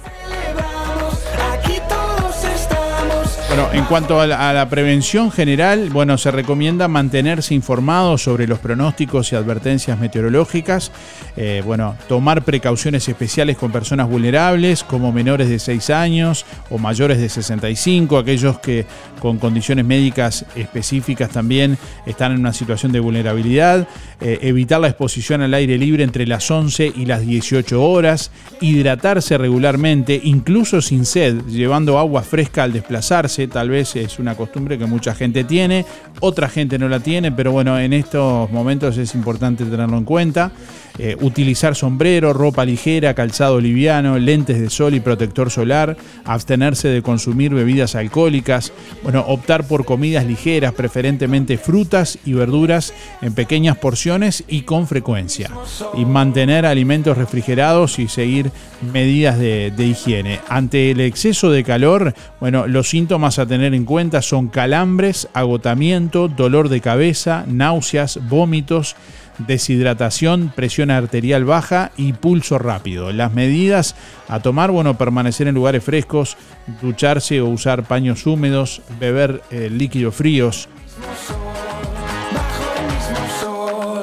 Bueno, 3.57 3.73
en 3.73 3.85
cuanto 3.85 4.21
a 4.21 4.27
la, 4.27 4.51
a 4.51 4.53
la 4.53 4.69
prevención 4.69 5.31
general, 5.31 5.89
bueno, 5.89 6.19
se 6.19 6.29
recomienda 6.29 6.87
mantenerse 6.87 7.55
informado 7.55 8.19
sobre 8.19 8.45
los 8.45 8.59
pronósticos 8.59 9.31
y 9.31 9.35
advertencias 9.35 9.97
meteorológicas. 9.97 10.91
Eh, 11.35 11.63
bueno, 11.65 11.95
tomar 12.07 12.43
precauciones 12.43 13.09
especiales 13.09 13.57
con 13.57 13.71
personas 13.71 14.07
vulnerables, 14.07 14.83
como 14.83 15.11
menores 15.11 15.49
de 15.49 15.57
6 15.57 15.89
años 15.89 16.45
o 16.69 16.77
mayores 16.77 17.17
de 17.17 17.29
65, 17.29 18.19
aquellos 18.19 18.59
que 18.59 18.85
con 19.19 19.39
condiciones 19.39 19.85
médicas 19.85 20.45
específicas 20.55 21.31
también 21.31 21.79
están 22.05 22.33
en 22.33 22.41
una 22.41 22.53
situación 22.53 22.91
de 22.91 22.99
vulnerabilidad. 22.99 23.87
Eh, 24.21 24.37
evitar 24.43 24.81
la 24.81 24.87
exposición 24.87 25.41
al 25.41 25.55
aire 25.55 25.79
libre 25.79 26.03
entre 26.03 26.27
las 26.27 26.49
11 26.51 26.93
y 26.95 27.05
las 27.05 27.21
18 27.21 27.83
horas. 27.83 28.29
Hidratarse 28.61 29.35
regularmente, 29.39 30.21
incluso 30.23 30.79
sin 30.79 31.05
sed, 31.05 31.41
llevando 31.47 31.97
agua 31.97 32.21
fresca 32.21 32.61
al 32.61 32.73
desplazarse. 32.73 33.46
Tal 33.47 33.69
vez 33.69 33.95
es 33.95 34.19
una 34.19 34.35
costumbre 34.35 34.77
que 34.77 34.85
mucha 34.85 35.15
gente 35.15 35.43
tiene, 35.43 35.85
otra 36.19 36.49
gente 36.49 36.77
no 36.77 36.87
la 36.87 36.99
tiene, 36.99 37.31
pero 37.31 37.51
bueno, 37.51 37.79
en 37.79 37.93
estos 37.93 38.49
momentos 38.51 38.97
es 38.97 39.15
importante 39.15 39.65
tenerlo 39.65 39.97
en 39.97 40.05
cuenta. 40.05 40.51
Eh, 40.99 41.15
utilizar 41.21 41.75
sombrero, 41.75 42.33
ropa 42.33 42.65
ligera, 42.65 43.13
calzado 43.13 43.59
liviano, 43.59 44.17
lentes 44.17 44.59
de 44.59 44.69
sol 44.69 44.93
y 44.93 44.99
protector 44.99 45.51
solar, 45.51 45.97
abstenerse 46.25 46.87
de 46.87 47.01
consumir 47.01 47.53
bebidas 47.53 47.95
alcohólicas, 47.95 48.73
bueno, 49.03 49.23
optar 49.27 49.67
por 49.67 49.85
comidas 49.85 50.25
ligeras, 50.25 50.73
preferentemente 50.73 51.57
frutas 51.57 52.17
y 52.25 52.33
verduras 52.33 52.93
en 53.21 53.33
pequeñas 53.33 53.77
porciones 53.77 54.43
y 54.47 54.61
con 54.61 54.87
frecuencia, 54.87 55.51
y 55.95 56.05
mantener 56.05 56.65
alimentos 56.65 57.17
refrigerados 57.17 57.99
y 57.99 58.07
seguir 58.07 58.51
medidas 58.93 59.37
de, 59.39 59.71
de 59.71 59.85
higiene. 59.85 60.39
Ante 60.47 60.91
el 60.91 61.01
exceso 61.01 61.51
de 61.51 61.63
calor, 61.63 62.13
bueno, 62.39 62.67
los 62.67 62.89
síntomas 62.89 63.39
a 63.39 63.45
tener 63.45 63.73
en 63.73 63.85
cuenta 63.85 64.21
son 64.21 64.47
calambres, 64.47 65.27
agotamiento, 65.33 66.27
dolor 66.27 66.69
de 66.69 66.81
cabeza, 66.81 67.45
náuseas, 67.47 68.19
vómitos, 68.29 68.95
deshidratación, 69.39 70.51
presión 70.55 70.91
arterial 70.91 71.45
baja 71.45 71.91
y 71.97 72.13
pulso 72.13 72.57
rápido. 72.57 73.11
Las 73.11 73.33
medidas 73.33 73.95
a 74.27 74.39
tomar, 74.39 74.71
bueno, 74.71 74.97
permanecer 74.97 75.47
en 75.47 75.55
lugares 75.55 75.83
frescos, 75.83 76.37
ducharse 76.81 77.41
o 77.41 77.47
usar 77.47 77.83
paños 77.83 78.25
húmedos, 78.25 78.81
beber 78.99 79.41
eh, 79.51 79.69
líquidos 79.71 80.15
fríos. 80.15 80.69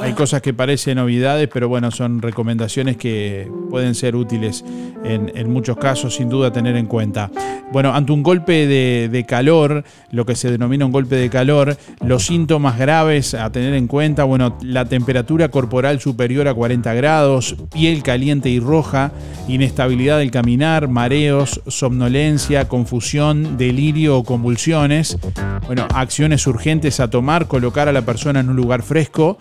Hay 0.04 0.12
cosas 0.12 0.42
que 0.42 0.52
parecen 0.52 0.96
novedades, 0.96 1.48
pero 1.50 1.70
bueno, 1.70 1.90
son 1.90 2.20
recomendaciones 2.20 2.98
que 2.98 3.50
pueden 3.70 3.94
ser 3.94 4.16
útiles 4.16 4.62
en, 5.02 5.32
en 5.34 5.50
muchos 5.50 5.78
casos, 5.78 6.16
sin 6.16 6.28
duda 6.28 6.52
tener 6.52 6.76
en 6.76 6.84
cuenta. 6.84 7.30
Bueno, 7.72 7.94
ante 7.94 8.12
un 8.12 8.22
golpe 8.22 8.66
de, 8.66 9.08
de 9.10 9.24
calor, 9.24 9.82
lo 10.12 10.26
que 10.26 10.36
se 10.36 10.50
denomina 10.50 10.84
un 10.84 10.92
golpe 10.92 11.16
de 11.16 11.30
calor, 11.30 11.76
los 12.04 12.26
síntomas 12.26 12.78
graves 12.78 13.32
a 13.32 13.50
tener 13.50 13.72
en 13.72 13.88
cuenta, 13.88 14.24
bueno, 14.24 14.58
la 14.60 14.84
temperatura 14.84 15.48
corporal 15.48 15.98
superior 16.00 16.48
a 16.48 16.54
40 16.54 16.92
grados, 16.94 17.56
piel 17.72 18.02
caliente 18.02 18.50
y 18.50 18.60
roja, 18.60 19.10
inestabilidad 19.48 20.18
del 20.18 20.30
caminar, 20.30 20.86
mareos, 20.86 21.62
somnolencia, 21.66 22.68
confusión, 22.68 23.56
delirio 23.56 24.18
o 24.18 24.24
convulsiones. 24.24 25.18
Bueno, 25.66 25.88
acciones 25.94 26.46
urgentes 26.46 27.00
a 27.00 27.08
tomar, 27.08 27.48
colocar 27.48 27.88
a 27.88 27.92
la 27.92 28.02
persona 28.02 28.40
en 28.40 28.50
un 28.50 28.56
lugar 28.56 28.82
fresco, 28.82 29.38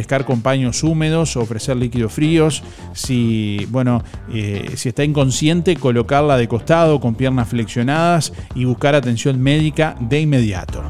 refrescar 0.00 0.24
con 0.24 0.40
paños 0.40 0.82
húmedos, 0.82 1.36
ofrecer 1.36 1.76
líquidos 1.76 2.12
fríos. 2.14 2.62
Si, 2.94 3.66
bueno, 3.68 4.02
eh, 4.32 4.72
si 4.76 4.88
está 4.88 5.04
inconsciente, 5.04 5.76
colocarla 5.76 6.38
de 6.38 6.48
costado 6.48 7.00
con 7.00 7.14
piernas 7.14 7.48
flexionadas 7.48 8.32
y 8.54 8.64
buscar 8.64 8.94
atención 8.94 9.38
médica 9.38 9.96
de 10.00 10.20
inmediato. 10.20 10.82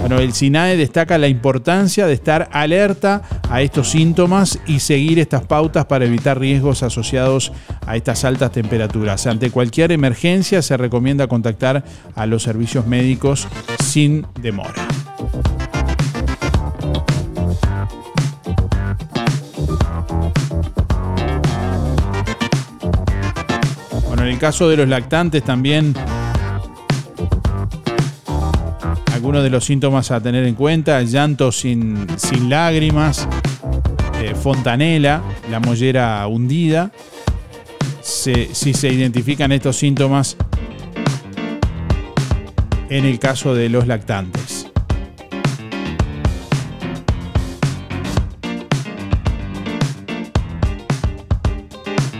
Bueno, 0.00 0.18
el 0.20 0.32
SINAE 0.32 0.78
destaca 0.78 1.18
la 1.18 1.28
importancia 1.28 2.06
de 2.06 2.14
estar 2.14 2.48
alerta 2.52 3.20
a 3.50 3.60
estos 3.60 3.90
síntomas 3.90 4.58
y 4.66 4.80
seguir 4.80 5.18
estas 5.18 5.44
pautas 5.44 5.84
para 5.84 6.06
evitar 6.06 6.40
riesgos 6.40 6.82
asociados 6.82 7.52
a 7.86 7.96
estas 7.96 8.24
altas 8.24 8.52
temperaturas. 8.52 9.26
Ante 9.26 9.50
cualquier 9.50 9.92
emergencia 9.92 10.62
se 10.62 10.78
recomienda 10.78 11.26
contactar 11.26 11.84
a 12.14 12.24
los 12.24 12.42
servicios 12.42 12.86
médicos 12.86 13.46
sin 13.84 14.26
demora. 14.40 14.86
Caso 24.40 24.70
de 24.70 24.76
los 24.78 24.88
lactantes 24.88 25.44
también 25.44 25.94
algunos 29.12 29.42
de 29.42 29.50
los 29.50 29.66
síntomas 29.66 30.10
a 30.10 30.22
tener 30.22 30.46
en 30.46 30.54
cuenta, 30.54 31.02
llanto 31.02 31.52
sin, 31.52 32.06
sin 32.16 32.48
lágrimas, 32.48 33.28
eh, 34.18 34.34
fontanela, 34.34 35.22
la 35.50 35.60
mollera 35.60 36.26
hundida. 36.26 36.90
Si 38.00 38.46
se 38.54 38.88
identifican 38.88 39.52
estos 39.52 39.76
síntomas 39.76 40.38
en 42.88 43.04
el 43.04 43.18
caso 43.18 43.54
de 43.54 43.68
los 43.68 43.86
lactantes. 43.86 44.59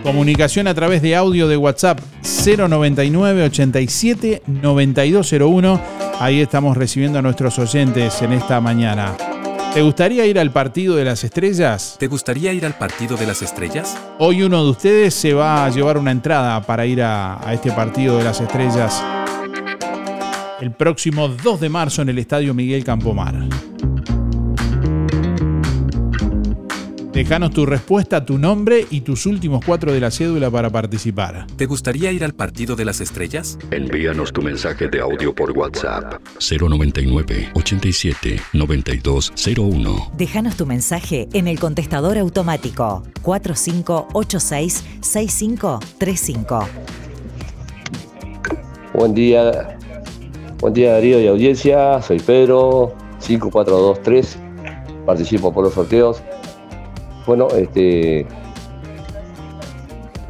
Comunicación 0.02 0.66
a 0.66 0.74
través 0.74 1.02
de 1.02 1.14
audio 1.14 1.46
de 1.46 1.56
WhatsApp 1.56 2.00
099 2.22 3.44
87 3.44 4.42
9201. 4.46 5.80
Ahí 6.18 6.40
estamos 6.40 6.76
recibiendo 6.76 7.18
a 7.18 7.22
nuestros 7.22 7.58
oyentes 7.58 8.20
en 8.22 8.32
esta 8.32 8.60
mañana. 8.60 9.16
¿Te 9.74 9.82
gustaría 9.82 10.26
ir 10.26 10.38
al 10.38 10.50
partido 10.52 10.96
de 10.96 11.04
las 11.04 11.22
estrellas? 11.22 11.96
¿Te 11.98 12.08
gustaría 12.08 12.52
ir 12.52 12.66
al 12.66 12.76
partido 12.76 13.16
de 13.16 13.26
las 13.26 13.42
estrellas? 13.42 13.96
Hoy 14.18 14.42
uno 14.42 14.64
de 14.64 14.70
ustedes 14.70 15.14
se 15.14 15.32
va 15.34 15.64
a 15.64 15.70
llevar 15.70 15.96
una 15.96 16.10
entrada 16.10 16.60
para 16.62 16.86
ir 16.86 17.02
a, 17.02 17.46
a 17.46 17.54
este 17.54 17.70
partido 17.70 18.18
de 18.18 18.24
las 18.24 18.40
estrellas 18.40 19.02
el 20.60 20.72
próximo 20.72 21.28
2 21.28 21.60
de 21.60 21.68
marzo 21.68 22.02
en 22.02 22.10
el 22.10 22.18
Estadio 22.18 22.52
Miguel 22.54 22.84
Campomar. 22.84 23.34
Déjanos 27.20 27.50
tu 27.50 27.66
respuesta, 27.66 28.24
tu 28.24 28.38
nombre 28.38 28.86
y 28.88 29.02
tus 29.02 29.26
últimos 29.26 29.62
cuatro 29.62 29.92
de 29.92 30.00
la 30.00 30.10
cédula 30.10 30.50
para 30.50 30.70
participar. 30.70 31.46
¿Te 31.54 31.66
gustaría 31.66 32.10
ir 32.12 32.24
al 32.24 32.32
partido 32.32 32.76
de 32.76 32.86
las 32.86 33.02
estrellas? 33.02 33.58
Envíanos 33.70 34.32
tu 34.32 34.40
mensaje 34.40 34.88
de 34.88 35.00
audio 35.00 35.34
por 35.34 35.50
WhatsApp 35.50 36.14
099 36.40 37.50
87 37.52 38.40
9201. 38.54 40.12
Déjanos 40.16 40.56
tu 40.56 40.64
mensaje 40.64 41.28
en 41.34 41.46
el 41.46 41.60
contestador 41.60 42.16
automático 42.16 43.02
4586 43.20 44.82
6535. 45.02 46.68
Buen 48.94 49.12
día, 49.12 49.76
buen 50.58 50.72
día 50.72 50.94
Darío 50.94 51.20
y 51.20 51.26
audiencia, 51.26 52.00
soy 52.00 52.18
Pedro, 52.18 52.94
5423, 53.18 54.38
participo 55.04 55.52
por 55.52 55.64
los 55.64 55.74
sorteos. 55.74 56.22
Bueno, 57.30 57.46
este, 57.56 58.26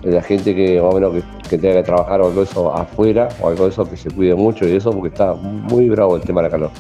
la 0.03 0.21
gente 0.21 0.55
que 0.55 0.83
más 0.83 0.93
o 0.93 1.01
menos 1.01 1.25
que, 1.49 1.57
tenga 1.57 1.77
que 1.77 1.83
trabajar 1.83 2.21
o 2.21 2.27
algo 2.27 2.41
de 2.41 2.45
eso 2.45 2.77
afuera 2.77 3.27
o 3.41 3.49
algo 3.49 3.65
de 3.65 3.71
eso 3.71 3.89
que 3.89 3.97
se 3.97 4.11
cuide 4.11 4.35
mucho 4.35 4.69
y 4.69 4.77
eso 4.77 4.93
porque 4.93 5.09
está 5.09 5.33
muy 5.33 5.89
bravo 5.89 6.17
el 6.17 6.23
tema 6.23 6.43
de 6.43 6.49
la 6.49 6.51
calor. 6.51 6.71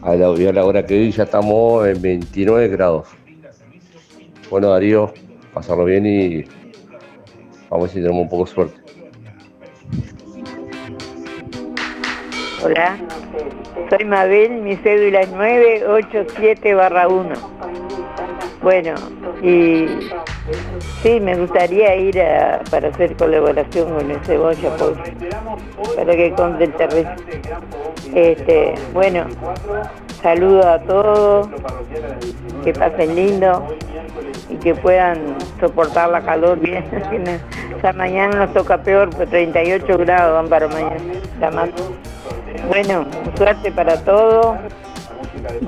A 0.00 0.14
la, 0.14 0.28
a 0.28 0.52
la 0.54 0.64
hora 0.64 0.86
que 0.86 0.94
hoy 0.94 1.10
ya 1.10 1.24
estamos 1.24 1.86
en 1.88 2.00
29 2.00 2.68
grados. 2.68 3.08
Bueno 4.48 4.70
Darío, 4.70 5.12
pasarlo 5.52 5.84
bien 5.84 6.06
y 6.06 6.44
vamos 7.68 7.70
a 7.70 7.76
ver 7.80 7.88
si 7.90 7.94
tenemos 7.96 8.22
un 8.22 8.28
poco 8.30 8.44
de 8.46 8.50
suerte. 8.50 8.80
Hola, 12.64 12.96
soy 13.90 14.06
Mabel, 14.06 14.62
mi 14.62 14.74
cédula 14.76 15.20
es 15.20 15.30
987 15.32 16.74
1. 16.74 17.57
Bueno, 18.68 18.92
y 19.42 19.86
sí, 21.02 21.18
me 21.20 21.34
gustaría 21.36 21.96
ir 21.96 22.22
para 22.70 22.88
hacer 22.88 23.16
colaboración 23.16 23.94
con 23.94 24.10
el 24.10 24.18
Cebolla 24.26 24.76
por- 24.76 25.96
para 25.96 26.12
que 26.14 26.32
conte 26.36 26.64
el 26.64 26.74
terreno. 26.74 27.10
Este, 28.14 28.74
bueno, 28.92 29.24
saludo 30.22 30.68
a 30.68 30.78
todos, 30.80 31.48
que 32.62 32.74
pasen 32.74 33.14
lindo 33.16 33.66
y 34.50 34.56
que 34.56 34.74
puedan 34.74 35.16
soportar 35.60 36.10
la 36.10 36.20
calor 36.20 36.58
bien. 36.60 36.84
Ya 37.82 37.92
mañana 37.94 38.44
nos 38.44 38.52
toca 38.54 38.76
peor, 38.82 39.08
pues 39.10 39.30
38 39.30 39.98
grados 39.98 40.34
van 40.34 40.48
para 40.48 40.66
mañana. 40.68 40.96
Bueno, 42.66 43.06
suerte 43.36 43.70
para 43.72 43.96
todos 44.02 44.56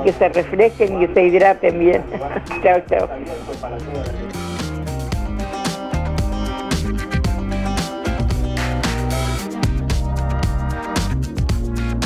que 0.05 0.13
se 0.13 0.29
refresquen 0.29 0.97
y 1.03 1.07
que 1.07 1.15
se 1.15 1.27
hidraten 1.27 1.79
bien. 1.79 2.03
chao, 2.63 2.81
chao. 2.89 3.09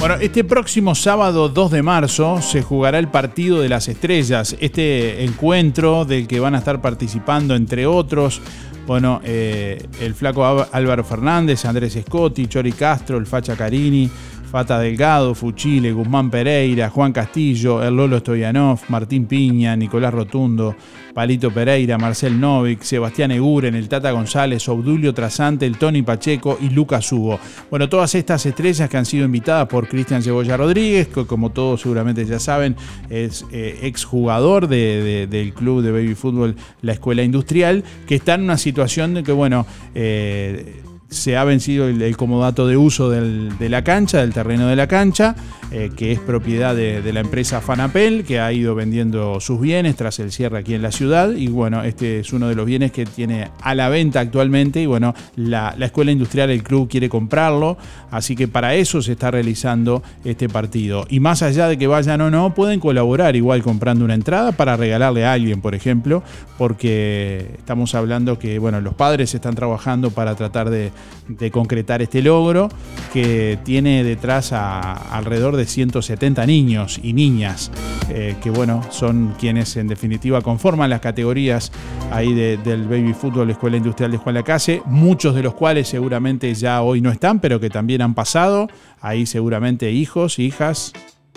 Bueno, 0.07 0.17
este 0.21 0.45
próximo 0.45 0.95
sábado 0.95 1.49
2 1.49 1.71
de 1.71 1.83
marzo 1.83 2.43
se 2.43 2.61
jugará 2.61 2.99
el 2.99 3.09
partido 3.09 3.63
de 3.63 3.71
las 3.71 3.89
estrellas, 3.89 4.55
este 4.61 5.25
encuentro 5.25 6.05
del 6.05 6.27
que 6.29 6.41
van 6.41 6.55
a 6.55 6.59
estar 6.59 6.83
participando 6.83 7.55
entre 7.55 7.87
otros 7.87 8.43
Bueno, 8.87 9.23
eh, 9.25 9.83
el 10.03 10.15
flaco 10.15 10.45
Álvaro 10.71 11.05
Fernández, 11.05 11.65
Andrés 11.65 11.99
Scotti, 12.07 12.49
Chori 12.49 12.73
Castro, 12.73 13.17
el 13.17 13.25
Facha 13.25 13.57
Carini, 13.57 14.11
Fata 14.55 14.79
Delgado, 14.79 15.35
Fuchile, 15.35 15.91
Guzmán 15.93 16.31
Pereira, 16.31 16.89
Juan 16.89 17.13
Castillo, 17.13 17.83
el 17.83 17.97
Lolo 17.97 18.21
Stoyanov, 18.21 18.79
Martín 18.89 19.27
Piña, 19.27 19.75
Nicolás 19.75 20.15
Rotundo, 20.15 20.77
Palito 21.13 21.51
Pereira, 21.51 21.99
Marcel 21.99 22.39
Novik, 22.39 22.81
Sebastián 22.83 23.33
Eguren, 23.33 23.75
el 23.75 23.89
Tata 23.89 24.13
González, 24.13 24.69
Obdulio 24.69 25.13
Trasante, 25.13 25.67
el 25.67 25.77
Tony 25.77 26.03
Pacheco 26.03 26.57
y 26.63 26.71
Lucas 26.71 27.11
Hugo. 27.11 27.41
Bueno, 27.69 27.89
todas 27.89 28.15
estas 28.15 28.47
estrellas 28.47 28.89
que 28.89 28.97
han 28.97 29.07
sido 29.07 29.25
invitadas 29.25 29.67
por 29.67 29.89
Cristian 29.89 30.23
Cebolla 30.23 30.57
Rodríguez, 30.57 31.09
que 31.09 31.27
como 31.27 31.51
todos 31.51 31.81
seguramente 31.81 32.25
ya 32.25 32.39
saben, 32.39 32.77
es 33.11 33.45
eh, 33.51 33.81
exjugador 33.83 34.69
de- 34.69 35.03
de- 35.03 35.27
del 35.27 35.53
club 35.53 35.83
de 35.83 35.91
baby 35.91 36.15
fútbol 36.15 36.55
La 36.81 36.93
Escuela 36.93 37.25
Industrial, 37.25 37.83
que 38.07 38.15
está 38.15 38.35
en 38.35 38.43
una 38.43 38.57
situación 38.57 39.15
de 39.15 39.25
que, 39.25 39.33
bueno, 39.33 39.67
eh, 39.97 40.81
se 41.09 41.37
ha 41.37 41.45
vencido 41.45 41.89
el, 41.89 42.01
el 42.03 42.17
comodato 42.17 42.67
de 42.67 42.77
uso 42.77 43.11
del- 43.11 43.57
de 43.59 43.69
la 43.69 43.85
cancha, 43.85 44.19
del 44.19 44.33
terreno 44.33 44.67
de 44.67 44.77
la 44.77 44.87
cancha, 44.89 45.35
eh, 45.77 45.91
que 45.97 46.13
es 46.13 46.21
propiedad 46.21 46.77
de, 46.77 47.13
la 47.13 47.19
empresa 47.19 47.61
Fanapel, 47.61 48.23
que 48.23 48.39
ha 48.39 48.53
ido 48.53 48.77
vendiendo 48.77 49.41
sus 49.41 49.61
bienes 49.61 49.97
tras 49.97 50.21
el 50.21 50.31
cierre 50.31 50.59
aquí 50.59 50.73
en 50.75 50.83
la 50.83 50.93
ciudad. 50.93 51.33
Y 51.33 51.49
bueno, 51.49 51.83
este 51.83 52.21
es 52.21 52.33
uno 52.33 52.47
de 52.47 52.55
los 52.55 52.65
bienes 52.65 52.93
que 52.93 53.05
tiene 53.05 53.51
a 53.61 53.75
la 53.75 53.89
venta 53.89 54.21
actualmente. 54.21 54.81
Y 54.81 54.87
bueno, 54.87 55.17
la, 55.35 55.75
la 55.77 55.87
escuela 55.87 56.13
industrial, 56.13 56.51
el 56.51 56.63
club 56.63 56.89
quiere 56.89 57.09
comprarlo. 57.09 57.77
Así 58.13 58.37
que 58.37 58.47
para 58.47 58.77
eso 58.77 59.03
se 59.03 59.13
está 59.13 59.33
realizando 59.33 60.05
este 60.25 60.49
partido. 60.49 61.07
Y 61.09 61.19
más 61.19 61.43
allá 61.43 61.67
de 61.67 61.77
que 61.77 61.89
vayan 61.89 62.21
o 62.21 62.31
no, 62.31 62.55
pueden 62.55 62.79
colaborar 62.79 63.35
igual 63.35 63.65
comprando 63.65 64.05
una 64.05 64.15
entrada 64.15 64.53
para 64.53 64.77
regalarle 64.77 65.25
a 65.25 65.33
alguien, 65.33 65.61
por 65.61 65.75
ejemplo, 65.75 66.23
porque 66.57 67.51
estamos 67.59 67.97
hablando 67.97 68.39
que 68.39 68.61
bueno, 68.61 68.81
los 68.81 68.95
padres 68.95 69.35
están 69.35 69.57
trabajando 69.57 70.13
para 70.13 70.37
tratar 70.37 70.71
de, 70.71 70.93
de 71.27 71.51
concretar 71.51 72.01
este 72.01 72.23
logro 72.23 72.69
que 73.13 73.59
tiene 73.65 74.05
detrás 74.05 74.53
a 74.53 74.93
alrededor 74.93 75.57
de 75.57 75.64
170 75.67 76.45
niños 76.47 76.99
y 77.03 77.13
niñas 77.13 77.71
eh, 78.11 78.37
que 78.43 78.51
bueno, 78.51 78.83
son 78.91 79.35
quienes 79.39 79.77
en 79.77 79.89
definitiva 79.89 80.43
conforman 80.43 80.91
las 80.91 81.01
categorías 81.01 81.73
ahí 82.11 82.35
de- 82.35 82.57
del 82.59 82.85
baby 82.85 83.15
fútbol 83.15 83.49
Escuela 83.51 83.77
Industrial 83.77 84.11
de 84.11 84.19
Juan 84.19 84.35
Lacase, 84.35 84.83
muchos 84.87 85.35
de 85.35 85.43
los 85.43 85.55
cuales 85.55 85.89
seguramente 85.89 86.53
ya 86.55 86.83
hoy 86.83 87.01
no 87.01 87.11
están, 87.11 87.41
pero 87.41 87.59
que 87.61 87.71
también 87.71 88.03
han 88.03 88.15
pasado, 88.15 88.69
ahí 89.01 89.25
seguramente 89.27 89.91
hijos, 89.91 90.39
hijas, 90.39 90.93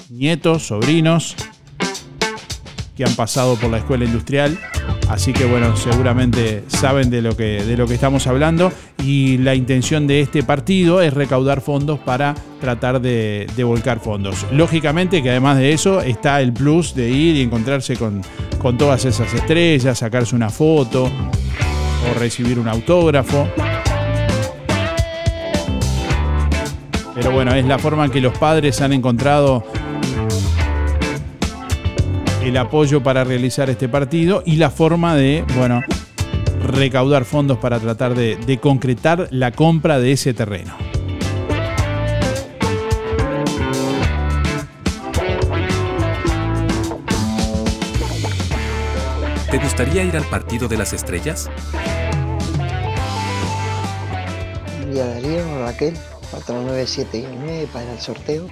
nietos, 0.10 0.68
sobrinos, 0.68 1.36
que 2.95 3.04
han 3.06 3.14
pasado 3.16 3.56
por 3.56 3.70
la 3.70 3.78
escuela 3.78 4.06
industrial. 4.06 4.58
Así 5.10 5.32
que 5.32 5.46
bueno, 5.46 5.76
seguramente 5.78 6.64
saben 6.68 7.10
de 7.10 7.22
lo 7.22 7.36
que, 7.36 7.64
de 7.64 7.78
lo 7.78 7.88
que 7.88 7.94
estamos 7.94 8.28
hablando. 8.28 8.72
Y 9.04 9.38
la 9.38 9.56
intención 9.56 10.06
de 10.06 10.22
este 10.22 10.44
partido 10.44 11.02
es 11.02 11.14
recaudar 11.14 11.62
fondos 11.62 12.00
para 12.00 12.36
tratar 12.60 13.00
de, 13.00 13.48
de 13.56 13.64
volcar 13.64 14.00
fondos. 14.00 14.46
Lógicamente 14.52 15.24
que 15.24 15.30
además 15.30 15.58
de 15.58 15.72
eso 15.72 16.02
está 16.02 16.42
el 16.42 16.52
plus 16.52 16.94
de 16.94 17.10
ir 17.10 17.38
y 17.38 17.42
encontrarse 17.42 17.96
con, 17.96 18.22
con 18.60 18.78
todas 18.78 19.06
esas 19.06 19.34
estrellas, 19.34 19.98
sacarse 19.98 20.36
una 20.36 20.50
foto 20.50 21.06
o 21.06 22.20
recibir 22.20 22.60
un 22.60 22.68
autógrafo. 22.68 23.48
Pero 27.16 27.32
bueno, 27.32 27.54
es 27.56 27.66
la 27.66 27.80
forma 27.80 28.06
en 28.06 28.12
que 28.12 28.22
los 28.22 28.38
padres 28.38 28.80
han 28.82 28.94
encontrado 28.94 29.64
el 32.48 32.57
apoyo 32.57 33.03
para 33.03 33.24
realizar 33.24 33.69
este 33.69 33.90
partido 33.90 34.41
y 34.45 34.56
la 34.56 34.69
forma 34.69 35.15
de, 35.15 35.44
bueno, 35.57 35.82
recaudar 36.64 37.26
fondos 37.26 37.57
para 37.57 37.80
tratar 37.80 38.15
de, 38.15 38.38
de 38.38 38.57
concretar 38.60 39.28
la 39.32 39.52
compra 39.52 39.99
de 39.99 40.14
ese 40.14 40.34
terreno. 40.34 40.76
¿Te 49.52 49.57
gustaría 49.57 50.03
ir 50.03 50.15
al 50.15 50.26
partido 50.26 50.68
de 50.68 50.78
las 50.78 50.94
estrellas? 50.94 51.49
Día 54.91 55.06
Darío, 55.06 55.64
Raquel, 55.64 55.95
49719 56.32 57.68
para 57.74 57.91
el 57.91 57.99
sorteo. 57.99 58.48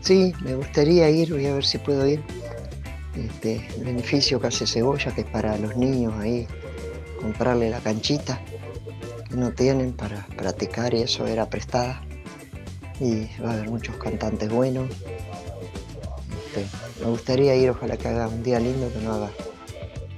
Sí, 0.00 0.32
me 0.42 0.54
gustaría 0.54 1.10
ir, 1.10 1.32
voy 1.32 1.46
a 1.46 1.54
ver 1.54 1.64
si 1.64 1.78
puedo 1.78 2.06
ir. 2.06 2.22
Este, 3.16 3.66
el 3.78 3.84
beneficio 3.84 4.40
que 4.40 4.48
hace 4.48 4.66
Cebolla, 4.66 5.14
que 5.14 5.22
es 5.22 5.26
para 5.26 5.56
los 5.56 5.76
niños 5.76 6.12
ahí, 6.18 6.46
comprarle 7.20 7.70
la 7.70 7.80
canchita 7.80 8.40
que 9.28 9.36
no 9.36 9.52
tienen 9.52 9.92
para 9.92 10.26
practicar 10.36 10.92
y 10.94 11.02
eso 11.02 11.26
era 11.26 11.48
prestada. 11.48 12.02
Y 13.00 13.28
va 13.42 13.50
a 13.50 13.52
haber 13.54 13.70
muchos 13.70 13.96
cantantes 13.96 14.50
buenos. 14.50 14.90
Este, 16.46 16.66
me 17.02 17.10
gustaría 17.10 17.54
ir, 17.54 17.70
ojalá 17.70 17.96
que 17.96 18.08
haga 18.08 18.28
un 18.28 18.42
día 18.42 18.60
lindo, 18.60 18.92
que 18.92 19.00
no 19.00 19.14
haga 19.14 19.30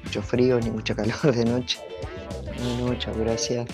mucho 0.05 0.23
frío 0.23 0.61
ni 0.61 0.71
mucho 0.71 0.95
calor 0.97 1.35
de 1.35 1.45
noche. 1.45 1.79
Bueno, 2.59 2.87
muchas 2.87 3.17
gracias. 3.17 3.67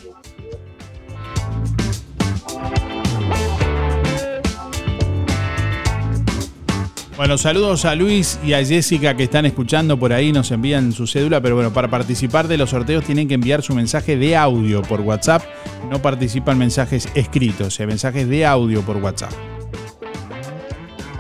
Bueno, 7.17 7.39
saludos 7.39 7.85
a 7.85 7.95
Luis 7.95 8.41
y 8.45 8.55
a 8.55 8.65
Jessica 8.65 9.17
que 9.17 9.23
están 9.23 9.47
escuchando 9.47 9.97
por 9.97 10.13
ahí, 10.13 10.33
nos 10.33 10.51
envían 10.51 10.91
su 10.91 11.07
cédula, 11.07 11.41
pero 11.41 11.55
bueno, 11.55 11.73
para 11.73 11.89
participar 11.89 12.49
de 12.49 12.59
los 12.59 12.71
sorteos 12.71 13.05
tienen 13.05 13.29
que 13.29 13.35
enviar 13.35 13.63
su 13.63 13.73
mensaje 13.73 14.17
de 14.17 14.37
audio 14.37 14.83
por 14.83 15.01
WhatsApp, 15.01 15.43
no 15.89 16.03
participan 16.03 16.59
mensajes 16.59 17.09
escritos, 17.15 17.79
eh, 17.79 17.87
mensajes 17.87 18.29
de 18.29 18.45
audio 18.45 18.83
por 18.83 18.97
WhatsApp. 18.97 19.31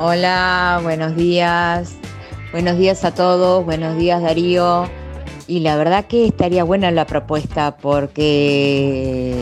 Hola, 0.00 0.80
buenos 0.82 1.14
días. 1.14 1.94
Buenos 2.50 2.76
días 2.76 3.04
a 3.04 3.14
todos, 3.14 3.64
buenos 3.64 3.96
días 3.96 4.20
Darío. 4.20 4.90
Y 5.46 5.60
la 5.60 5.76
verdad 5.76 6.06
que 6.06 6.26
estaría 6.26 6.64
buena 6.64 6.90
la 6.90 7.06
propuesta 7.06 7.76
porque 7.76 9.36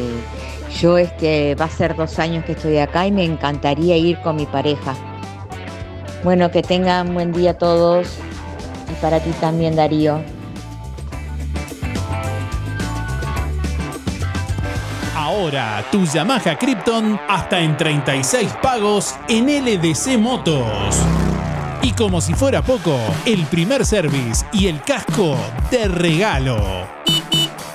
yo 0.78 0.98
este 0.98 1.54
va 1.54 1.64
a 1.64 1.70
ser 1.70 1.96
dos 1.96 2.18
años 2.18 2.44
que 2.44 2.52
estoy 2.52 2.76
acá 2.76 3.06
y 3.06 3.10
me 3.10 3.24
encantaría 3.24 3.96
ir 3.96 4.20
con 4.20 4.36
mi 4.36 4.44
pareja. 4.44 4.94
Bueno, 6.24 6.51
que 6.53 6.62
tengan 6.62 7.15
buen 7.15 7.32
día 7.32 7.59
todos 7.59 8.07
y 8.89 8.94
para 9.01 9.19
ti 9.19 9.31
también 9.40 9.74
Darío. 9.74 10.23
Ahora 15.16 15.85
tu 15.90 16.05
Yamaha 16.05 16.57
Krypton 16.57 17.19
hasta 17.28 17.59
en 17.59 17.77
36 17.77 18.53
pagos 18.62 19.16
en 19.28 19.47
LDC 19.47 20.19
Motos. 20.19 20.97
Y 21.82 21.90
como 21.93 22.20
si 22.20 22.35
fuera 22.35 22.62
poco, 22.62 22.97
el 23.27 23.44
primer 23.47 23.85
service 23.85 24.47
y 24.53 24.69
el 24.69 24.81
casco 24.82 25.36
de 25.70 25.89
regalo. 25.89 26.86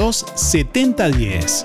7010. 0.00 1.64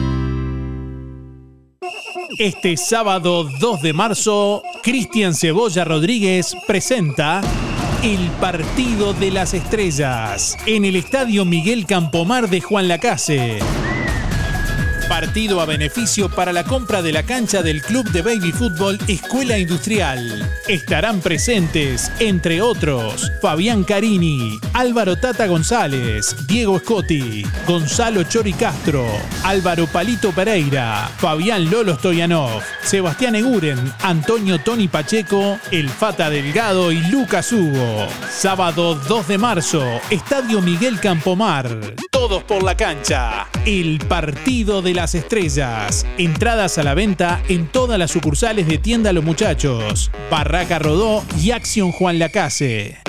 Este 2.37 2.77
sábado 2.77 3.43
2 3.43 3.81
de 3.81 3.93
marzo, 3.93 4.63
Cristian 4.81 5.33
Cebolla 5.33 5.83
Rodríguez 5.83 6.55
presenta 6.65 7.41
el 8.03 8.29
Partido 8.39 9.13
de 9.13 9.31
las 9.31 9.53
Estrellas 9.53 10.57
en 10.65 10.85
el 10.85 10.95
Estadio 10.95 11.45
Miguel 11.45 11.85
Campomar 11.85 12.49
de 12.49 12.61
Juan 12.61 12.87
Lacase. 12.87 13.59
Partido 15.11 15.59
a 15.59 15.65
beneficio 15.65 16.29
para 16.29 16.53
la 16.53 16.63
compra 16.63 17.01
de 17.01 17.11
la 17.11 17.23
cancha 17.23 17.61
del 17.61 17.81
Club 17.81 18.09
de 18.11 18.21
Baby 18.21 18.53
Fútbol 18.53 18.97
Escuela 19.09 19.57
Industrial. 19.57 20.49
Estarán 20.69 21.19
presentes, 21.19 22.09
entre 22.19 22.61
otros, 22.61 23.29
Fabián 23.41 23.83
Carini, 23.83 24.57
Álvaro 24.71 25.17
Tata 25.17 25.47
González, 25.47 26.33
Diego 26.47 26.79
Scotti, 26.79 27.45
Gonzalo 27.67 28.23
Chori 28.23 28.53
Castro, 28.53 29.05
Álvaro 29.43 29.85
Palito 29.85 30.31
Pereira, 30.31 31.11
Fabián 31.17 31.69
Lolo 31.69 31.97
Stoyanov, 31.97 32.61
Sebastián 32.81 33.35
Eguren, 33.35 33.91
Antonio 34.03 34.59
Tony 34.59 34.87
Pacheco, 34.87 35.59
El 35.71 35.89
Fata 35.89 36.29
Delgado 36.29 36.89
y 36.93 37.01
Lucas 37.07 37.51
Hugo. 37.51 38.07
Sábado 38.29 38.95
2 38.95 39.27
de 39.27 39.37
marzo, 39.37 39.83
Estadio 40.09 40.61
Miguel 40.61 41.01
Campomar. 41.01 41.67
Todos 42.09 42.43
por 42.43 42.63
la 42.63 42.77
cancha. 42.77 43.47
El 43.65 43.99
Partido 44.07 44.81
de 44.81 45.00
las 45.01 45.15
Estrellas. 45.15 46.05
Entradas 46.19 46.77
a 46.77 46.83
la 46.83 46.93
venta 46.93 47.41
en 47.49 47.65
todas 47.65 47.97
las 47.97 48.11
sucursales 48.11 48.67
de 48.67 48.77
Tienda 48.77 49.11
Los 49.11 49.23
Muchachos, 49.23 50.11
Barraca 50.29 50.77
Rodó 50.77 51.23
y 51.41 51.49
Acción 51.49 51.91
Juan 51.91 52.19
Lacase. 52.19 52.99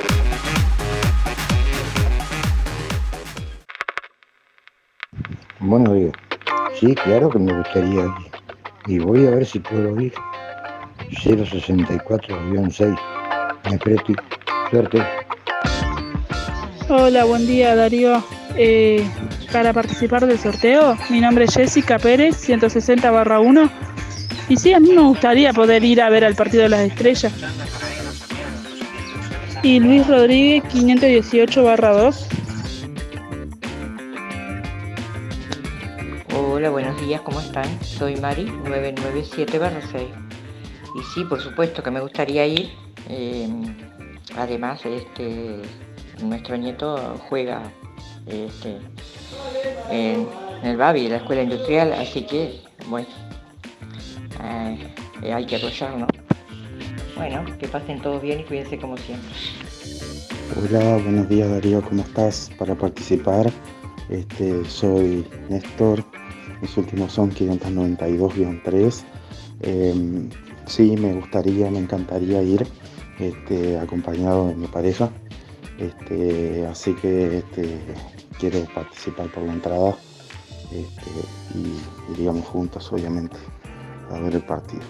Buenos 5.61 5.95
días. 5.95 6.13
Sí, 6.81 6.95
claro 6.95 7.29
que 7.29 7.39
me 7.39 7.59
gustaría 7.59 8.05
ir. 8.05 8.11
Y 8.87 8.99
voy 8.99 9.27
a 9.27 9.31
ver 9.33 9.45
si 9.45 9.59
puedo 9.59 10.01
ir. 10.01 10.15
064-6. 11.11 12.99
Me 13.71 13.79
presto. 13.79 14.15
Suerte. 14.71 15.03
Hola, 16.89 17.25
buen 17.25 17.47
día 17.47 17.77
Darío. 17.77 18.25
Eh, 18.57 19.07
para 19.53 19.73
participar 19.75 20.27
del 20.27 20.39
sorteo, 20.39 20.97
mi 21.11 21.21
nombre 21.21 21.45
es 21.45 21.55
Jessica 21.55 21.99
Pérez, 21.99 22.37
160 22.37 23.11
barra 23.11 23.39
1. 23.39 23.71
Y 24.49 24.57
sí, 24.57 24.73
a 24.73 24.81
mí 24.81 24.91
me 24.91 25.03
gustaría 25.03 25.53
poder 25.53 25.85
ir 25.85 26.01
a 26.01 26.09
ver 26.09 26.25
al 26.25 26.35
Partido 26.35 26.63
de 26.63 26.71
las 26.71 26.81
Estrellas. 26.81 27.33
Y 29.63 29.79
Luis 29.79 30.07
Rodríguez, 30.09 30.65
518 30.73 31.63
barra 31.63 31.91
2. 31.91 32.29
Hola, 36.35 36.71
buenos 36.71 37.01
días, 37.01 37.21
¿cómo 37.21 37.41
están? 37.41 37.67
Soy 37.85 38.17
Mari, 38.17 38.45
997 38.45 39.61
6. 39.93 40.03
Y 40.95 41.15
sí, 41.15 41.25
por 41.25 41.41
supuesto 41.41 41.83
que 41.83 41.91
me 41.91 42.01
gustaría 42.01 42.47
ir. 42.47 42.73
eh, 43.09 43.49
además, 44.37 44.85
este, 44.87 45.61
nuestro 46.23 46.57
nieto 46.57 47.17
juega 47.29 47.63
este, 48.27 48.79
en, 49.91 50.29
el 50.63 50.77
BABI, 50.77 51.09
la 51.09 51.17
Escuela 51.17 51.43
Industrial, 51.43 51.93
así 51.93 52.23
que, 52.23 52.61
bueno, 52.89 53.09
eh, 54.43 54.79
eh, 55.23 55.33
hay 55.33 55.47
que 55.47 55.57
apoyar, 55.57 55.97
¿no? 55.97 56.07
Bueno, 57.17 57.45
que 57.59 57.69
pasen 57.69 58.01
todos 58.01 58.23
bien 58.23 58.41
y 58.41 58.45
cuídense 58.45 58.79
como 58.79 58.97
siempre. 58.97 59.29
Hola, 60.57 60.99
buenos 60.99 61.29
días 61.29 61.51
Darío, 61.51 61.83
¿cómo 61.83 62.03
estás? 62.03 62.51
Para 62.59 62.75
participar, 62.75 63.51
este, 64.09 64.65
soy 64.67 65.27
Néstor, 65.49 66.05
mis 66.61 66.77
últimos 66.77 67.13
son 67.13 67.33
592-3. 67.33 69.05
Em, 69.63 70.31
sí, 70.67 70.97
me 70.97 71.15
gustaría, 71.15 71.71
me 71.71 71.79
encantaría 71.79 72.43
ir 72.43 72.67
este, 73.19 73.79
acompañado 73.79 74.49
de 74.49 74.57
mi 74.57 74.67
pareja. 74.67 75.11
Este, 75.83 76.65
así 76.69 76.95
que 76.95 77.39
este, 77.39 77.81
quiero 78.39 78.65
participar 78.73 79.27
por 79.33 79.43
la 79.43 79.53
entrada 79.53 79.97
este, 80.71 81.11
y 81.59 82.13
iríamos 82.13 82.47
juntos, 82.47 82.93
obviamente, 82.93 83.37
a 84.13 84.21
ver 84.21 84.37
el 84.37 84.45
partido 84.45 84.85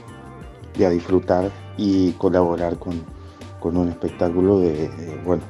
y 0.79 0.85
a 0.85 0.91
disfrutar 0.91 1.51
y 1.79 2.13
colaborar 2.13 2.79
con, 2.79 3.03
un 3.63 3.89
espectáculo 3.89 4.61
de, 4.61 4.91
bueno, 5.25 5.43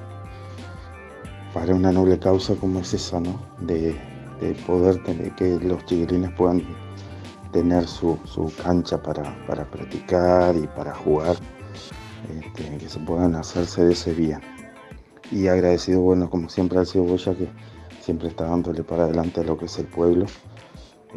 para 1.53 1.75
una 1.75 1.91
noble 1.91 2.21
causa 2.21 2.55
como 2.55 2.79
es 2.79 2.95
esa, 2.95 3.19
¿no? 3.19 3.41
De, 3.59 3.97
de 4.41 4.55
poder 4.65 5.03
tener, 5.03 5.35
que 5.35 5.59
los 5.59 5.85
chiquilines 5.87 6.31
puedan 6.35 6.63
tener 7.51 7.89
su, 7.89 8.17
cancha 8.63 9.03
para, 9.03 9.25
practicar 9.73 10.55
y 10.55 10.69
para 10.69 10.95
jugar, 10.95 11.35
que 12.55 12.89
se 12.89 13.01
puedan 13.01 13.35
hacerse 13.35 13.85
de 13.85 13.93
ese 13.93 14.13
bien. 14.13 14.52
Y 15.33 15.49
agradecido, 15.49 16.03
bueno, 16.03 16.29
como 16.29 16.49
siempre 16.51 16.79
al 16.79 16.87
Cebolla 16.87 17.35
que 17.35 17.49
siempre 18.01 18.29
está 18.29 18.45
dándole 18.45 18.85
para 18.85 19.05
adelante 19.05 19.41
a 19.41 19.45
lo 19.45 19.57
que 19.57 19.65
es 19.65 19.79
el 19.79 19.87
pueblo. 19.87 20.27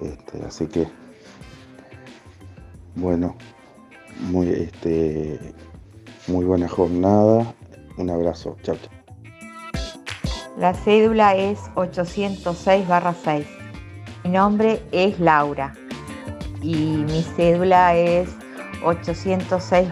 Este, 0.01 0.41
así 0.45 0.67
que, 0.67 0.87
bueno, 2.95 3.35
muy, 4.31 4.49
este, 4.49 5.53
muy 6.27 6.45
buena 6.45 6.69
jornada. 6.69 7.53
Un 7.97 8.09
abrazo. 8.09 8.55
Chao. 8.63 8.77
La 10.57 10.73
cédula 10.73 11.35
es 11.35 11.59
806 11.75 12.85
6. 13.23 13.45
Mi 14.23 14.29
nombre 14.31 14.81
es 14.93 15.19
Laura. 15.19 15.73
y 16.61 17.03
mi 17.05 17.21
cédula 17.21 17.95
es 17.95 18.29
806 18.83 19.91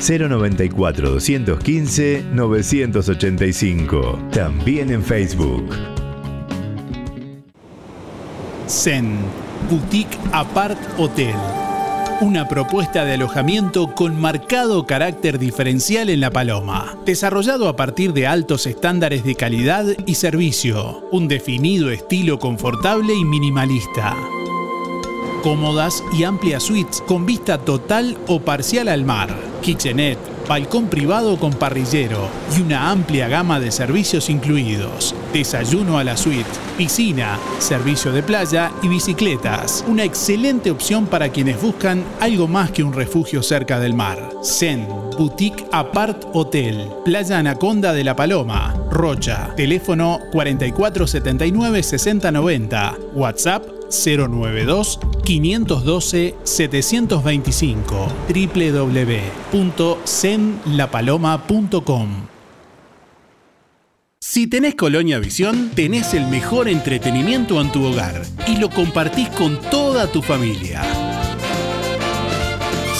094 0.00 1.10
215 1.10 2.24
985. 2.32 4.18
También 4.32 4.90
en 4.90 5.02
Facebook. 5.02 5.64
Zen, 8.68 9.16
Boutique 9.70 10.16
Apart 10.32 10.78
Hotel. 10.98 11.34
Una 12.20 12.48
propuesta 12.48 13.04
de 13.04 13.12
alojamiento 13.12 13.94
con 13.94 14.20
marcado 14.20 14.86
carácter 14.86 15.38
diferencial 15.38 16.10
en 16.10 16.20
La 16.20 16.30
Paloma, 16.30 16.98
desarrollado 17.06 17.68
a 17.68 17.76
partir 17.76 18.12
de 18.12 18.26
altos 18.26 18.66
estándares 18.66 19.24
de 19.24 19.36
calidad 19.36 19.86
y 20.04 20.16
servicio, 20.16 21.04
un 21.12 21.28
definido 21.28 21.90
estilo 21.90 22.38
confortable 22.40 23.14
y 23.14 23.24
minimalista. 23.24 24.16
Cómodas 25.42 26.04
y 26.12 26.24
amplias 26.24 26.64
suites 26.64 27.02
con 27.06 27.24
vista 27.24 27.56
total 27.58 28.18
o 28.26 28.40
parcial 28.40 28.88
al 28.88 29.04
mar, 29.04 29.32
kitchenette, 29.62 30.18
balcón 30.48 30.88
privado 30.88 31.38
con 31.38 31.52
parrillero 31.52 32.28
y 32.56 32.62
una 32.62 32.90
amplia 32.90 33.28
gama 33.28 33.60
de 33.60 33.70
servicios 33.70 34.30
incluidos. 34.30 35.14
Desayuno 35.32 35.98
a 35.98 36.04
la 36.04 36.16
suite, 36.16 36.50
piscina, 36.76 37.38
servicio 37.60 38.10
de 38.10 38.24
playa 38.24 38.72
y 38.82 38.88
bicicletas. 38.88 39.84
Una 39.86 40.02
excelente 40.02 40.72
opción 40.72 41.06
para 41.06 41.28
quienes 41.28 41.62
buscan 41.62 42.02
algo 42.18 42.48
más 42.48 42.72
que 42.72 42.82
un 42.82 42.92
refugio 42.92 43.40
cerca 43.42 43.78
del 43.78 43.94
mar. 43.94 44.30
Zen, 44.42 44.88
Boutique 45.16 45.66
Apart 45.70 46.24
Hotel, 46.32 46.90
Playa 47.04 47.38
Anaconda 47.38 47.92
de 47.92 48.02
la 48.02 48.16
Paloma, 48.16 48.74
Rocha, 48.90 49.54
teléfono 49.54 50.18
4479-6090, 50.32 53.12
WhatsApp 53.14 53.77
092 53.90 55.00
512 55.24 56.34
725 56.42 58.08
www.zenlapaloma.com 59.52 62.08
Si 64.20 64.46
tenés 64.46 64.74
Colonia 64.74 65.18
Visión, 65.18 65.70
tenés 65.74 66.14
el 66.14 66.26
mejor 66.26 66.68
entretenimiento 66.68 67.60
en 67.60 67.72
tu 67.72 67.84
hogar 67.84 68.22
y 68.46 68.56
lo 68.56 68.68
compartís 68.68 69.28
con 69.30 69.58
toda 69.70 70.06
tu 70.06 70.22
familia. 70.22 70.82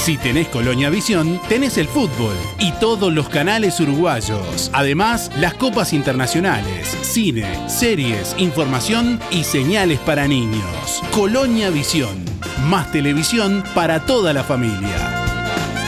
Si 0.08 0.16
tenés 0.16 0.48
Colonia 0.48 0.88
Visión, 0.88 1.38
tenés 1.50 1.76
el 1.76 1.86
fútbol 1.86 2.34
y 2.58 2.72
todos 2.80 3.12
los 3.12 3.28
canales 3.28 3.78
uruguayos. 3.78 4.70
Además, 4.72 5.30
las 5.36 5.52
copas 5.52 5.92
internacionales, 5.92 6.88
cine, 7.02 7.68
series, 7.68 8.34
información 8.38 9.20
y 9.30 9.44
señales 9.44 9.98
para 9.98 10.26
niños. 10.26 11.02
Colonia 11.12 11.68
Visión. 11.68 12.24
Más 12.70 12.90
televisión 12.90 13.62
para 13.74 14.06
toda 14.06 14.32
la 14.32 14.44
familia. 14.44 15.26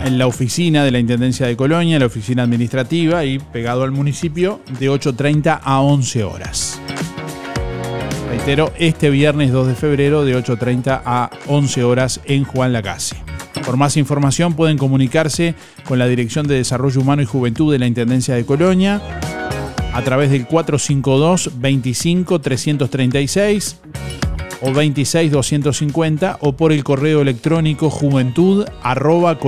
en 0.05 0.17
la 0.17 0.27
oficina 0.27 0.85
de 0.85 0.91
la 0.91 0.99
Intendencia 0.99 1.45
de 1.45 1.57
Colonia, 1.57 1.99
la 1.99 2.05
oficina 2.05 2.43
administrativa 2.43 3.25
y 3.25 3.39
pegado 3.39 3.83
al 3.83 3.91
municipio 3.91 4.61
de 4.79 4.89
8.30 4.89 5.59
a 5.61 5.81
11 5.81 6.23
horas. 6.23 6.79
Reitero, 8.29 8.71
este 8.77 9.09
viernes 9.09 9.51
2 9.51 9.67
de 9.67 9.75
febrero 9.75 10.23
de 10.23 10.37
8.30 10.37 11.01
a 11.03 11.31
11 11.47 11.83
horas 11.83 12.21
en 12.25 12.45
Juan 12.45 12.71
Lacase. 12.71 13.15
Por 13.65 13.75
más 13.77 13.97
información 13.97 14.53
pueden 14.53 14.77
comunicarse 14.77 15.55
con 15.85 15.99
la 15.99 16.07
Dirección 16.07 16.47
de 16.47 16.55
Desarrollo 16.55 17.01
Humano 17.01 17.23
y 17.23 17.25
Juventud 17.25 17.73
de 17.73 17.79
la 17.79 17.87
Intendencia 17.87 18.35
de 18.35 18.45
Colonia 18.45 19.01
a 19.95 20.01
través 20.03 20.29
del 20.29 20.45
452 20.45 21.51
25 21.55 22.41
336 22.41 23.79
o 24.61 24.73
26 24.73 25.31
250 25.31 26.37
o 26.41 26.51
por 26.57 26.73
el 26.73 26.83
correo 26.83 27.21
electrónico 27.21 27.89
juventud 27.89 28.65
arroba. 28.83 29.39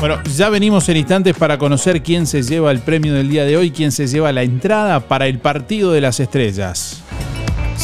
Bueno, 0.00 0.22
ya 0.36 0.48
venimos 0.48 0.88
en 0.88 0.96
instantes 0.96 1.36
para 1.36 1.58
conocer 1.58 2.02
quién 2.02 2.26
se 2.26 2.42
lleva 2.42 2.72
el 2.72 2.80
premio 2.80 3.14
del 3.14 3.28
día 3.28 3.44
de 3.44 3.56
hoy, 3.56 3.70
quién 3.70 3.92
se 3.92 4.08
lleva 4.08 4.32
la 4.32 4.42
entrada 4.42 4.98
para 5.06 5.28
el 5.28 5.38
partido 5.38 5.92
de 5.92 6.00
las 6.00 6.18
estrellas. 6.18 7.04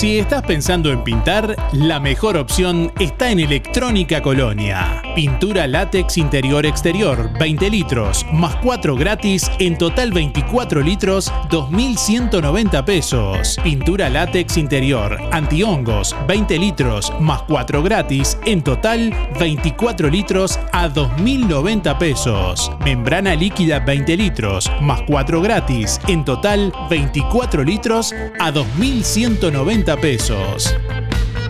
Si 0.05 0.19
estás 0.19 0.43
pensando 0.43 0.93
en 0.93 1.03
pintar, 1.03 1.57
la 1.73 1.99
mejor 1.99 2.37
opción 2.37 2.93
está 3.01 3.31
en 3.31 3.41
Electrónica 3.41 4.21
Colonia. 4.21 5.04
Pintura 5.15 5.69
látex 5.69 6.19
interior-exterior, 6.19 7.31
20 7.39 7.71
litros, 7.71 8.27
más 8.33 8.57
4 8.57 8.97
gratis, 8.97 9.49
en 9.61 9.79
total 9.79 10.11
24 10.11 10.81
litros, 10.81 11.33
2.190 11.51 12.85
pesos. 12.85 13.57
Pintura 13.63 14.11
látex 14.11 14.57
interior, 14.57 15.17
antihongos, 15.31 16.17
20 16.27 16.59
litros, 16.59 17.13
más 17.21 17.43
4 17.43 17.81
gratis, 17.85 18.37
en 18.45 18.63
total 18.65 19.15
24 19.39 20.11
litros 20.11 20.59
a 20.73 20.89
2.090 20.89 21.97
pesos. 21.97 22.73
Membrana 22.85 23.37
líquida 23.37 23.79
20 23.79 24.17
litros, 24.17 24.69
más 24.81 25.03
4 25.07 25.41
gratis, 25.41 26.01
en 26.09 26.25
total 26.25 26.73
24 26.91 27.63
litros 27.63 28.13
a 28.41 28.51
2.190 28.51 30.01
pesos. 30.01 30.75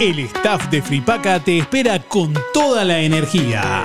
El 0.00 0.18
staff 0.18 0.68
de 0.70 0.82
Fripaca 0.82 1.38
te 1.38 1.58
espera 1.58 2.00
con 2.00 2.34
toda 2.52 2.84
la 2.84 2.98
energía. 2.98 3.84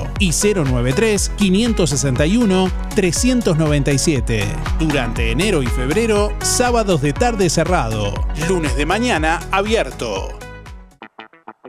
y 0.19 0.31
093 0.31 1.31
560 1.37 2.23
397. 2.95 4.43
Durante 4.79 5.31
enero 5.31 5.63
y 5.63 5.67
febrero, 5.67 6.33
sábados 6.41 7.01
de 7.01 7.13
tarde 7.13 7.49
cerrado, 7.49 8.13
lunes 8.47 8.75
de 8.75 8.85
mañana 8.85 9.39
abierto. 9.51 10.29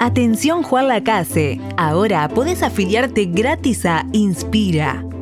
Atención 0.00 0.62
Juan 0.62 0.88
Lacase, 0.88 1.60
ahora 1.76 2.26
podés 2.30 2.62
afiliarte 2.62 3.26
gratis 3.26 3.84
a 3.84 4.06
Inspira. 4.14 5.04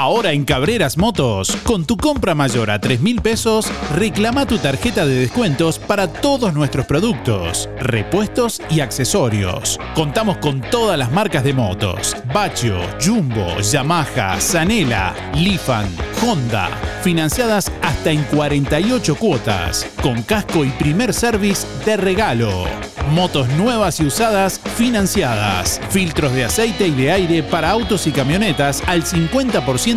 Ahora 0.00 0.32
en 0.32 0.46
Cabreras 0.46 0.96
Motos, 0.96 1.54
con 1.62 1.84
tu 1.84 1.98
compra 1.98 2.34
mayor 2.34 2.70
a 2.70 2.80
3 2.80 3.02
mil 3.02 3.20
pesos, 3.20 3.70
reclama 3.94 4.46
tu 4.46 4.56
tarjeta 4.56 5.04
de 5.04 5.14
descuentos 5.14 5.78
para 5.78 6.08
todos 6.08 6.54
nuestros 6.54 6.86
productos, 6.86 7.68
repuestos 7.78 8.62
y 8.70 8.80
accesorios. 8.80 9.78
Contamos 9.94 10.38
con 10.38 10.62
todas 10.62 10.98
las 10.98 11.12
marcas 11.12 11.44
de 11.44 11.52
motos: 11.52 12.16
Bachio, 12.32 12.80
Jumbo, 12.98 13.60
Yamaha, 13.60 14.40
Zanela, 14.40 15.14
Lifan, 15.34 15.86
Honda, 16.24 16.70
financiadas 17.02 17.70
hasta 17.82 18.10
en 18.10 18.22
48 18.22 19.16
cuotas, 19.16 19.86
con 20.02 20.22
casco 20.22 20.64
y 20.64 20.70
primer 20.70 21.12
service 21.12 21.66
de 21.84 21.98
regalo. 21.98 22.64
Motos 23.10 23.48
nuevas 23.48 23.98
y 23.98 24.04
usadas 24.04 24.60
financiadas. 24.76 25.80
Filtros 25.90 26.32
de 26.32 26.44
aceite 26.44 26.86
y 26.86 26.92
de 26.92 27.10
aire 27.10 27.42
para 27.42 27.70
autos 27.70 28.06
y 28.06 28.12
camionetas 28.12 28.84
al 28.86 29.02
50% 29.02 29.89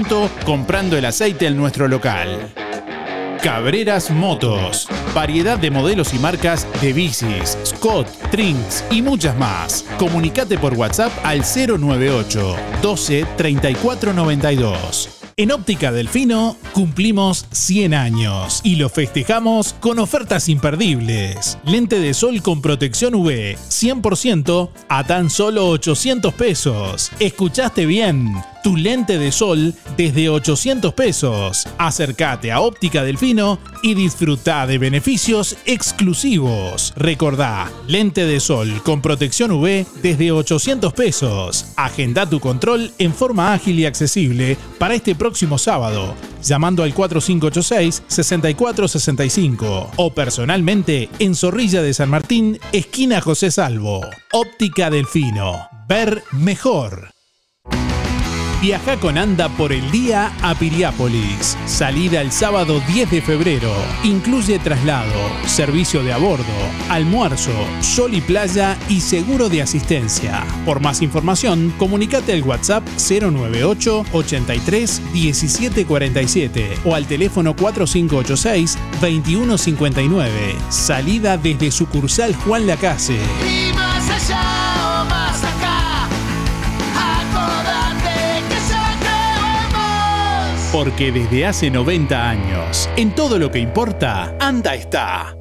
comprando 0.46 0.98
el 0.98 1.06
aceite 1.06 1.46
en 1.46 1.56
nuestro 1.56 1.88
local. 1.88 2.52
Cabreras 3.44 4.10
Motos. 4.10 4.88
Variedad 5.14 5.60
de 5.60 5.70
modelos 5.70 6.16
y 6.16 6.20
marcas 6.20 6.66
de 6.82 6.94
bicis, 6.94 7.58
Scott, 7.64 8.08
Trinks 8.32 8.84
y 8.90 9.04
muchas 9.04 9.38
más. 9.38 9.86
Comunicate 10.00 10.58
por 10.58 10.74
WhatsApp 10.74 11.12
al 11.24 11.42
098 11.42 12.56
12 12.82 13.26
34 13.38 14.14
92. 14.14 15.23
En 15.36 15.52
Óptica 15.52 15.92
Delfino 15.92 16.56
cumplimos 16.74 17.48
100 17.52 17.96
años 17.96 18.62
y 18.64 18.76
lo 18.76 18.88
festejamos 18.88 19.74
con 19.74 19.98
ofertas 19.98 20.48
imperdibles. 20.48 21.58
Lente 21.66 22.00
de 22.00 22.14
sol 22.14 22.44
con 22.44 22.62
protección 22.62 23.16
UV 23.16 23.56
100% 23.56 24.70
a 24.90 25.04
tan 25.06 25.32
solo 25.32 25.70
800 25.70 26.36
pesos. 26.36 27.12
¿Escuchaste 27.20 27.88
bien? 27.88 28.32
Tu 28.64 28.78
lente 28.78 29.18
de 29.18 29.32
sol 29.34 29.74
desde 29.98 30.30
800 30.30 30.94
pesos. 30.94 31.68
Acércate 31.78 32.52
a 32.52 32.62
Óptica 32.62 33.04
Delfino 33.04 33.60
y 33.82 33.94
disfruta 33.94 34.66
de 34.66 34.78
beneficios 34.78 35.58
exclusivos. 35.66 36.94
Recordá, 36.96 37.70
lente 37.88 38.26
de 38.26 38.40
sol 38.40 38.82
con 38.84 39.02
protección 39.02 39.52
UV 39.52 39.86
desde 40.02 40.32
800 40.32 40.94
pesos. 40.94 41.74
Agenda 41.76 42.30
tu 42.30 42.40
control 42.40 42.92
en 43.00 43.14
forma 43.14 43.54
ágil 43.54 43.80
y 43.80 43.86
accesible 43.86 44.58
para 44.80 44.96
este 44.96 45.14
próximo 45.24 45.58
sábado, 45.58 46.14
llamando 46.44 46.84
al 46.84 46.94
4586-6465 46.94 49.92
o 49.96 50.14
personalmente 50.14 51.08
en 51.18 51.34
Zorrilla 51.34 51.82
de 51.82 51.94
San 51.94 52.10
Martín, 52.10 52.60
esquina 52.74 53.22
José 53.22 53.50
Salvo. 53.50 54.02
Óptica 54.34 54.90
Delfino. 54.90 55.70
Ver 55.88 56.22
mejor. 56.34 57.13
Viaja 58.64 58.98
con 58.98 59.18
Anda 59.18 59.50
por 59.50 59.74
el 59.74 59.92
día 59.92 60.32
a 60.42 60.56
Piriápolis. 60.56 61.58
Salida 61.66 62.22
el 62.22 62.32
sábado 62.32 62.82
10 62.88 63.12
de 63.12 63.22
febrero. 63.22 63.74
Incluye 64.06 64.58
traslado, 64.58 65.12
servicio 65.46 66.02
de 66.02 66.14
a 66.14 66.18
bordo, 66.18 66.46
almuerzo, 66.88 67.52
sol 67.82 68.14
y 68.14 68.22
playa 68.22 68.78
y 68.88 69.02
seguro 69.02 69.50
de 69.50 69.62
asistencia. 69.62 70.46
Por 70.64 70.80
más 70.80 71.02
información, 71.02 71.74
comunícate 71.78 72.32
al 72.32 72.44
WhatsApp 72.44 72.88
098 72.88 74.06
83 74.14 75.02
1747 75.12 76.78
o 76.86 76.96
al 76.96 77.06
teléfono 77.06 77.58
4586 77.58 78.78
2159. 79.02 80.56
Salida 80.70 81.36
desde 81.36 81.70
sucursal 81.70 82.34
Juan 82.34 82.66
Lacase. 82.66 83.20
Y 83.46 83.74
allá 83.74 84.63
Porque 90.74 91.12
desde 91.12 91.46
hace 91.46 91.70
90 91.70 92.30
años, 92.30 92.90
en 92.98 93.14
todo 93.14 93.38
lo 93.38 93.52
que 93.52 93.60
importa, 93.60 94.36
Anda 94.40 94.74
está. 94.74 95.36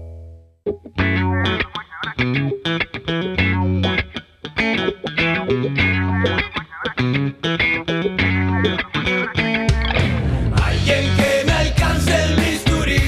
Alguien 10.62 11.06
que 11.16 11.44
me 11.46 11.52
alcance 11.52 12.24
el 12.24 12.36
bisturí. 12.36 13.00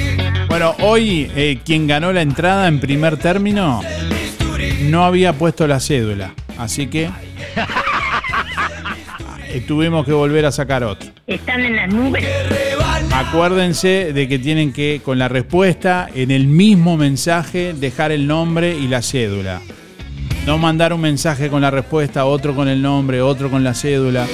Bueno, 0.49 0.75
hoy 0.81 1.31
eh, 1.37 1.61
quien 1.63 1.87
ganó 1.87 2.11
la 2.11 2.23
entrada 2.23 2.69
en 2.69 2.81
primer 2.81 3.19
término 3.19 3.83
no 4.85 5.05
había 5.05 5.35
puesto 5.35 5.67
la 5.67 5.79
cédula, 5.79 6.33
así 6.57 6.87
que 6.87 7.11
eh, 9.47 9.61
tuvimos 9.69 10.07
que 10.07 10.13
volver 10.13 10.47
a 10.47 10.53
sacar 10.53 10.85
otro. 10.85 11.14
Están 11.27 11.65
en 11.65 11.77
las 11.77 11.89
nubes. 11.89 12.23
Acuérdense 13.11 14.13
de 14.13 14.29
que 14.29 14.39
tienen 14.39 14.75
que, 14.75 15.01
con 15.03 15.19
la 15.19 15.29
respuesta, 15.29 16.07
en 16.15 16.31
el 16.31 16.47
mismo 16.47 16.99
mensaje, 16.99 17.73
dejar 17.73 18.13
el 18.13 18.27
nombre 18.27 18.77
y 18.77 18.89
la 18.89 19.01
cédula. 19.01 19.63
No 20.45 20.59
mandar 20.59 20.93
un 20.93 21.01
mensaje 21.01 21.49
con 21.49 21.63
la 21.63 21.71
respuesta, 21.71 22.27
otro 22.27 22.55
con 22.55 22.69
el 22.69 22.83
nombre, 22.83 23.23
otro 23.23 23.51
con 23.51 23.65
la 23.65 23.73
cédula. 23.73 24.27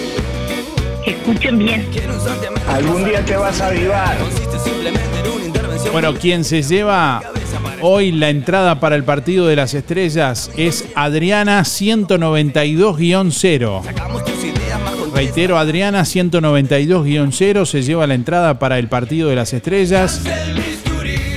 Escuchen 1.06 1.58
bien. 1.58 1.86
Algún 2.66 3.04
día 3.04 3.24
te 3.24 3.36
vas 3.36 3.60
a 3.60 3.68
avivar. 3.68 4.18
Bueno, 5.92 6.12
quien 6.14 6.42
se 6.42 6.62
lleva 6.62 7.22
hoy 7.82 8.10
la 8.10 8.30
entrada 8.30 8.80
para 8.80 8.96
el 8.96 9.04
partido 9.04 9.46
de 9.46 9.54
las 9.54 9.74
estrellas 9.74 10.50
es 10.56 10.86
Adriana 10.96 11.60
192-0. 11.60 14.29
Reitero, 15.20 15.58
Adriana 15.58 16.00
192-0 16.00 17.66
se 17.66 17.82
lleva 17.82 18.06
la 18.06 18.14
entrada 18.14 18.58
para 18.58 18.78
el 18.78 18.88
partido 18.88 19.28
de 19.28 19.36
las 19.36 19.52
estrellas. 19.52 20.22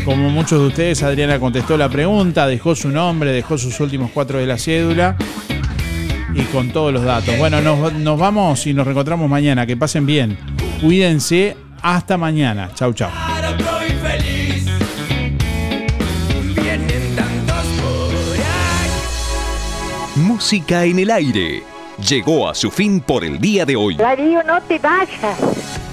Como 0.06 0.30
muchos 0.30 0.62
de 0.62 0.68
ustedes, 0.68 1.04
Adriana 1.04 1.38
contestó 1.38 1.76
la 1.76 1.90
pregunta, 1.90 2.48
dejó 2.48 2.76
su 2.76 2.88
nombre, 2.88 3.34
dejó 3.34 3.58
sus 3.58 3.78
últimos 3.82 4.12
cuatro 4.14 4.40
de 4.40 4.46
la 4.46 4.58
cédula 4.58 5.18
y 6.34 6.44
con 6.44 6.70
todos 6.70 6.94
los 6.94 7.04
datos. 7.04 7.38
Bueno, 7.38 7.60
nos, 7.60 7.92
nos 7.92 8.18
vamos 8.18 8.66
y 8.68 8.74
nos 8.74 8.86
reencontramos 8.86 9.30
mañana. 9.30 9.66
Que 9.66 9.76
pasen 9.76 10.06
bien. 10.06 10.38
Cuídense. 10.80 11.58
Hasta 11.82 12.18
mañana. 12.18 12.72
Chau, 12.74 12.94
chau. 12.94 13.12
Música 20.16 20.86
en 20.86 21.00
el 21.00 21.12
aire. 21.12 21.73
Llegó 22.08 22.50
a 22.50 22.54
su 22.54 22.70
fin 22.70 23.00
por 23.00 23.24
el 23.24 23.40
día 23.40 23.66
de 23.66 23.78
hoy. 23.78 23.96
Darío, 23.96 24.44
no 24.44 24.62
te 24.64 24.78
vayas. 24.78 25.38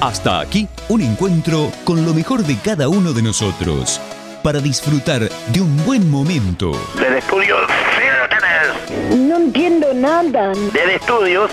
Hasta 0.00 0.40
aquí 0.40 0.66
un 0.88 1.02
encuentro 1.02 1.70
con 1.84 2.04
lo 2.04 2.12
mejor 2.12 2.42
de 2.42 2.56
cada 2.56 2.88
uno 2.88 3.12
de 3.12 3.22
nosotros 3.22 4.00
para 4.42 4.58
disfrutar 4.58 5.28
de 5.28 5.60
un 5.60 5.84
buen 5.84 6.10
momento. 6.10 6.72
Del 6.98 7.14
estudio 7.14 7.56
sigan 7.96 8.22
ustedes. 8.24 9.18
No 9.18 9.36
entiendo 9.36 9.94
nada. 9.94 10.52
Del 10.72 10.90
estudios 10.90 11.52